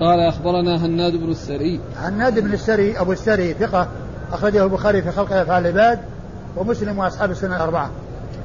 قال 0.00 0.20
أخبرنا 0.20 0.86
هناد 0.86 1.12
بن 1.12 1.30
السري. 1.30 1.80
هناد 1.96 2.38
بن 2.38 2.52
السري 2.52 3.00
أبو 3.00 3.12
السري 3.12 3.54
ثقة 3.54 3.88
أخرجه 4.32 4.64
البخاري 4.64 5.02
في 5.02 5.10
خلق 5.10 5.32
أفعال 5.32 5.66
العباد 5.66 5.98
ومسلم 6.56 6.98
وأصحاب 6.98 7.30
السنة 7.30 7.56
الأربعة. 7.56 7.90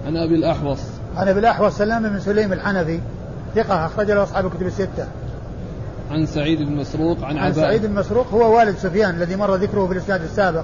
عن 0.07 0.17
أبي 0.17 0.35
الأحوص. 0.35 0.79
عن 1.17 1.27
أبي 1.27 1.39
الأحوص 1.39 1.77
سلام 1.77 2.09
بن 2.09 2.19
سليم 2.19 2.53
الحنفي 2.53 2.99
ثقة 3.55 3.85
أخرج 3.85 4.11
له 4.11 4.23
أصحاب 4.23 4.45
الكتب 4.45 4.67
الستة. 4.67 5.07
عن 6.11 6.25
سعيد 6.25 6.59
بن 6.59 6.75
مسروق 6.75 7.23
عن, 7.23 7.37
عن 7.37 7.53
سعيد 7.53 7.85
بن 7.85 7.93
مسروق 7.93 8.27
هو 8.33 8.57
والد 8.57 8.77
سفيان 8.77 9.15
الذي 9.15 9.35
مر 9.35 9.55
ذكره 9.55 9.87
في 9.87 9.93
الإسناد 9.93 10.21
السابق. 10.21 10.63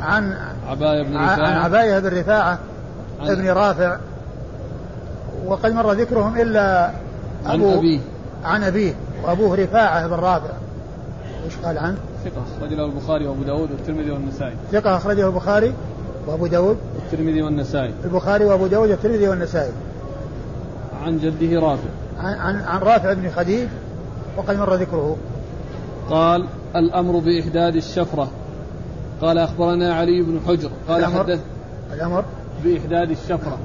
عن 0.00 0.34
عباية 0.68 1.02
بن 1.02 1.16
رفاعة. 1.16 1.46
عن 1.46 1.56
عباية 1.56 1.98
بن 1.98 2.18
رفاعة 2.18 2.58
عن 3.20 3.30
ابن 3.30 3.48
رافع. 3.48 3.98
وقد 5.46 5.72
مر 5.72 5.92
ذكرهم 5.92 6.40
إلا 6.40 6.90
أبو 7.46 7.70
عن 7.70 7.76
أبيه. 7.76 8.00
عن 8.44 8.64
أبيه. 8.64 8.94
وأبوه 9.24 9.56
رفاعة 9.56 10.06
بن 10.06 10.14
رافع. 10.14 10.50
إيش 11.44 11.56
قال 11.56 11.78
عنه؟ 11.78 11.96
ثقة 12.24 12.42
أخرجه 12.56 12.84
البخاري 12.84 13.26
وأبو 13.26 13.42
داود 13.42 13.70
والترمذي 13.70 14.10
والنسائي. 14.10 14.54
ثقة 14.72 14.96
أخرجه 14.96 15.26
البخاري 15.26 15.74
وأبو 16.26 16.46
داود. 16.46 16.76
والترمذي 16.94 17.42
والنسائي. 17.42 17.94
البخاري 18.04 18.44
وأبو 18.44 18.66
داود 18.66 18.90
والترمذي 18.90 19.28
والنسائي. 19.28 19.72
عن 21.04 21.18
جده 21.18 21.60
رافع. 21.60 21.88
عن, 22.18 22.34
عن, 22.34 22.56
عن 22.56 22.80
رافع 22.80 23.12
بن 23.12 23.30
خديج 23.30 23.68
وقد 24.36 24.56
مر 24.56 24.74
ذكره. 24.74 25.16
قال 26.10 26.46
الأمر 26.76 27.18
بإحداد 27.18 27.76
الشفرة. 27.76 28.30
قال 29.20 29.38
أخبرنا 29.38 29.94
علي 29.94 30.22
بن 30.22 30.40
حجر. 30.48 30.70
قال 30.88 31.00
الأمر؟ 31.00 31.18
حدث 31.18 31.40
الأمر؟ 31.92 32.24
بإحداد 32.64 33.10
الشفرة. 33.10 33.58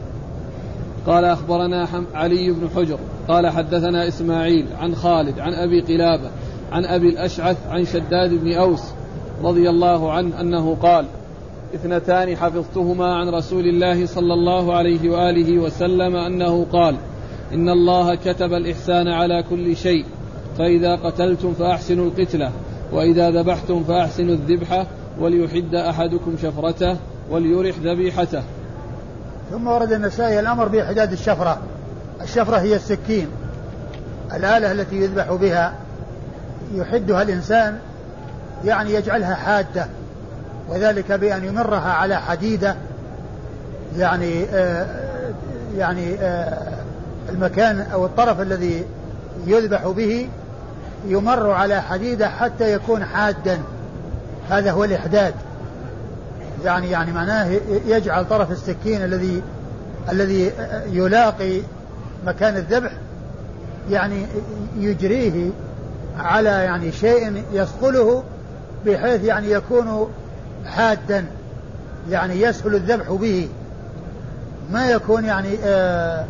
قال 1.08 1.26
أخبرنا 1.26 1.88
علي 2.14 2.52
بن 2.52 2.70
حجر. 2.76 3.00
قال 3.28 3.50
حدثنا 3.50 4.08
إسماعيل 4.08 4.66
عن 4.80 4.96
خالد 4.96 5.40
عن 5.40 5.54
أبي 5.54 5.82
قلابة 5.82 6.30
عن 6.72 6.86
أبي 6.86 7.10
الأشعث 7.10 7.58
عن 7.68 7.86
شداد 7.86 8.34
بن 8.34 8.54
أوس 8.54 8.84
رضي 9.44 9.70
الله 9.70 10.12
عنه 10.12 10.42
أنه 10.42 10.76
قال 10.76 11.06
اثنتان 11.76 12.36
حفظتهما 12.36 13.16
عن 13.16 13.30
رسول 13.30 13.68
الله 13.68 14.06
صلى 14.06 14.34
الله 14.34 14.76
عليه 14.76 15.10
وآله 15.10 15.60
وسلم 15.60 16.16
أنه 16.16 16.66
قال 16.72 16.96
إن 17.54 17.70
الله 17.70 18.16
كتب 18.16 18.54
الإحسان 18.54 19.08
على 19.08 19.44
كل 19.50 19.76
شيء 19.76 20.06
فإذا 20.58 20.96
قتلتم 20.96 21.54
فأحسنوا 21.54 22.06
القتلة 22.06 22.52
وإذا 22.92 23.32
ذبحتم 23.32 23.84
فأحسنوا 23.84 24.34
الذبحة 24.34 24.88
وليحد 25.20 25.76
أحدكم 25.76 26.36
شفرته 26.42 26.98
وليرح 27.32 27.76
ذبيحته. 27.78 28.44
ثم 29.52 29.68
ورد 29.68 29.92
النسائي 29.92 30.40
الأمر 30.40 30.68
بإحداد 30.68 31.12
الشفرة. 31.12 31.62
الشفرة 32.24 32.58
هي 32.58 32.76
السكين. 32.76 33.28
الآلة 34.34 34.72
التي 34.72 34.96
يذبح 34.96 35.32
بها 35.34 35.74
يحدها 36.74 37.22
الإنسان 37.22 37.80
يعني 38.66 38.94
يجعلها 38.94 39.36
حادة 39.36 39.88
وذلك 40.70 41.12
بأن 41.12 41.46
يمرها 41.46 41.92
على 41.92 42.16
حديدة 42.16 42.76
يعني 43.98 44.46
آه 44.54 44.88
يعني 45.78 46.16
آه 46.16 46.58
المكان 47.30 47.88
أو 47.94 48.06
الطرف 48.06 48.42
الذي 48.42 48.86
يذبح 49.48 49.88
به 49.88 50.30
يمر 51.08 51.52
على 51.52 51.82
حديدة 51.82 52.30
حتى 52.30 52.74
يكون 52.74 53.06
حادا. 53.06 53.60
هذا 54.50 54.72
هو 54.72 54.84
الإحداد. 54.84 55.34
يعني 56.66 56.90
يعني 56.90 57.12
معناه 57.12 57.52
يجعل 57.86 58.28
طرف 58.28 58.52
السكين 58.52 59.04
الذي 59.04 59.42
الذي 60.12 60.52
يلاقي 60.88 61.62
مكان 62.26 62.58
الذبح 62.58 62.92
يعني 63.90 64.26
يجريه 64.78 65.50
على 66.20 66.50
يعني 66.50 66.92
شيء 66.92 67.44
يصقله 67.54 68.24
بحيث 68.86 69.24
يعني 69.24 69.52
يكون 69.52 70.08
حادا 70.66 71.26
يعني 72.10 72.42
يسهل 72.42 72.76
الذبح 72.76 73.12
به. 73.12 73.50
ما 74.72 74.90
يكون 74.90 75.26
يعني 75.26 75.58
آه 75.64 76.26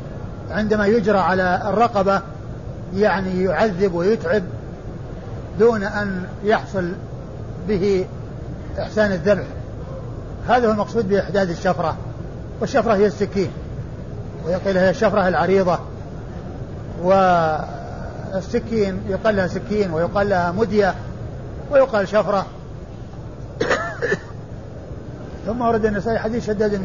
عندما 0.51 0.85
يجرى 0.87 1.17
على 1.17 1.61
الرقبة 1.69 2.21
يعني 2.95 3.43
يعذب 3.43 3.93
ويتعب 3.93 4.43
دون 5.59 5.83
أن 5.83 6.25
يحصل 6.43 6.91
به 7.67 8.05
إحسان 8.79 9.11
الذبح. 9.11 9.45
هذا 10.47 10.67
هو 10.67 10.71
المقصود 10.71 11.09
بإحداث 11.09 11.49
الشفرة 11.49 11.97
والشفرة 12.61 12.93
هي 12.93 13.05
السكين. 13.05 13.51
ويقال 14.45 14.77
هي 14.77 14.89
الشفرة 14.89 15.27
العريضة. 15.27 15.79
والسكين 17.03 19.01
يقال 19.09 19.35
لها 19.35 19.47
سكين 19.47 19.93
ويقال 19.93 20.29
لها 20.29 20.51
مدية 20.51 20.95
ويقال 21.71 22.07
شفرة. 22.07 22.45
ثم 25.45 25.61
ورد 25.61 25.85
النسائي 25.85 26.19
حديث 26.19 26.47
شداد 26.47 26.75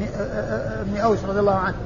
بن 0.86 1.00
أوس 1.00 1.24
رضي 1.24 1.40
الله 1.40 1.54
عنه. 1.54 1.76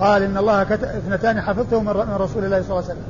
قال 0.00 0.22
إن 0.22 0.36
الله 0.36 0.64
كتب 0.64 0.84
اثنتان 0.84 1.40
حفظته 1.40 1.80
من 1.80 2.16
رسول 2.18 2.44
الله 2.44 2.62
صلى 2.62 2.70
الله 2.70 2.82
عليه 2.82 2.86
وسلم. 2.86 3.04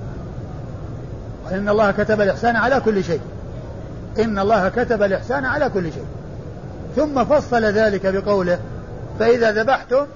قال 1.44 1.54
إن 1.54 1.68
الله 1.68 1.90
كتب 1.90 2.20
الإحسان 2.20 2.56
على 2.56 2.80
كل 2.80 3.04
شيء. 3.04 3.20
إن 4.18 4.38
الله 4.38 4.68
كتب 4.68 5.02
الإحسان 5.02 5.44
على 5.44 5.68
كل 5.68 5.92
شيء. 5.92 6.06
ثم 6.96 7.24
فصل 7.24 7.64
ذلك 7.64 8.06
بقوله 8.06 8.58
فإذا 9.18 9.52
ذبحتم 9.52 10.06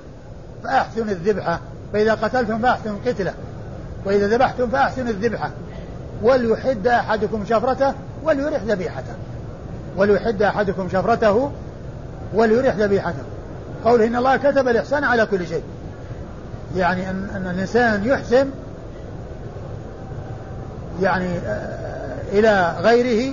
فأحسنوا 0.64 1.04
الذبحة. 1.04 1.60
فإذا 1.92 2.14
قتلتم 2.14 2.58
فأحسنوا 2.58 2.96
القتلة 2.96 3.34
وإذا 4.04 4.28
ذبحتم 4.28 4.68
فأحسنوا 4.68 5.08
الذبحة. 5.08 5.50
وليحد 6.22 6.86
أحدكم 6.86 7.44
شفرته 7.48 7.94
وليرح 8.22 8.62
ذبيحته. 8.62 9.14
وليحد 9.96 10.42
أحدكم 10.42 10.88
شفرته 10.88 11.50
وليرح 12.34 12.76
ذبيحته. 12.76 13.22
قوله 13.84 14.06
إن 14.06 14.16
الله 14.16 14.36
كتب 14.36 14.68
الإحسان 14.68 15.04
على 15.04 15.26
كل 15.26 15.46
شيء. 15.46 15.62
يعني 16.76 17.10
أن, 17.10 17.28
أن 17.36 17.50
الإنسان 17.54 18.04
يحسن 18.04 18.50
يعني 21.02 21.38
آه، 21.38 22.16
إلى 22.32 22.76
غيره 22.80 23.32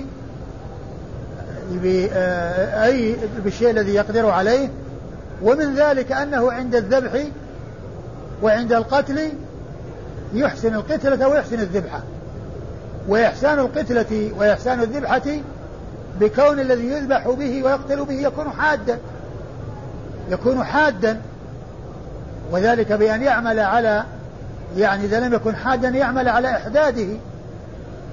آه، 2.12 2.84
أي 2.84 3.16
بالشيء 3.44 3.70
الذي 3.70 3.94
يقدر 3.94 4.30
عليه 4.30 4.68
ومن 5.42 5.74
ذلك 5.74 6.12
أنه 6.12 6.52
عند 6.52 6.74
الذبح 6.74 7.24
وعند 8.42 8.72
القتل 8.72 9.32
يحسن 10.34 10.74
القتلة 10.74 11.28
ويحسن 11.28 11.60
الذبحة 11.60 12.02
وإحسان 13.08 13.58
القتلة 13.58 14.32
وإحسان 14.38 14.80
الذبحة 14.80 15.22
بكون 16.20 16.60
الذي 16.60 16.86
يذبح 16.86 17.28
به 17.28 17.62
ويقتل 17.62 18.04
به 18.04 18.14
يكون 18.14 18.50
حادا. 18.50 18.98
يكون 20.30 20.64
حادا. 20.64 21.20
وذلك 22.52 22.92
بأن 22.92 23.22
يعمل 23.22 23.60
على 23.60 24.04
يعني 24.76 25.04
إذا 25.04 25.20
لم 25.20 25.34
يكن 25.34 25.56
حادا 25.56 25.88
يعمل 25.88 26.28
على 26.28 26.50
إحداده. 26.50 27.08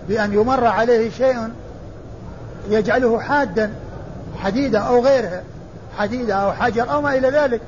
بأن 0.09 0.33
يمر 0.33 0.65
عليه 0.65 1.09
شيء 1.09 1.49
يجعله 2.69 3.19
حادا 3.19 3.71
حديدة 4.37 4.79
أو 4.79 5.05
غيرها 5.05 5.43
حديدة 5.97 6.33
أو 6.33 6.51
حجر 6.51 6.91
أو 6.91 7.01
ما 7.01 7.17
إلى 7.17 7.29
ذلك 7.29 7.61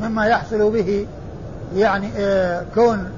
مما 0.00 0.26
يحصل 0.26 0.70
به 0.70 1.06
يعني 1.76 2.10
آه 2.16 2.64
كون 2.74 3.10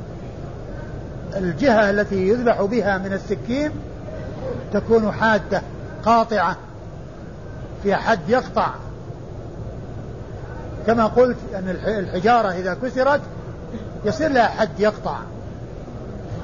الجهة 1.37 1.91
التي 1.91 2.29
يذبح 2.29 2.63
بها 2.63 2.99
من 2.99 3.13
السكين 3.13 3.71
تكون 4.73 5.13
حادة 5.13 5.63
قاطعة 6.05 6.57
في 7.83 7.95
حد 7.95 8.29
يقطع. 8.29 8.69
كما 10.87 11.07
قلت 11.07 11.37
أن 11.55 11.69
الحجارة 11.87 12.49
إذا 12.49 12.77
كسرت 12.83 13.21
يصير 14.05 14.31
لها 14.31 14.47
حد 14.47 14.81
يقطع. 14.81 15.17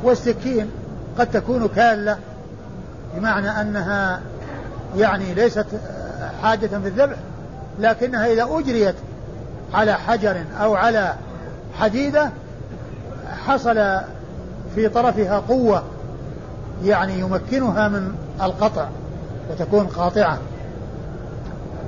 والسكين 0.03 0.70
قد 1.18 1.30
تكون 1.30 1.68
كالة 1.68 2.18
بمعنى 3.16 3.61
أنها 3.61 4.20
يعني 4.97 5.35
ليست 5.35 5.66
حاجة 6.43 6.66
في 6.66 6.89
الذبح. 6.89 7.16
لكنها 7.79 8.27
إذا 8.27 8.47
أجريت 8.51 8.95
على 9.75 9.95
حجر 9.95 10.45
أو 10.61 10.75
على 10.75 11.14
حديدة 11.79 12.31
حصل 13.47 14.01
في 14.75 14.89
طرفها 14.89 15.39
قوة 15.39 15.83
يعني 16.85 17.20
يمكنها 17.20 17.89
من 17.89 18.14
القطع 18.43 18.89
وتكون 19.51 19.87
قاطعة. 19.87 20.39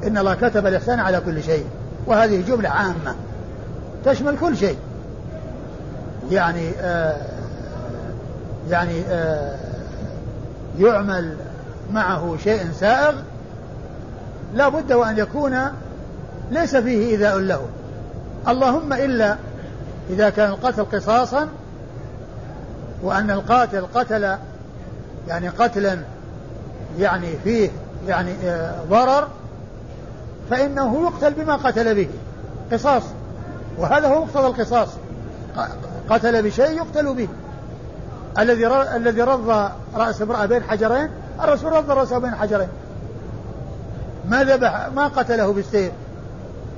إن 0.06 0.18
الله 0.18 0.34
كتب 0.34 0.66
الإحسان 0.66 1.00
على 1.00 1.20
كل 1.20 1.42
شيء 1.42 1.66
وهذه 2.06 2.40
جملة 2.48 2.68
عامة 2.68 3.14
تشمل 4.04 4.38
كل 4.38 4.56
شيء. 4.56 4.78
يعني 6.30 6.70
آه 6.80 7.16
يعني 8.70 9.00
آه 9.08 9.56
يعمل 10.78 11.36
معه 11.92 12.36
شيء 12.44 12.70
سائغ 12.80 13.14
لا 14.56 14.68
بد 14.68 14.92
وأن 14.92 15.18
يكون 15.18 15.58
ليس 16.50 16.76
فيه 16.76 17.10
إيذاء 17.10 17.38
له. 17.38 17.66
اللهم 18.48 18.92
إلا 18.92 19.36
إذا 20.10 20.30
كان 20.30 20.50
القتل 20.50 20.84
قصاصا 20.84 21.48
وأن 23.02 23.30
القاتل 23.30 23.86
قتل 23.94 24.36
يعني 25.28 25.48
قتلا 25.48 25.98
يعني 26.98 27.28
فيه 27.44 27.70
يعني 28.08 28.34
آه، 28.44 28.74
ضرر 28.90 29.28
فإنه 30.50 31.02
يقتل 31.02 31.34
بما 31.34 31.56
قتل 31.56 31.94
به 31.94 32.08
قصاص. 32.72 33.02
وهذا 33.78 34.08
هو 34.08 34.24
مقتضى 34.24 34.46
القصاص. 34.46 34.88
قتل 36.10 36.42
بشيء 36.42 36.70
يقتل 36.70 37.14
به. 37.14 37.28
الذي 38.38 38.66
الذي 38.96 39.22
رض 39.22 39.70
رأس 39.94 40.22
امرأة 40.22 40.46
بين 40.46 40.62
حجرين 40.62 41.10
الرسول 41.42 41.72
رض 41.72 41.90
رأسه 41.90 42.18
بين 42.18 42.34
حجرين. 42.34 42.68
ما 44.28 44.44
ذبح 44.44 44.88
ما 44.94 45.06
قتله 45.06 45.52
بالسيف 45.52 45.92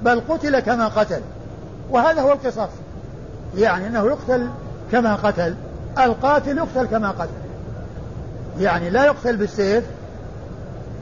بل 0.03 0.23
قتل 0.29 0.61
كما 0.61 0.89
قتل 0.89 1.21
وهذا 1.91 2.23
هو 2.23 2.33
القصاص. 2.33 2.69
يعني 3.57 3.87
إنه 3.87 4.07
يقتل 4.07 4.49
كما 4.93 5.15
قتل 5.15 5.55
القاتل 5.99 6.59
يقتل 6.59 6.87
كما 6.87 7.11
قتل. 7.11 7.31
يعني 8.61 8.91
لا 8.91 9.05
يقتل 9.05 9.37
بالسيف 9.37 9.85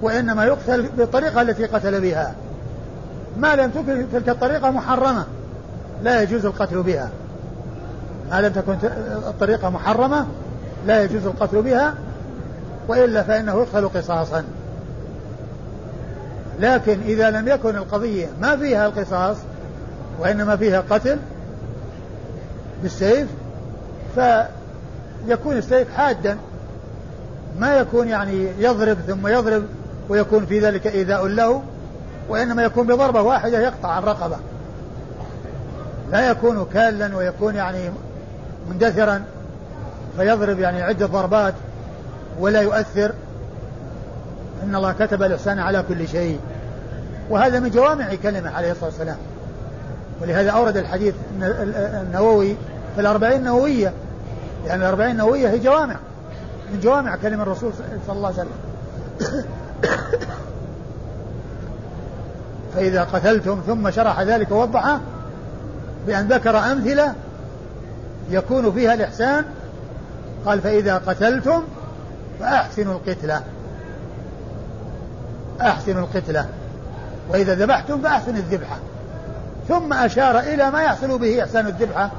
وإنما 0.03 0.45
يقتل 0.45 0.83
بالطريقة 0.83 1.43
التي 1.43 1.65
قتل 1.65 2.01
بها. 2.01 2.35
ما 3.39 3.57
لم 3.57 3.71
تكن 3.71 4.07
تلك 4.13 4.29
الطريقة 4.29 4.71
محرمة 4.71 5.27
لا 6.03 6.23
يجوز 6.23 6.47
القتل 6.47 6.83
بها. 6.83 7.11
ما 8.31 8.41
لم 8.41 8.53
تكن 8.53 8.77
الطريقة 9.29 9.71
محرمة 9.71 10.27
لا 10.87 11.03
يجوز 11.03 11.27
القتل 11.27 11.63
بها 11.63 11.95
وإلا 12.89 13.23
فإنه 13.23 13.53
يقتل 13.53 13.89
قصاصا. 13.89 14.45
لكن 16.61 17.01
إذا 17.01 17.31
لم 17.31 17.49
يكن 17.49 17.77
القضية 17.77 18.27
ما 18.41 18.57
فيها 18.57 18.87
القصاص 18.87 19.37
وإنما 20.21 20.57
فيها 20.57 20.85
قتل 20.91 21.19
بالسيف 22.83 23.29
فيكون 24.15 25.57
السيف 25.57 25.95
حادا. 25.97 26.39
ما 27.59 27.77
يكون 27.77 28.09
يعني 28.09 28.49
يضرب 28.59 28.97
ثم 29.07 29.27
يضرب 29.27 29.65
ويكون 30.09 30.47
في 30.47 30.61
ذلك 30.61 30.87
إيذاء 30.87 31.27
له 31.27 31.63
وإنما 32.29 32.63
يكون 32.63 32.87
بضربة 32.87 33.23
واحدة 33.23 33.61
يقطع 33.61 33.99
الرقبة 33.99 34.37
لا 36.11 36.31
يكون 36.31 36.67
كالا 36.75 37.17
ويكون 37.17 37.55
يعني 37.55 37.91
مندثرا 38.71 39.23
فيضرب 40.17 40.59
يعني 40.59 40.83
عدة 40.83 41.07
ضربات 41.07 41.55
ولا 42.41 42.61
يؤثر. 42.61 43.13
إن 44.67 44.75
الله 44.75 44.93
كتب 44.93 45.23
الإحسان 45.23 45.59
على 45.59 45.85
كل 45.89 46.09
شيء. 46.09 46.41
وهذا 47.31 47.61
من 47.61 47.71
جوامع 47.71 48.15
كلمة 48.23 48.51
عليه 48.51 48.73
الصلاة 48.73 48.87
والسلام. 48.87 49.17
ولهذا 50.23 50.51
أورد 50.51 50.77
الحديث 50.77 51.15
النووي 51.43 52.57
في 52.95 53.01
الأربعين 53.01 53.41
النووية. 53.41 53.93
يعني 54.67 54.83
الأربعين 54.83 55.11
النووية 55.11 55.49
هي 55.49 55.59
جوامع. 55.59 55.97
من 56.73 56.81
جوامع 56.81 57.17
كلمة 57.17 57.43
الرسول 57.43 57.73
صلى 58.07 58.17
الله 58.17 58.29
عليه 58.29 58.39
وسلم. 58.39 58.53
فإذا 62.75 63.03
قتلتم 63.03 63.61
ثم 63.67 63.91
شرح 63.91 64.21
ذلك 64.21 64.51
ووضحه 64.51 65.01
بأن 66.07 66.29
ذكر 66.29 66.59
أمثلة 66.59 67.15
يكون 68.31 68.73
فيها 68.73 68.95
الإحسان. 68.95 69.45
قال 70.47 70.61
فإذا 70.61 70.99
قتلتم 70.99 71.63
فأحسنوا 72.41 72.95
القتلة. 72.95 73.43
أحسنوا 75.61 76.03
القتلة. 76.03 76.47
وإذا 77.29 77.55
ذبحتم 77.55 78.01
فأحسنوا 78.01 78.39
الذبحة. 78.39 78.77
ثم 79.69 79.93
أشار 79.93 80.39
إلى 80.39 80.71
ما 80.71 80.83
يحصل 80.83 81.19
به 81.19 81.43
إحسان 81.43 81.67
الذبحة. 81.67 82.11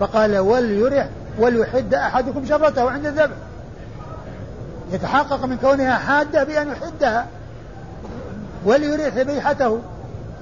فقال 0.00 0.38
وليرح 0.38 1.08
وليحد 1.38 1.94
أحدكم 1.94 2.46
شرته 2.46 2.90
عند 2.90 3.06
الذبح. 3.06 3.36
يتحقق 4.92 5.44
من 5.44 5.56
كونها 5.56 5.98
حادة 5.98 6.44
بأن 6.44 6.68
يحدها. 6.68 7.26
وليريح 8.64 9.14
ذبيحته 9.14 9.80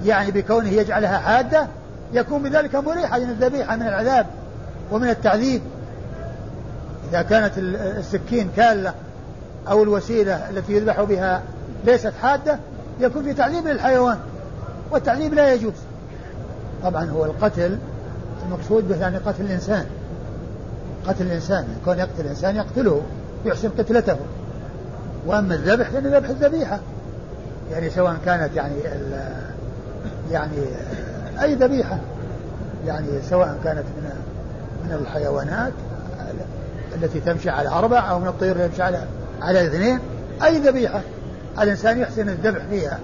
يعني 0.05 0.31
بكونه 0.31 0.69
يجعلها 0.69 1.17
حادة 1.17 1.67
يكون 2.13 2.43
بذلك 2.43 2.75
مريحا 2.75 3.19
للذبيحة 3.19 3.75
من 3.75 3.87
العذاب 3.87 4.25
ومن 4.91 5.09
التعذيب. 5.09 5.61
إذا 7.09 7.21
كانت 7.21 7.53
السكين 7.57 8.49
كالة 8.55 8.93
أو 9.69 9.83
الوسيلة 9.83 10.49
التي 10.49 10.73
يذبح 10.73 11.01
بها 11.01 11.41
ليست 11.85 12.13
حادة 12.21 12.59
يكون 12.99 13.23
في 13.23 13.33
تعذيب 13.33 13.67
للحيوان 13.67 14.17
والتعذيب 14.91 15.33
لا 15.33 15.53
يجوز. 15.53 15.73
طبعا 16.83 17.09
هو 17.09 17.25
القتل 17.25 17.77
المقصود 18.45 18.87
به 18.87 18.95
يعني 18.95 19.17
قتل 19.17 19.41
الإنسان. 19.45 19.85
قتل 21.07 21.25
الإنسان 21.25 21.67
يكون 21.81 21.99
يقتل 21.99 22.21
الإنسان 22.21 22.55
يقتله 22.55 23.01
يحسن 23.45 23.69
قتلته. 23.69 24.17
وأما 25.25 25.55
الذبح 25.55 25.89
فإن 25.89 26.03
ذبح 26.03 26.29
الذبيحة. 26.29 26.79
يعني 27.71 27.89
سواء 27.89 28.17
كانت 28.25 28.55
يعني 28.55 28.75
يعني 30.31 30.57
أي 31.41 31.55
ذبيحة. 31.55 31.97
يعني 32.87 33.07
سواء 33.29 33.59
كانت 33.63 33.83
من 33.97 34.09
من 34.83 34.93
الحيوانات 34.93 35.73
التي 36.95 37.19
تمشي 37.19 37.49
على 37.49 37.69
أربع 37.69 38.11
أو 38.11 38.19
من 38.19 38.27
الطيور 38.27 38.55
التي 38.55 38.67
تمشي 38.67 38.83
على 38.83 39.03
على 39.41 39.67
اثنين 39.67 39.99
أي 40.43 40.59
ذبيحة. 40.59 41.01
الإنسان 41.59 41.99
يحسن 41.99 42.29
الذبح 42.29 42.65
فيها 42.69 42.99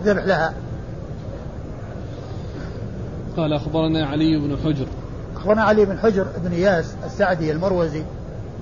الذبح 0.00 0.24
لها. 0.24 0.54
قال 3.36 3.52
أخبرنا 3.52 4.06
علي 4.06 4.38
بن 4.38 4.56
حجر. 4.64 4.86
أخبرنا 5.36 5.62
علي 5.62 5.84
بن 5.84 5.98
حجر 5.98 6.26
بن 6.44 6.52
إياس 6.52 6.94
السعدي 7.06 7.52
المروزي 7.52 8.02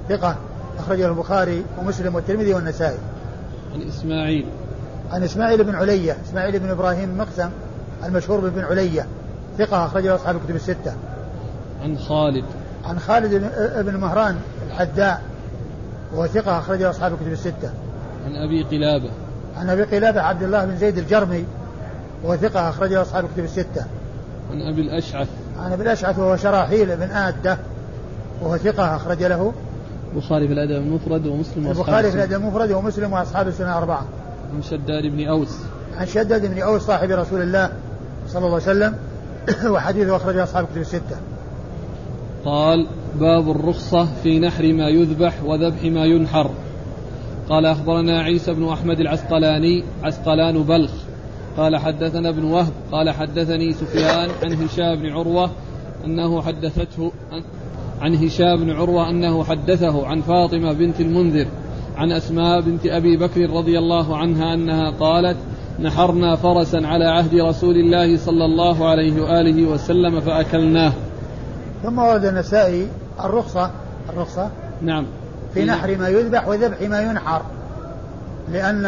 ثقة 0.09 0.37
أخرجه 0.79 1.09
البخاري 1.09 1.65
ومسلم 1.79 2.15
والترمذي 2.15 2.55
والنسائي. 2.55 2.99
عن 3.75 3.83
إسماعيل. 3.83 4.47
عن 5.13 5.23
إسماعيل 5.23 5.65
بن 5.65 5.75
علية 5.75 6.17
إسماعيل 6.29 6.59
بن 6.59 6.71
إبراهيم 6.71 7.19
مقسم 7.19 7.51
المشهور 8.05 8.51
بن 8.51 8.61
علية 8.61 9.07
ثقة 9.59 9.87
أخرجه 9.87 10.15
أصحاب 10.15 10.37
الكتب 10.37 10.57
الستة. 10.57 10.95
عن 11.83 11.99
خالد. 11.99 12.45
عن 12.85 12.99
خالد 12.99 13.51
بن 13.77 13.97
مهران 13.97 14.37
الحداء 14.67 15.23
وهو 16.13 16.27
ثقة 16.27 16.59
أخرجه 16.59 16.91
أصحاب 16.91 17.13
الكتب 17.13 17.33
الستة. 17.33 17.71
عن 18.27 18.37
أبي 18.37 18.63
قلابة. 18.63 19.11
عن 19.57 19.71
أبي 19.71 19.83
قلابة 19.83 20.21
عبد 20.21 20.43
الله 20.43 20.65
بن 20.65 20.77
زيد 20.77 20.99
الجرمي 20.99 21.45
وهو 22.25 22.37
ثقة 22.37 22.69
أخرجه 22.69 23.03
أصحاب 23.03 23.25
الكتب 23.25 23.45
الستة. 23.45 23.85
عن 24.51 24.63
أبي 24.73 24.81
الأشعث. 24.81 25.29
عن 25.59 25.73
أبي 25.73 25.83
الأشعث 25.83 26.19
وهو 26.19 26.37
شراحيل 26.37 26.97
بن 26.97 27.11
آدة 27.11 27.59
وهو 28.43 28.57
ثقة 28.57 28.97
أخرج 28.97 29.23
له. 29.23 29.53
البخاري 30.15 30.47
في 30.47 30.53
الأدب 30.53 30.87
المفرد 30.87 31.27
ومسلم 31.27 31.67
البخاري 31.67 32.11
في 32.11 32.17
الأدب 32.17 32.33
المفرد 32.33 32.71
ومسلم 32.71 33.13
وأصحاب 33.13 33.49
السنة 33.49 33.79
أربعة. 33.79 34.05
عن 34.55 34.63
شداد 34.63 35.07
بن 35.07 35.29
أوس. 35.29 35.59
عن 35.97 36.07
شداد 36.07 36.47
بن 36.55 36.63
أوس 36.63 36.83
صاحب 36.83 37.11
رسول 37.11 37.43
الله 37.43 37.73
صلى 38.29 38.47
الله 38.47 38.61
عليه 38.61 38.63
وسلم 38.63 38.95
وحديثه 39.67 40.17
أخرجه 40.17 40.43
أصحاب 40.43 40.65
الكتب 40.65 40.81
الستة. 40.81 41.17
قال 42.45 42.87
باب 43.21 43.51
الرخصة 43.51 44.09
في 44.23 44.41
نحر 44.41 44.73
ما 44.73 44.89
يذبح 44.89 45.35
وذبح 45.45 45.83
ما 45.85 46.05
ينحر. 46.05 46.51
قال 47.53 47.67
أخبرنا 47.67 48.21
عيسى 48.21 48.53
بن 48.53 48.69
أحمد 48.69 49.01
العسقلاني 49.01 49.85
عسقلان 50.03 50.63
بلخ. 50.63 50.91
قال 51.57 51.77
حدثنا 51.77 52.29
ابن 52.29 52.45
وهب 52.45 52.73
قال 52.93 53.11
حدثني 53.11 53.73
سفيان 53.73 54.31
عن 54.43 54.53
هشام 54.53 54.95
بن 54.95 55.13
عروة 55.13 55.51
أنه 56.05 56.43
حدثته 56.43 57.13
عن 58.01 58.15
هشام 58.15 58.57
بن 58.57 58.71
عروة 58.71 59.11
أنه 59.11 59.45
حدثه 59.45 60.07
عن 60.07 60.21
فاطمة 60.21 60.73
بنت 60.73 61.01
المنذر 61.01 61.47
عن 61.97 62.13
أسماء 62.13 62.61
بنت 62.61 62.87
أبي 62.87 63.17
بكر 63.17 63.51
رضي 63.51 63.79
الله 63.79 64.17
عنها 64.17 64.55
أنها 64.55 64.91
قالت 64.91 65.37
نحرنا 65.81 66.37
فرسا 66.37 66.77
على 66.77 67.05
عهد 67.05 67.35
رسول 67.35 67.75
الله 67.75 68.17
صلى 68.17 68.45
الله 68.45 68.89
عليه 68.89 69.23
وآله 69.23 69.65
وسلم 69.65 70.21
فأكلناه. 70.21 70.93
ثم 71.83 71.99
ورد 71.99 72.25
النسائي 72.25 72.87
الرخصة 73.25 73.71
الرخصة. 74.09 74.51
نعم. 74.83 75.07
في 75.55 75.65
نحر 75.65 75.97
ما 75.97 76.09
يذبح 76.09 76.49
وذبح 76.49 76.81
ما 76.89 77.01
ينحر. 77.01 77.43
لأن 78.53 78.87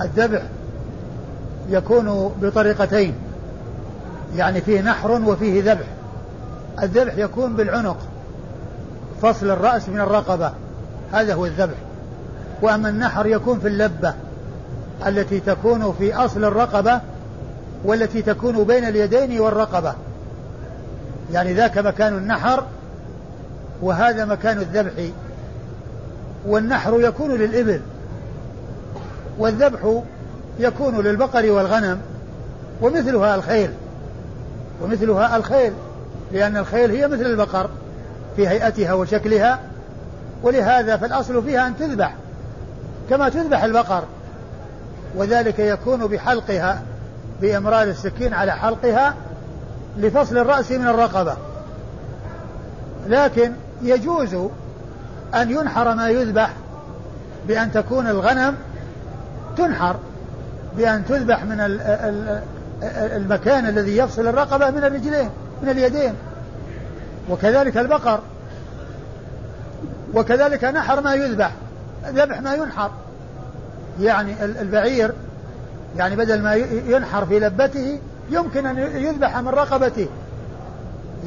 الذبح 0.00 0.42
يكون 1.68 2.32
بطريقتين. 2.42 3.14
يعني 4.36 4.60
فيه 4.60 4.80
نحر 4.80 5.10
وفيه 5.10 5.72
ذبح. 5.72 5.86
الذبح 6.82 7.16
يكون 7.16 7.56
بالعنق. 7.56 7.98
فصل 9.22 9.50
الرأس 9.50 9.88
من 9.88 10.00
الرقبة. 10.00 10.52
هذا 11.12 11.34
هو 11.34 11.46
الذبح. 11.46 11.76
وأما 12.62 12.88
النحر 12.88 13.26
يكون 13.26 13.60
في 13.60 13.68
اللبة. 13.68 14.14
التي 15.06 15.40
تكون 15.40 15.94
في 15.98 16.14
أصل 16.14 16.44
الرقبة 16.44 17.00
والتي 17.84 18.22
تكون 18.22 18.64
بين 18.64 18.84
اليدين 18.84 19.40
والرقبة. 19.40 19.94
يعني 21.32 21.54
ذاك 21.54 21.78
مكان 21.78 22.16
النحر 22.16 22.64
وهذا 23.82 24.24
مكان 24.24 24.58
الذبح. 24.58 24.92
والنحر 26.46 27.00
يكون 27.00 27.30
للإبل 27.30 27.80
والذبح 29.38 30.00
يكون 30.58 31.00
للبقر 31.00 31.50
والغنم 31.50 32.00
ومثلها 32.80 33.34
الخيل. 33.34 33.70
ومثلها 34.82 35.36
الخيل 35.36 35.72
لأن 36.32 36.56
الخيل 36.56 36.90
هي 36.90 37.08
مثل 37.08 37.26
البقر 37.26 37.70
في 38.36 38.48
هيئتها 38.48 38.92
وشكلها 38.92 39.60
ولهذا 40.42 40.96
فالأصل 40.96 41.42
فيها 41.42 41.66
أن 41.66 41.76
تذبح 41.76 42.14
كما 43.10 43.28
تذبح 43.28 43.64
البقر. 43.64 44.04
وذلك 45.16 45.58
يكون 45.58 46.06
بحلقها 46.06 46.82
بإمرار 47.40 47.82
السكين 47.82 48.34
على 48.34 48.52
حلقها 48.52 49.14
لفصل 49.98 50.38
الرأس 50.38 50.72
من 50.72 50.86
الرقبة. 50.86 51.36
لكن 53.06 53.52
يجوز 53.82 54.36
أن 55.34 55.50
ينحر 55.50 55.94
ما 55.94 56.08
يذبح 56.08 56.50
بأن 57.48 57.72
تكون 57.72 58.06
الغنم 58.06 58.54
تنحر 59.56 59.96
بأن 60.76 61.04
تذبح 61.08 61.44
من 61.44 61.60
المكان 63.16 63.66
الذي 63.66 63.96
يفصل 63.96 64.26
الرقبة 64.26 64.70
من 64.70 64.84
الرجلين 64.84 65.30
من 65.62 65.68
اليدين. 65.68 66.14
وكذلك 67.30 67.76
البقر. 67.76 68.20
وكذلك 70.14 70.64
نحر 70.64 71.00
ما 71.00 71.14
يذبح 71.14 71.52
ذبح 72.06 72.40
ما 72.40 72.54
ينحر. 72.54 72.90
يعني 74.00 74.44
البعير 74.44 75.12
يعني 75.96 76.16
بدل 76.16 76.42
ما 76.42 76.54
ينحر 76.86 77.26
في 77.26 77.38
لبته 77.38 78.00
يمكن 78.30 78.66
أن 78.66 78.78
يذبح 78.78 79.38
من 79.38 79.48
رقبته. 79.48 80.08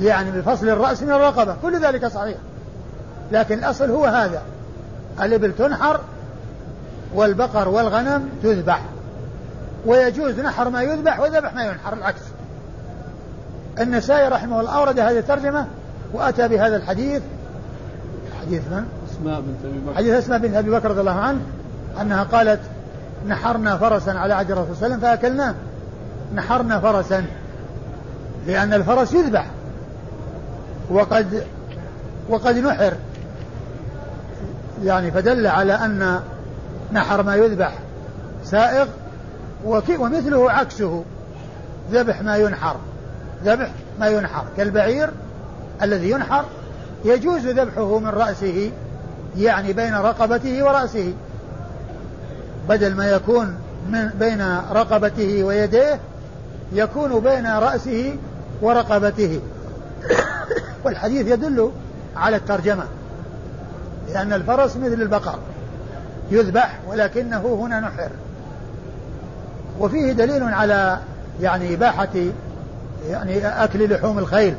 يعني 0.01 0.31
بفصل 0.31 0.69
الرأس 0.69 1.03
من 1.03 1.11
الرقبة. 1.11 1.55
كل 1.61 1.79
ذلك 1.79 2.07
صحيح. 2.07 2.37
لكن 3.31 3.59
الأصل 3.59 3.89
هو 3.89 4.05
هذا. 4.05 4.41
الإبل 5.21 5.51
تنحر 5.55 5.99
والبقر 7.15 7.69
والغنم 7.69 8.29
تذبح. 8.43 8.81
ويجوز 9.85 10.39
نحر 10.39 10.69
ما 10.69 10.81
يذبح 10.81 11.19
وذبح 11.19 11.53
ما 11.53 11.63
ينحر 11.63 11.93
العكس. 11.93 12.21
النسائي 13.79 14.27
رحمه 14.27 14.59
الله 14.59 14.77
أورد 14.77 14.99
هذه 14.99 15.19
الترجمة 15.19 15.67
وأتى 16.13 16.47
بهذا 16.47 16.75
الحديث. 16.75 17.21
حديث 18.41 18.61
من؟ 18.71 18.85
أسماء 19.11 19.41
بنت 19.41 19.65
أبي 19.65 19.79
بكر. 19.79 19.95
حديث 19.95 20.13
أسماء 20.13 20.39
بنت 20.39 20.55
أبي 20.55 20.71
بكر 20.71 20.89
رضي 20.89 20.99
الله 20.99 21.19
عنه 21.19 21.41
أنها 22.01 22.23
قالت 22.23 22.59
نحرنا 23.27 23.77
فرسا 23.77 24.11
على 24.11 24.33
عهد 24.33 24.51
الرسول 24.51 24.75
صلى 24.75 24.85
الله 24.85 25.07
عليه 25.07 25.17
وسلم 25.17 25.19
فأكلناه. 25.19 25.55
نحرنا 26.35 26.79
فرسا 26.79 27.25
لأن 28.47 28.73
الفرس 28.73 29.13
يذبح. 29.13 29.45
وقد 30.89 31.43
وقد 32.29 32.57
نحر. 32.57 32.93
يعني 34.83 35.11
فدل 35.11 35.47
على 35.47 35.73
أن 35.73 36.19
نحر 36.91 37.23
ما 37.23 37.35
يذبح 37.35 37.73
سائغ 38.43 38.87
ومثله 39.65 40.51
عكسه. 40.51 41.03
ذبح 41.91 42.21
ما 42.21 42.37
ينحر. 42.37 42.75
ذبح 43.45 43.69
ما 43.99 44.07
ينحر. 44.07 44.43
كالبعير 44.57 45.09
الذي 45.81 46.11
ينحر 46.11 46.45
يجوز 47.05 47.47
ذبحه 47.47 47.99
من 47.99 48.07
رأسه 48.07 48.71
يعني 49.37 49.73
بين 49.73 49.95
رقبته 49.95 50.63
ورأسه. 50.63 51.13
بدل 52.69 52.95
ما 52.95 53.11
يكون 53.11 53.55
من 53.89 54.09
بين 54.19 54.59
رقبته 54.71 55.43
ويديه 55.43 55.99
يكون 56.73 57.19
بين 57.19 57.47
رأسه 57.47 58.15
ورقبته. 58.61 59.39
والحديث 60.83 61.27
يدل 61.27 61.71
على 62.15 62.35
الترجمة. 62.35 62.83
لأن 64.13 64.33
الفرس 64.33 64.77
مثل 64.77 65.01
البقر. 65.01 65.39
يذبح 66.31 66.79
ولكنه 66.87 67.59
هنا 67.61 67.79
نحر. 67.79 68.09
وفيه 69.79 70.11
دليل 70.11 70.43
على 70.43 70.99
يعني 71.41 71.73
إباحة 71.73 72.07
يعني 73.09 73.47
أكل 73.47 73.93
لحوم 73.93 74.19
الخيل. 74.19 74.55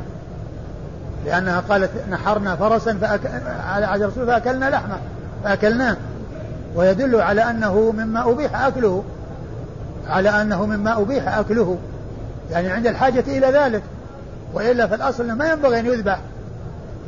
لأنها 1.27 1.61
قالت 1.61 1.91
نحرنا 2.11 2.57
فرسا 2.57 2.99
فأك... 3.01 3.21
على 3.69 3.87
عهد 3.87 4.03
الرسول 4.03 4.27
فأكلنا 4.27 4.71
لحمة 4.71 4.99
فأكلناه. 5.45 5.97
ويدل 6.75 7.21
على 7.21 7.51
أنه 7.51 7.93
مما 7.97 8.31
أبيح 8.31 8.63
أكله. 8.63 9.05
على 10.09 10.29
أنه 10.29 10.67
مما 10.67 11.01
أبيح 11.01 11.39
أكله. 11.39 11.79
يعني 12.51 12.69
عند 12.69 12.87
الحاجة 12.87 13.25
إلى 13.27 13.47
ذلك. 13.47 13.83
وإلا 14.55 14.87
فالأصل 14.87 15.33
ما 15.33 15.53
ينبغي 15.53 15.81
أن 15.81 15.87
يذبح. 15.87 16.19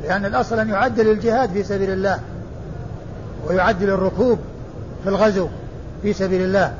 لأن 0.04 0.24
الأصل 0.24 0.58
أن 0.58 0.68
يعدل 0.68 1.10
الجهاد 1.10 1.50
في 1.50 1.62
سبيل 1.62 1.90
الله. 1.90 2.20
ويعدل 3.46 3.90
الركوب 3.90 4.38
في 5.02 5.08
الغزو 5.08 5.48
في 6.02 6.12
سبيل 6.12 6.42
الله. 6.42 6.74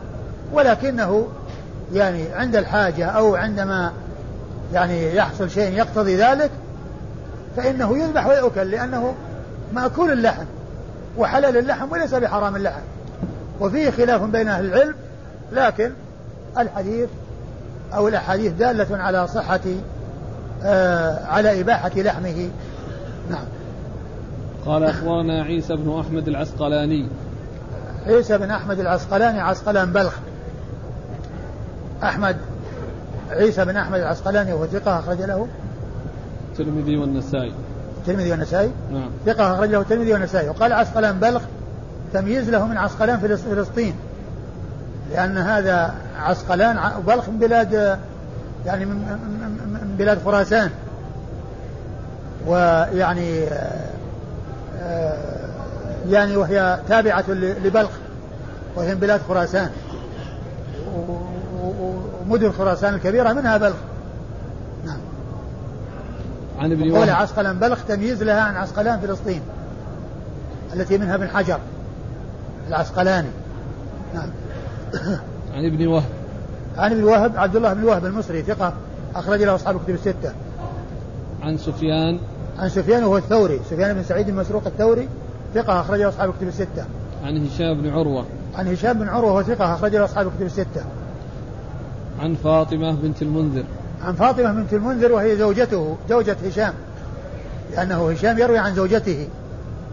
ولكنه 0.52 1.28
يعني 1.92 2.32
عند 2.32 2.56
الحاجة 2.56 3.06
أو 3.06 3.36
عندما 3.36 3.92
يعني 4.72 5.16
يحصل 5.16 5.50
شيء 5.50 5.72
يقتضي 5.72 6.16
ذلك 6.16 6.50
فإنه 7.56 7.98
يذبح 7.98 8.26
ويؤكل 8.26 8.70
لأنه 8.70 9.14
مأكول 9.72 10.12
اللحم 10.12 10.44
وحلال 11.18 11.56
اللحم 11.56 11.92
وليس 11.92 12.14
بحرام 12.14 12.56
اللحم. 12.56 12.80
وفيه 13.60 13.90
خلاف 13.90 14.22
بين 14.22 14.48
أهل 14.48 14.64
العلم 14.64 14.94
لكن 15.52 15.92
الحديث 16.58 17.08
أو 17.94 18.08
الأحاديث 18.08 18.52
دالة 18.52 18.96
على 19.02 19.26
صحة 19.28 19.60
آه 20.64 21.26
على 21.26 21.60
إباحة 21.60 21.90
لحمه. 21.96 22.50
نعم. 23.30 23.44
قال 24.66 24.84
أخبرنا 24.84 25.42
عيسى 25.42 25.76
بن 25.76 26.00
أحمد 26.00 26.28
العسقلاني. 26.28 27.08
عيسى 28.06 28.38
بن 28.38 28.50
أحمد 28.50 28.80
العسقلاني 28.80 29.40
عسقلان 29.40 29.92
بلخ. 29.92 30.14
أحمد 32.02 32.36
عيسى 33.30 33.64
بن 33.64 33.76
أحمد 33.76 34.00
العسقلاني 34.00 34.52
وهو 34.52 34.66
ثقة 34.66 34.98
أخرج 34.98 35.22
له. 35.22 35.46
الترمذي 36.52 36.96
والنسائي. 36.96 37.52
الترمذي 37.98 38.30
والنسائي؟ 38.30 38.70
نعم. 38.92 39.10
ثقة 39.26 39.54
أخرج 39.54 39.70
له 39.70 39.80
الترمذي 39.80 40.12
والنسائي. 40.12 40.48
وقال 40.48 40.72
عسقلان 40.72 41.20
بلخ 41.20 41.42
تمييز 42.12 42.50
له 42.50 42.66
من 42.66 42.78
عسقلان 42.78 43.18
فلسطين. 43.18 43.94
لأن 45.12 45.38
هذا 45.38 45.94
عسقلان 46.18 46.78
وبلخ 46.98 47.28
من 47.28 47.38
بلاد 47.38 47.98
يعني 48.66 48.84
من 48.84 49.94
بلاد 49.98 50.18
خراسان. 50.24 50.70
ويعني 52.46 53.44
يعني 56.08 56.36
وهي 56.36 56.78
تابعة 56.88 57.24
لبلخ 57.30 57.90
وهي 58.76 58.94
من 58.94 59.00
بلاد 59.00 59.20
خراسان. 59.28 59.70
ومدن 62.26 62.52
خراسان 62.52 62.94
الكبيرة 62.94 63.32
منها 63.32 63.56
بلخ. 63.56 63.76
نعم. 64.84 64.98
عن 66.58 66.72
ابن 66.72 66.90
وهب. 66.90 67.08
عسقلان 67.08 67.58
بلخ 67.58 67.84
تمييز 67.84 68.22
لها 68.22 68.40
عن 68.40 68.56
عسقلان 68.56 69.00
فلسطين 69.00 69.42
التي 70.74 70.98
منها 70.98 71.14
ابن 71.14 71.28
حجر 71.28 71.58
العسقلاني. 72.68 73.28
نعم. 74.14 74.30
عن 75.54 75.64
ابن 75.64 75.86
وهب. 75.86 76.10
عن 76.76 76.92
ابن 76.92 77.04
وهب 77.04 77.36
عبد 77.36 77.56
الله 77.56 77.72
بن 77.72 77.84
وهب 77.84 78.06
المصري 78.06 78.42
ثقة 78.42 78.72
أخرج 79.14 79.42
له 79.42 79.54
أصحاب 79.54 79.76
الكتب 79.76 79.94
الستة. 79.94 80.32
عن 81.42 81.58
سفيان. 81.58 82.18
عن 82.58 82.68
سفيان 82.68 83.04
وهو 83.04 83.16
الثوري. 83.16 83.60
سفيان 83.70 83.94
بن 83.94 84.02
سعيد 84.02 84.28
المسروق 84.28 84.66
الثوري 84.66 85.08
ثقة 85.54 85.80
أخرج 85.80 86.00
له 86.00 86.08
أصحاب 86.08 86.30
الكتب 86.30 86.48
الستة. 86.48 86.84
عن 87.24 87.46
هشام 87.46 87.82
بن 87.82 87.88
عروة. 87.88 88.24
عن 88.54 88.68
هشام 88.68 88.98
بن 88.98 89.08
عروة 89.08 89.32
وهو 89.32 89.42
ثقة 89.42 89.74
أخرج 89.74 89.96
له 89.96 90.04
أصحاب 90.04 90.26
الكتب 90.26 90.46
الستة. 90.46 90.84
عن 92.20 92.34
فاطمة 92.34 92.92
بنت 92.92 93.22
المنذر. 93.22 93.64
عن 94.04 94.14
فاطمة 94.14 94.52
بنت 94.52 94.74
المنذر 94.74 95.12
وهي 95.12 95.36
زوجته 95.36 95.96
زوجة 96.08 96.36
هشام. 96.46 96.72
لأنه 97.72 98.10
هشام 98.10 98.38
يروي 98.38 98.58
عن 98.58 98.74
زوجته 98.74 99.28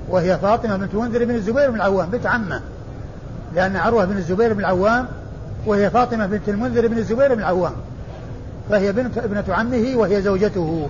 وهي 0.10 0.38
فاطمة 0.38 0.78
بنت 0.78 0.94
المنذر 0.94 1.26
بن 1.26 1.36
الزبير 1.36 1.70
بن 1.70 1.76
العوام 1.76 2.10
بنت 2.10 2.26
عمه. 2.26 2.62
لأن 3.56 3.76
عروة 3.76 4.06
بن 4.06 4.18
الزبير 4.18 4.54
بن 4.54 4.60
العوام 4.60 5.08
وهي 5.66 5.90
فاطمة 5.90 6.26
بنت 6.26 6.50
المنذر 6.50 6.88
بن 6.88 6.98
الزبير 6.98 7.34
بن 7.34 7.40
العوام. 7.40 7.74
فهي 8.70 8.92
بنت 8.92 9.18
ابنة 9.18 9.44
عمه 9.50 9.94
وهي 9.96 10.22
زوجته. 10.22 10.88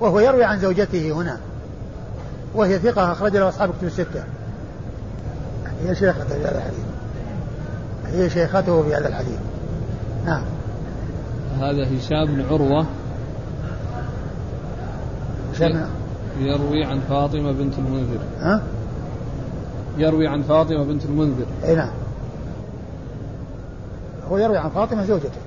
وهو 0.00 0.20
يروي 0.20 0.44
عن 0.44 0.58
زوجته 0.58 1.12
هنا. 1.12 1.38
وهي 2.54 2.78
ثقة 2.78 3.12
أخرج 3.12 3.36
له 3.36 3.48
أصحاب 3.48 3.70
كتب 3.70 3.86
الستة. 3.86 4.24
هي 5.84 5.94
شيخته 5.94 6.24
في 6.24 6.40
هذا 6.40 6.58
الحديث. 6.58 6.84
هي 8.06 8.30
شيخته 8.30 8.82
في 8.82 8.94
هذا 8.94 9.08
الحديث. 9.08 9.38
نعم. 10.24 10.42
هذا 11.60 11.96
هشام 11.96 12.24
بن 12.24 12.44
عروة. 12.50 12.86
هشام 15.52 15.88
يروي 16.38 16.84
عن 16.84 17.00
فاطمة 17.00 17.52
بنت 17.52 17.78
المنذر. 17.78 18.20
ها؟ 18.40 18.62
يروي 19.98 20.28
عن 20.28 20.42
فاطمة 20.42 20.84
بنت 20.84 21.04
المنذر. 21.04 21.46
إي 21.64 21.74
نعم. 21.74 21.90
هو 24.30 24.38
يروي 24.38 24.58
عن 24.58 24.70
فاطمة 24.70 25.04
زوجته. 25.04 25.40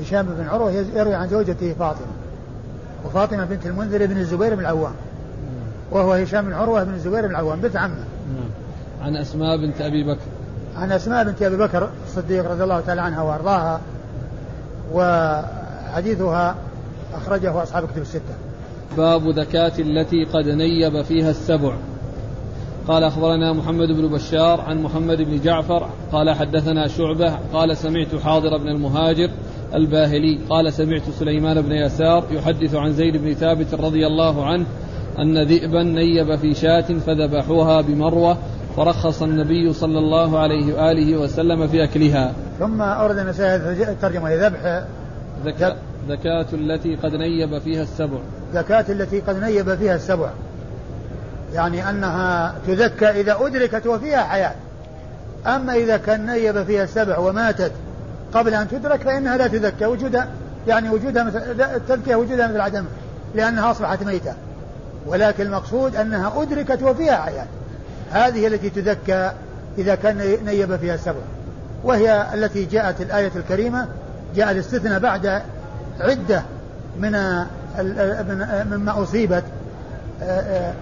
هشام 0.00 0.26
بن 0.26 0.48
عروة 0.48 0.70
يروي 0.70 1.14
عن 1.14 1.28
زوجته 1.28 1.74
فاطمة. 1.78 2.21
وفاطمة 3.04 3.44
بنت 3.44 3.66
المنذر 3.66 4.06
بن 4.06 4.16
الزبير 4.16 4.54
بن 4.54 4.60
العوام. 4.60 4.92
وهو 5.90 6.12
هشام 6.12 6.44
بن 6.44 6.52
عروة 6.52 6.84
بن 6.84 6.94
الزبير 6.94 7.22
بن 7.22 7.30
العوام 7.30 7.60
بنت 7.60 7.76
عمه. 7.76 7.94
نعم. 7.94 8.50
عن 9.02 9.16
أسماء 9.16 9.56
بنت 9.56 9.80
أبي 9.80 10.04
بكر. 10.04 10.26
عن 10.76 10.92
أسماء 10.92 11.24
بنت 11.24 11.42
أبي 11.42 11.56
بكر 11.56 11.90
الصديق 12.06 12.50
رضي 12.50 12.64
الله 12.64 12.80
تعالى 12.80 13.00
عنها 13.00 13.22
وأرضاها 13.22 13.80
وحديثها 14.92 16.54
أخرجه 17.14 17.62
أصحاب 17.62 17.88
كتب 17.88 18.02
الستة. 18.02 18.34
باب 18.96 19.28
ذكاة 19.28 19.72
التي 19.78 20.24
قد 20.24 20.48
نيب 20.48 21.02
فيها 21.02 21.30
السبع. 21.30 21.72
قال 22.88 23.04
أخبرنا 23.04 23.52
محمد 23.52 23.88
بن 23.88 24.08
بشار 24.08 24.60
عن 24.60 24.82
محمد 24.82 25.22
بن 25.22 25.40
جعفر 25.40 25.88
قال 26.12 26.30
حدثنا 26.30 26.88
شعبة 26.88 27.38
قال 27.52 27.76
سمعت 27.76 28.14
حاضر 28.24 28.58
بن 28.58 28.68
المهاجر 28.68 29.30
الباهلي 29.74 30.38
قال 30.50 30.72
سمعت 30.72 31.02
سليمان 31.18 31.60
بن 31.60 31.72
يسار 31.72 32.24
يحدث 32.30 32.74
عن 32.74 32.92
زيد 32.92 33.16
بن 33.16 33.34
ثابت 33.34 33.74
رضي 33.74 34.06
الله 34.06 34.46
عنه 34.46 34.64
أن 35.18 35.42
ذئبا 35.42 35.82
نيب 35.82 36.36
في 36.36 36.54
شاة 36.54 36.80
فذبحوها 37.06 37.80
بمروة 37.80 38.36
فرخص 38.76 39.22
النبي 39.22 39.72
صلى 39.72 39.98
الله 39.98 40.38
عليه 40.38 40.74
وآله 40.74 41.16
وسلم 41.16 41.66
في 41.66 41.84
أكلها. 41.84 42.32
ثم 42.58 42.82
أورد 42.82 43.18
النسائي 43.18 43.56
الترجمة 43.92 44.34
ذبح 44.34 44.84
ذكاء 45.44 45.76
ذكاة 46.08 46.46
التي 46.52 46.96
قد 46.96 47.14
نيب 47.14 47.58
فيها 47.58 47.82
السبع. 47.82 48.18
ذكاة 48.54 48.84
التي 48.92 49.20
قد 49.20 49.36
نيب 49.36 49.74
فيها 49.74 49.94
السبع. 49.94 50.30
يعني 51.54 51.90
أنها 51.90 52.54
تذكى 52.66 53.10
إذا 53.10 53.36
أدركت 53.40 53.86
وفيها 53.86 54.22
حياة. 54.22 54.54
أما 55.46 55.74
إذا 55.74 55.96
كان 55.96 56.26
نيب 56.26 56.62
فيها 56.62 56.84
السبع 56.84 57.18
وماتت 57.18 57.72
قبل 58.34 58.54
أن 58.54 58.68
تدرك 58.68 59.00
فإنها 59.00 59.36
لا 59.36 59.46
تذكى 59.46 59.86
وجودها 59.86 60.28
يعني 60.68 60.90
وجودها 60.90 61.24
مثل 61.24 61.60
التذكية 61.60 62.16
وجودها 62.16 62.46
مثل 62.46 62.60
عدم 62.60 62.84
لأنها 63.34 63.70
أصبحت 63.70 64.02
ميتة. 64.02 64.34
ولكن 65.06 65.46
المقصود 65.46 65.96
أنها 65.96 66.42
أدركت 66.42 66.82
وفيها 66.82 67.16
حياة. 67.16 67.46
هذه 68.10 68.46
التي 68.46 68.70
تذكى 68.70 69.32
إذا 69.78 69.94
كان 69.94 70.36
نيب 70.44 70.76
فيها 70.76 70.94
السبع. 70.94 71.20
وهي 71.84 72.26
التي 72.34 72.64
جاءت 72.64 73.00
الآية 73.00 73.30
الكريمة 73.36 73.88
جاء 74.36 74.50
الاستثناء 74.50 74.98
بعد 74.98 75.42
عدة 76.00 76.42
من 76.98 77.12
مما 78.70 79.02
أصيبت 79.02 79.44
آه، 80.22 80.40
آه، 80.40 80.72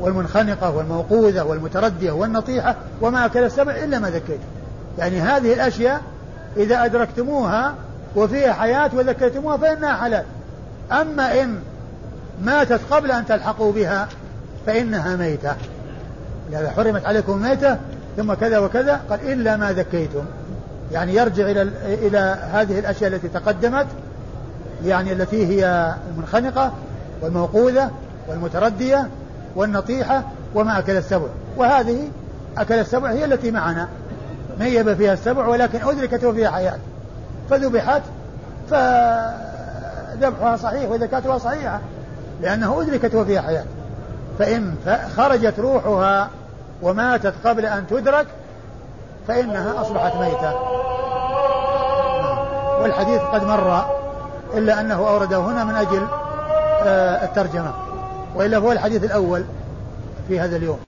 والمنخنقة 0.00 0.70
والموقوذة 0.70 1.42
والمتردية 1.42 2.12
والنطيحة 2.12 2.76
وما 3.00 3.26
أكل 3.26 3.44
السبع 3.44 3.72
إلا 3.72 3.98
ما 3.98 4.10
ذكيتم 4.10 4.44
يعني 4.98 5.20
هذه 5.20 5.52
الأشياء 5.52 6.02
إذا 6.56 6.84
أدركتموها 6.84 7.74
وفيها 8.16 8.52
حياة 8.52 8.90
وذكيتموها 8.94 9.56
فإنها 9.56 9.94
حلال. 9.94 10.24
أما 10.92 11.42
إن 11.42 11.58
ماتت 12.42 12.80
قبل 12.90 13.10
أن 13.10 13.26
تلحقوا 13.26 13.72
بها 13.72 14.08
فإنها 14.66 15.16
ميتة. 15.16 15.52
لذا 16.50 16.70
حرمت 16.70 17.06
عليكم 17.06 17.42
ميتة 17.42 17.76
ثم 18.16 18.34
كذا 18.34 18.58
وكذا 18.58 19.00
قال 19.10 19.32
إلا 19.32 19.56
ما 19.56 19.72
ذكيتم. 19.72 20.24
يعني 20.92 21.14
يرجع 21.14 21.50
إلى 21.50 21.62
إلى 21.84 22.38
هذه 22.52 22.78
الأشياء 22.78 23.10
التي 23.10 23.28
تقدمت 23.28 23.86
يعني 24.84 25.12
التي 25.12 25.46
هي 25.46 25.94
المنخنقة 26.10 26.72
والموقوذة 27.22 27.90
والمتردية 28.28 29.08
والنطيحة 29.58 30.22
وما 30.54 30.78
أكل 30.78 30.96
السبع. 30.96 31.26
وهذه 31.56 32.08
أكل 32.58 32.74
السبع 32.74 33.10
هي 33.10 33.24
التي 33.24 33.50
معنا. 33.50 33.88
نيب 34.60 34.94
فيها 34.94 35.12
السبع 35.12 35.46
ولكن 35.46 35.88
أدركت 35.88 36.24
وفيها 36.24 36.50
حياة. 36.50 36.78
فذبحت 37.50 38.02
فذبحها 38.70 40.56
صحيح 40.56 40.90
وذكاتها 40.90 41.38
صحيحة. 41.38 41.80
لأنه 42.42 42.80
أدركت 42.82 43.14
وفيها 43.14 43.42
حياة. 43.42 43.64
فإن 44.38 44.74
خرجت 45.16 45.58
روحها 45.58 46.28
وماتت 46.82 47.34
قبل 47.44 47.66
أن 47.66 47.86
تدرك 47.86 48.26
فإنها 49.28 49.80
أصبحت 49.80 50.16
ميتة. 50.16 50.54
والحديث 52.80 53.20
قد 53.20 53.44
مر 53.44 53.86
إلا 54.54 54.80
أنه 54.80 55.08
أورده 55.08 55.38
هنا 55.38 55.64
من 55.64 55.74
أجل 55.74 56.06
آه، 56.82 57.24
الترجمة. 57.24 57.87
وإلا 58.38 58.56
هو 58.56 58.72
الحديث 58.72 59.04
الأول 59.04 59.44
في 60.28 60.40
هذا 60.40 60.56
اليوم. 60.56 60.87